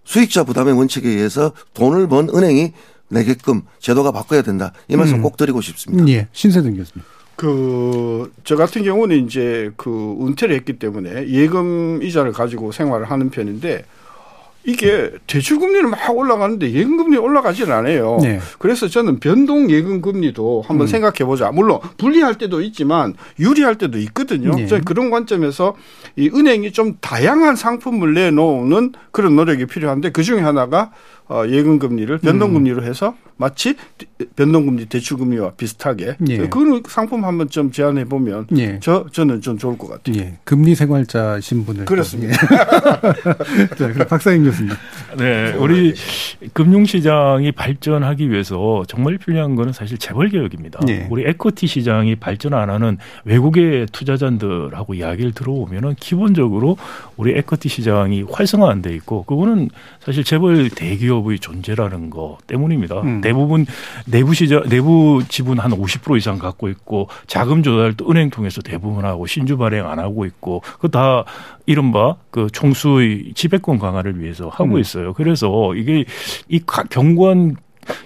수익자 0.04 0.44
부담의 0.44 0.74
원칙에 0.78 1.10
의해서 1.10 1.52
돈을 1.74 2.08
번 2.08 2.30
은행이 2.30 2.74
내게끔 3.10 3.64
제도가 3.80 4.12
바꿔야 4.12 4.42
된다. 4.42 4.72
이 4.88 4.96
말씀 4.96 5.18
음. 5.18 5.22
꼭 5.22 5.38
드리고 5.38 5.62
싶습니다. 5.62 6.08
예, 6.08 6.28
신세동 6.32 6.76
교수님. 6.76 7.04
그, 7.36 8.32
저 8.44 8.56
같은 8.56 8.84
경우는 8.84 9.26
이제 9.26 9.72
그 9.76 10.18
은퇴를 10.22 10.56
했기 10.56 10.74
때문에 10.80 11.28
예금 11.28 12.02
이자를 12.02 12.32
가지고 12.32 12.72
생활을 12.72 13.10
하는 13.12 13.30
편인데 13.30 13.84
이게 14.66 15.12
대출금리는 15.28 15.90
막 15.90 16.16
올라가는데 16.16 16.72
예금금리 16.72 17.18
올라가질 17.18 17.72
않아요. 17.72 18.18
네. 18.22 18.40
그래서 18.58 18.88
저는 18.88 19.20
변동 19.20 19.70
예금금리도 19.70 20.64
한번 20.68 20.88
음. 20.88 20.88
생각해 20.88 21.24
보자. 21.26 21.52
물론 21.52 21.80
불리할 21.98 22.36
때도 22.40 22.62
있지만 22.62 23.14
유리할 23.40 23.78
때도 23.78 24.00
있거든요. 24.00 24.56
네. 24.56 24.66
저는 24.66 24.84
그런 24.84 25.12
관점에서 25.12 25.76
이 26.16 26.30
은행이 26.34 26.72
좀 26.72 26.98
다양한 27.00 27.56
상품을 27.56 28.16
내놓는 28.16 28.94
그런 29.12 29.36
노력이 29.36 29.68
필요한데 29.68 30.12
그 30.12 30.24
중에 30.24 30.42
하나가 30.42 30.82
어, 30.84 31.15
예금 31.50 31.80
금리를 31.80 32.18
변동 32.20 32.54
금리로 32.54 32.82
음. 32.82 32.88
해서 32.88 33.16
마치 33.38 33.76
변동 34.36 34.66
금리 34.66 34.86
대출 34.86 35.18
금리와 35.18 35.52
비슷하게 35.52 36.16
예. 36.30 36.38
그 36.48 36.82
상품 36.88 37.26
한번 37.26 37.50
좀 37.50 37.72
제안해 37.72 38.06
보면 38.06 38.48
예. 38.58 38.80
저 38.82 39.06
저는 39.12 39.42
좀 39.42 39.58
좋을 39.58 39.78
것 39.78 39.90
같아요. 39.90 40.16
예, 40.18 40.38
금리 40.44 40.74
생활자신 40.76 41.66
분을. 41.66 41.86
그렇습니다. 41.86 42.34
예. 42.34 43.68
자, 43.76 43.92
그럼 43.92 44.08
박사님 44.08 44.46
교수님. 44.46 44.74
네, 45.18 45.54
우리 45.54 45.94
금융 46.54 46.86
시장이 46.86 47.52
발전하기 47.52 48.30
위해서 48.30 48.84
정말 48.88 49.18
필요한 49.18 49.56
거는 49.56 49.74
사실 49.74 49.98
재벌 49.98 50.30
개혁입니다. 50.30 50.80
네. 50.86 51.08
우리 51.10 51.26
에코티 51.26 51.68
시장이 51.68 52.16
발전 52.16 52.54
안 52.54 52.70
하는 52.70 52.98
외국의 53.26 53.88
투자자들하고 53.92 54.94
이야기를 54.94 55.34
들어보면은 55.34 55.96
기본적으로 55.96 56.78
우리 57.18 57.38
에코티 57.38 57.70
시장이 57.70 58.24
활성화 58.24 58.70
안돼 58.72 58.94
있고 58.96 59.24
그거는 59.24 59.70
사실 60.00 60.24
재벌 60.24 60.70
대기업의 60.70 61.40
존재라는 61.40 62.10
거 62.10 62.38
때문입니다. 62.48 63.02
음. 63.02 63.22
대부분 63.22 63.66
내부 64.06 64.34
시장 64.34 64.64
내부 64.68 65.22
지분 65.30 65.60
한 65.60 65.72
50% 65.72 66.18
이상 66.18 66.38
갖고 66.40 66.68
있고 66.70 67.08
자금 67.28 67.64
조달도 67.64 68.10
은행 68.12 68.30
통해서 68.30 68.62
대부분 68.62 69.06
하고 69.06 69.26
신주 69.28 69.58
발행 69.58 69.88
안 69.90 70.00
하고 70.00 70.26
있고 70.26 70.62
그 70.80 70.90
다 70.90 71.26
이른바 71.66 72.16
그 72.32 72.48
총수의 72.52 73.34
지배권 73.36 73.80
강화를 73.80 74.20
위해서 74.20 74.50
하고 74.50 74.76
음. 74.76 74.80
있어요. 74.80 75.14
그래서 75.14 75.74
이게 75.76 76.06
이 76.48 76.60
가- 76.66 76.84
견고한 76.84 77.56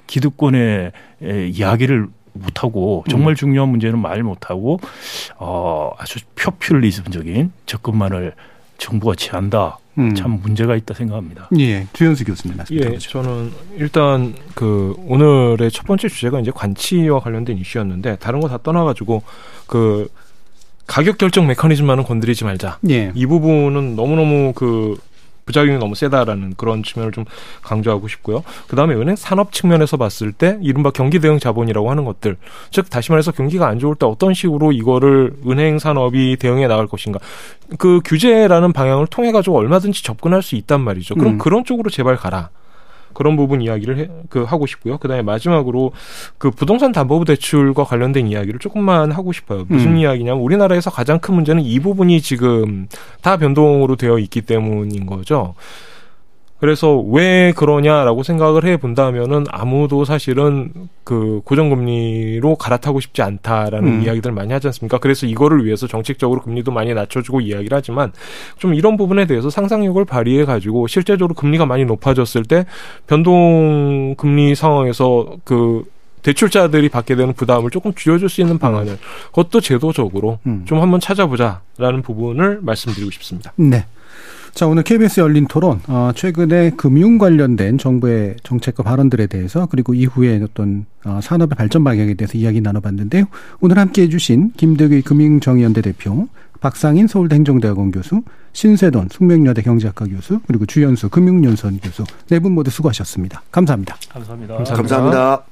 기득권의 0.08 0.92
에, 1.24 1.48
이야기를 1.48 2.08
못하고 2.34 3.04
정말 3.10 3.36
중요한 3.36 3.70
문제는 3.70 4.00
말 4.00 4.24
못하고 4.24 4.80
어 5.38 5.92
아주 5.98 6.20
표퓰리즘적인 6.36 7.52
접근만을 7.66 8.34
정부가 8.80 9.14
취한다. 9.16 9.78
음. 9.98 10.16
참 10.16 10.40
문제가 10.42 10.76
있다 10.76 10.94
생각합니다. 10.94 11.50
예, 11.60 11.86
주현수 11.94 12.24
교수님 12.26 12.56
말씀 12.58 12.76
예, 12.78 12.80
들어보죠. 12.80 13.10
저는 13.10 13.52
일단 13.78 14.34
그 14.56 14.96
오늘의 15.06 15.70
첫 15.72 15.86
번째 15.86 16.08
주제가 16.08 16.40
이제 16.40 16.52
관치와 16.56 17.20
관련된 17.20 17.58
이슈였는데 17.58 18.16
다른 18.18 18.40
거 18.40 18.48
다 18.48 18.58
떠나가지고 18.64 19.22
그 19.68 20.08
가격 20.88 21.18
결정 21.18 21.46
메커니즘만은 21.48 22.04
건드리지 22.06 22.46
말자. 22.46 22.80
예. 22.90 23.12
이 23.14 23.26
부분은 23.26 23.96
너무너무 23.96 24.54
그 24.56 24.98
부작용이 25.50 25.80
너무 25.80 25.96
세다라는 25.96 26.54
그런 26.58 26.84
측면을 26.84 27.12
좀 27.12 27.26
강조하고 27.64 28.08
싶고요. 28.08 28.44
그 28.68 28.76
다음에 28.76 28.94
은행 28.94 29.16
산업 29.16 29.52
측면에서 29.52 29.98
봤을 29.98 30.32
때 30.32 30.60
이른바 30.62 30.92
경기 30.92 31.20
대응 31.20 31.40
자본이라고 31.40 31.90
하는 31.90 32.06
것들, 32.06 32.38
즉 32.70 32.90
다시 32.92 33.12
말해서 33.12 33.32
경기가 33.32 33.68
안 33.68 33.80
좋을 33.80 33.96
때 33.96 34.06
어떤 34.06 34.36
식으로 34.36 34.72
이거를 34.72 35.34
은행 35.48 35.80
산업이 35.80 36.38
대응해 36.40 36.68
나갈 36.68 36.86
것인가, 36.86 37.20
그 37.80 38.00
규제라는 38.06 38.74
방향을 38.74 39.08
통해 39.08 39.32
가지고 39.32 39.58
얼마든지 39.58 40.04
접근할 40.04 40.44
수 40.44 40.56
있단 40.56 40.82
말이죠. 40.82 41.16
그럼 41.16 41.34
음. 41.34 41.38
그런 41.40 41.66
쪽으로 41.66 41.90
제발 41.90 42.16
가라. 42.16 42.50
그런 43.14 43.36
부분 43.36 43.62
이야기를 43.62 43.98
해, 43.98 44.10
그 44.30 44.44
하고 44.44 44.66
싶고요. 44.66 44.98
그다음에 44.98 45.22
마지막으로 45.22 45.92
그 46.38 46.52
부동산 46.52 46.92
담보부 46.92 47.26
대출과 47.26 47.84
관련된 47.84 48.28
이야기를 48.28 48.60
조금만 48.60 49.12
하고 49.12 49.32
싶어요. 49.32 49.66
무슨 49.68 49.92
음. 49.92 49.98
이야기냐면 49.98 50.42
우리나라에서 50.42 50.90
가장 50.90 51.20
큰 51.20 51.36
문제는 51.36 51.64
이 51.64 51.80
부분이 51.80 52.22
지금 52.22 52.88
다 53.22 53.38
변동으로 53.38 53.96
되어 53.96 54.20
있기 54.20 54.42
때문인 54.42 55.06
거죠. 55.06 55.56
그래서 56.60 56.98
왜 57.00 57.54
그러냐라고 57.56 58.24
생각을 58.24 58.66
해 58.66 58.78
본다면은 58.78 59.46
아무도 59.50 60.04
사실은 60.04 60.74
그 61.06 61.42
고정금리로 61.46 62.56
갈아타고 62.56 63.00
싶지 63.00 63.22
않다라는 63.22 63.88
음. 63.88 64.02
이야기들 64.04 64.32
많이 64.32 64.52
하지 64.52 64.68
않습니까? 64.68 64.98
그래서 64.98 65.26
이거를 65.26 65.66
위해서 65.66 65.88
정책적으로 65.88 66.42
금리도 66.42 66.72
많이 66.72 66.94
낮춰주고 66.94 67.42
이야기를 67.42 67.76
하지만 67.76 68.12
좀 68.58 68.74
이런 68.74 68.98
부분에 68.98 69.26
대해서 69.26 69.50
상상력을 69.50 70.04
발휘해 70.04 70.44
가지고 70.44 70.88
실제적으로 70.88 71.34
금리가 71.34 71.66
많이 71.66 71.86
높아졌을 71.86 72.44
때 72.44 72.66
변동 73.08 74.16
금리 74.18 74.54
상황에서 74.54 75.38
그 75.46 75.86
대출자들이 76.24 76.90
받게 76.90 77.16
되는 77.16 77.34
부담을 77.34 77.72
조금 77.72 77.94
줄여줄 77.94 78.28
수 78.28 78.42
있는 78.42 78.60
방안을 78.60 78.98
그것도 79.28 79.62
제도적으로 79.62 80.40
음. 80.46 80.64
좀 80.66 80.82
한번 80.82 81.00
찾아보자라는 81.00 82.02
부분을 82.04 82.60
말씀드리고 82.62 83.10
싶습니다. 83.12 83.54
네. 83.56 83.86
자, 84.54 84.68
오늘 84.68 84.84
KBS 84.84 85.22
열린 85.22 85.48
토론, 85.48 85.80
어, 85.88 86.12
최근에 86.14 86.72
금융 86.72 87.18
관련된 87.18 87.78
정부의 87.78 88.36
정책과 88.44 88.84
발언들에 88.84 89.28
대해서 89.28 89.68
그리고 89.68 89.94
이후에 89.94 90.42
어떤 90.44 90.86
어, 91.06 91.20
산업의 91.22 91.56
발전 91.56 91.84
방향에 91.84 92.14
대해서 92.16 92.38
이야기 92.38 92.60
나눠봤는데요. 92.60 93.26
오늘 93.62 93.78
함께 93.78 94.04
해주신 94.04 94.54
김대기 94.58 95.02
금융정의연대 95.04 95.82
대표, 95.82 96.28
박상인 96.60 97.08
서울대 97.08 97.36
행정대학원 97.36 97.92
교수, 97.92 98.22
신세돈 98.52 99.10
숙명여대 99.12 99.62
경제학과 99.62 100.06
교수, 100.08 100.42
그리고 100.46 100.66
주연수 100.66 101.08
금융연수원 101.10 101.80
교수 101.80 102.04
네 102.28 102.40
분 102.40 102.52
모두 102.54 102.70
수고하셨습니다. 102.70 103.44
감사합니다. 103.52 103.96
감사합니다. 104.10 104.58
감사합니다. 104.64 105.44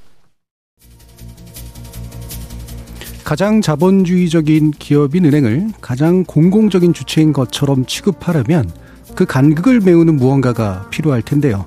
가장 3.24 3.62
자본주의적인 3.62 4.72
기업인 4.72 5.26
은행을 5.26 5.72
가장 5.82 6.24
공공적인 6.26 6.94
주체인 6.94 7.32
것처럼 7.34 7.86
취급하려면 7.86 8.70
그 9.18 9.26
간극을 9.26 9.80
메우는 9.80 10.16
무언가가 10.18 10.88
필요할 10.92 11.24
텐데요. 11.24 11.66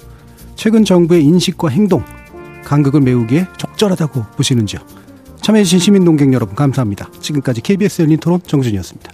최근 0.55 0.85
정부의 0.85 1.25
인식과 1.25 1.69
행동, 1.69 2.05
간극을 2.65 3.01
메우기에 3.01 3.49
적절하다고 3.59 4.27
보시는지요? 4.37 4.81
참여해주신 5.43 5.81
시민 5.81 6.05
농객 6.05 6.33
여러분 6.33 6.55
감사합니다. 6.55 7.11
지금까지 7.21 7.61
KBS 7.63 8.03
열린 8.03 8.19
토론 8.19 8.41
정준이었습니다. 8.47 9.11